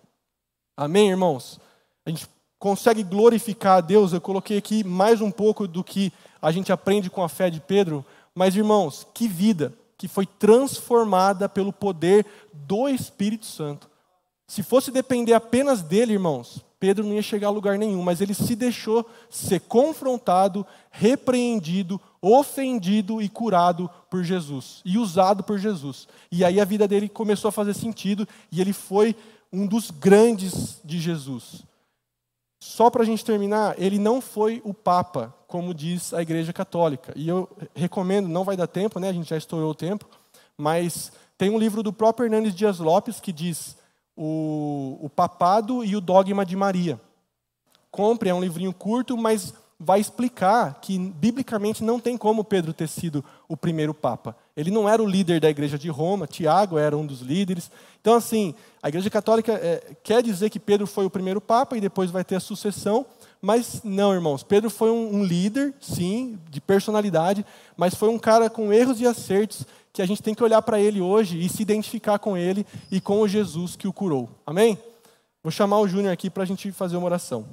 Amém, 0.75 1.11
irmãos? 1.11 1.59
A 2.03 2.09
gente 2.09 2.27
consegue 2.57 3.03
glorificar 3.03 3.77
a 3.77 3.81
Deus. 3.81 4.13
Eu 4.13 4.19
coloquei 4.19 4.57
aqui 4.57 4.83
mais 4.83 5.21
um 5.21 5.29
pouco 5.29 5.67
do 5.67 5.83
que 5.83 6.11
a 6.41 6.51
gente 6.51 6.71
aprende 6.71 7.07
com 7.07 7.21
a 7.21 7.29
fé 7.29 7.51
de 7.51 7.59
Pedro, 7.59 8.03
mas 8.33 8.55
irmãos, 8.55 9.05
que 9.13 9.27
vida 9.27 9.73
que 9.95 10.07
foi 10.07 10.25
transformada 10.25 11.47
pelo 11.47 11.71
poder 11.71 12.25
do 12.51 12.89
Espírito 12.89 13.45
Santo. 13.45 13.87
Se 14.47 14.63
fosse 14.63 14.89
depender 14.89 15.33
apenas 15.33 15.83
dele, 15.83 16.13
irmãos, 16.13 16.65
Pedro 16.79 17.05
não 17.05 17.13
ia 17.13 17.21
chegar 17.21 17.49
a 17.49 17.51
lugar 17.51 17.77
nenhum, 17.77 18.01
mas 18.01 18.21
ele 18.21 18.33
se 18.33 18.55
deixou 18.55 19.07
ser 19.29 19.59
confrontado, 19.59 20.65
repreendido, 20.89 22.01
ofendido 22.21 23.21
e 23.21 23.29
curado 23.29 23.89
por 24.09 24.23
Jesus 24.23 24.81
e 24.83 24.97
usado 24.97 25.43
por 25.43 25.57
Jesus. 25.57 26.07
E 26.31 26.43
aí 26.43 26.59
a 26.59 26.65
vida 26.65 26.87
dele 26.87 27.07
começou 27.07 27.49
a 27.49 27.51
fazer 27.51 27.73
sentido 27.73 28.27
e 28.51 28.59
ele 28.59 28.73
foi 28.73 29.15
um 29.51 29.65
dos 29.65 29.89
grandes 29.89 30.79
de 30.83 30.99
Jesus. 30.99 31.63
Só 32.59 32.89
para 32.89 33.03
a 33.03 33.05
gente 33.05 33.23
terminar, 33.23 33.75
ele 33.81 33.97
não 33.97 34.19
foi 34.19 34.61
o 34.65 34.73
Papa, 34.73 35.33
como 35.47 35.73
diz 35.73 36.13
a 36.13 36.21
Igreja 36.21 36.51
Católica. 36.51 37.13
E 37.15 37.27
eu 37.27 37.49
recomendo, 37.73 38.27
não 38.27 38.43
vai 38.43 38.57
dar 38.57 38.67
tempo, 38.67 38.99
né? 38.99 39.09
a 39.09 39.13
gente 39.13 39.29
já 39.29 39.37
estourou 39.37 39.71
o 39.71 39.75
tempo, 39.75 40.05
mas 40.57 41.11
tem 41.37 41.49
um 41.49 41.57
livro 41.57 41.81
do 41.81 41.93
próprio 41.93 42.25
Hernandes 42.25 42.53
Dias 42.53 42.79
Lopes 42.79 43.21
que 43.21 43.31
diz 43.31 43.77
o, 44.15 44.99
o 45.01 45.09
Papado 45.09 45.85
e 45.85 45.95
o 45.95 46.01
Dogma 46.01 46.45
de 46.45 46.55
Maria. 46.55 46.99
Compre, 47.89 48.29
é 48.29 48.33
um 48.33 48.41
livrinho 48.41 48.73
curto, 48.73 49.17
mas 49.17 49.53
vai 49.79 50.01
explicar 50.01 50.79
que, 50.81 50.97
biblicamente, 50.97 51.83
não 51.83 51.99
tem 51.99 52.17
como 52.17 52.43
Pedro 52.43 52.73
ter 52.73 52.89
sido 52.89 53.23
o 53.47 53.55
primeiro 53.55 53.93
Papa. 53.93 54.35
Ele 54.55 54.69
não 54.69 54.89
era 54.89 55.01
o 55.01 55.07
líder 55.07 55.39
da 55.39 55.49
igreja 55.49 55.79
de 55.79 55.87
Roma, 55.87 56.27
Tiago 56.27 56.77
era 56.77 56.97
um 56.97 57.05
dos 57.05 57.21
líderes. 57.21 57.71
Então, 58.01 58.15
assim, 58.15 58.53
a 58.83 58.89
igreja 58.89 59.09
católica 59.09 59.53
é, 59.53 59.95
quer 60.03 60.21
dizer 60.21 60.49
que 60.49 60.59
Pedro 60.59 60.85
foi 60.85 61.05
o 61.05 61.09
primeiro 61.09 61.39
Papa 61.39 61.77
e 61.77 61.81
depois 61.81 62.11
vai 62.11 62.25
ter 62.25 62.35
a 62.35 62.41
sucessão, 62.41 63.05
mas 63.41 63.81
não, 63.81 64.13
irmãos. 64.13 64.43
Pedro 64.43 64.69
foi 64.69 64.91
um, 64.91 65.15
um 65.15 65.23
líder, 65.23 65.73
sim, 65.79 66.37
de 66.49 66.59
personalidade, 66.59 67.45
mas 67.77 67.95
foi 67.95 68.09
um 68.09 68.19
cara 68.19 68.49
com 68.49 68.73
erros 68.73 68.99
e 68.99 69.07
acertos 69.07 69.65
que 69.93 70.01
a 70.01 70.05
gente 70.05 70.21
tem 70.21 70.35
que 70.35 70.43
olhar 70.43 70.61
para 70.61 70.79
ele 70.79 70.99
hoje 70.99 71.39
e 71.39 71.47
se 71.47 71.61
identificar 71.61 72.19
com 72.19 72.35
ele 72.35 72.65
e 72.91 72.99
com 72.99 73.21
o 73.21 73.27
Jesus 73.27 73.77
que 73.77 73.87
o 73.87 73.93
curou. 73.93 74.29
Amém? 74.45 74.77
Vou 75.41 75.51
chamar 75.51 75.79
o 75.79 75.87
Júnior 75.87 76.11
aqui 76.11 76.29
para 76.29 76.43
a 76.43 76.45
gente 76.45 76.69
fazer 76.73 76.97
uma 76.97 77.05
oração. 77.05 77.45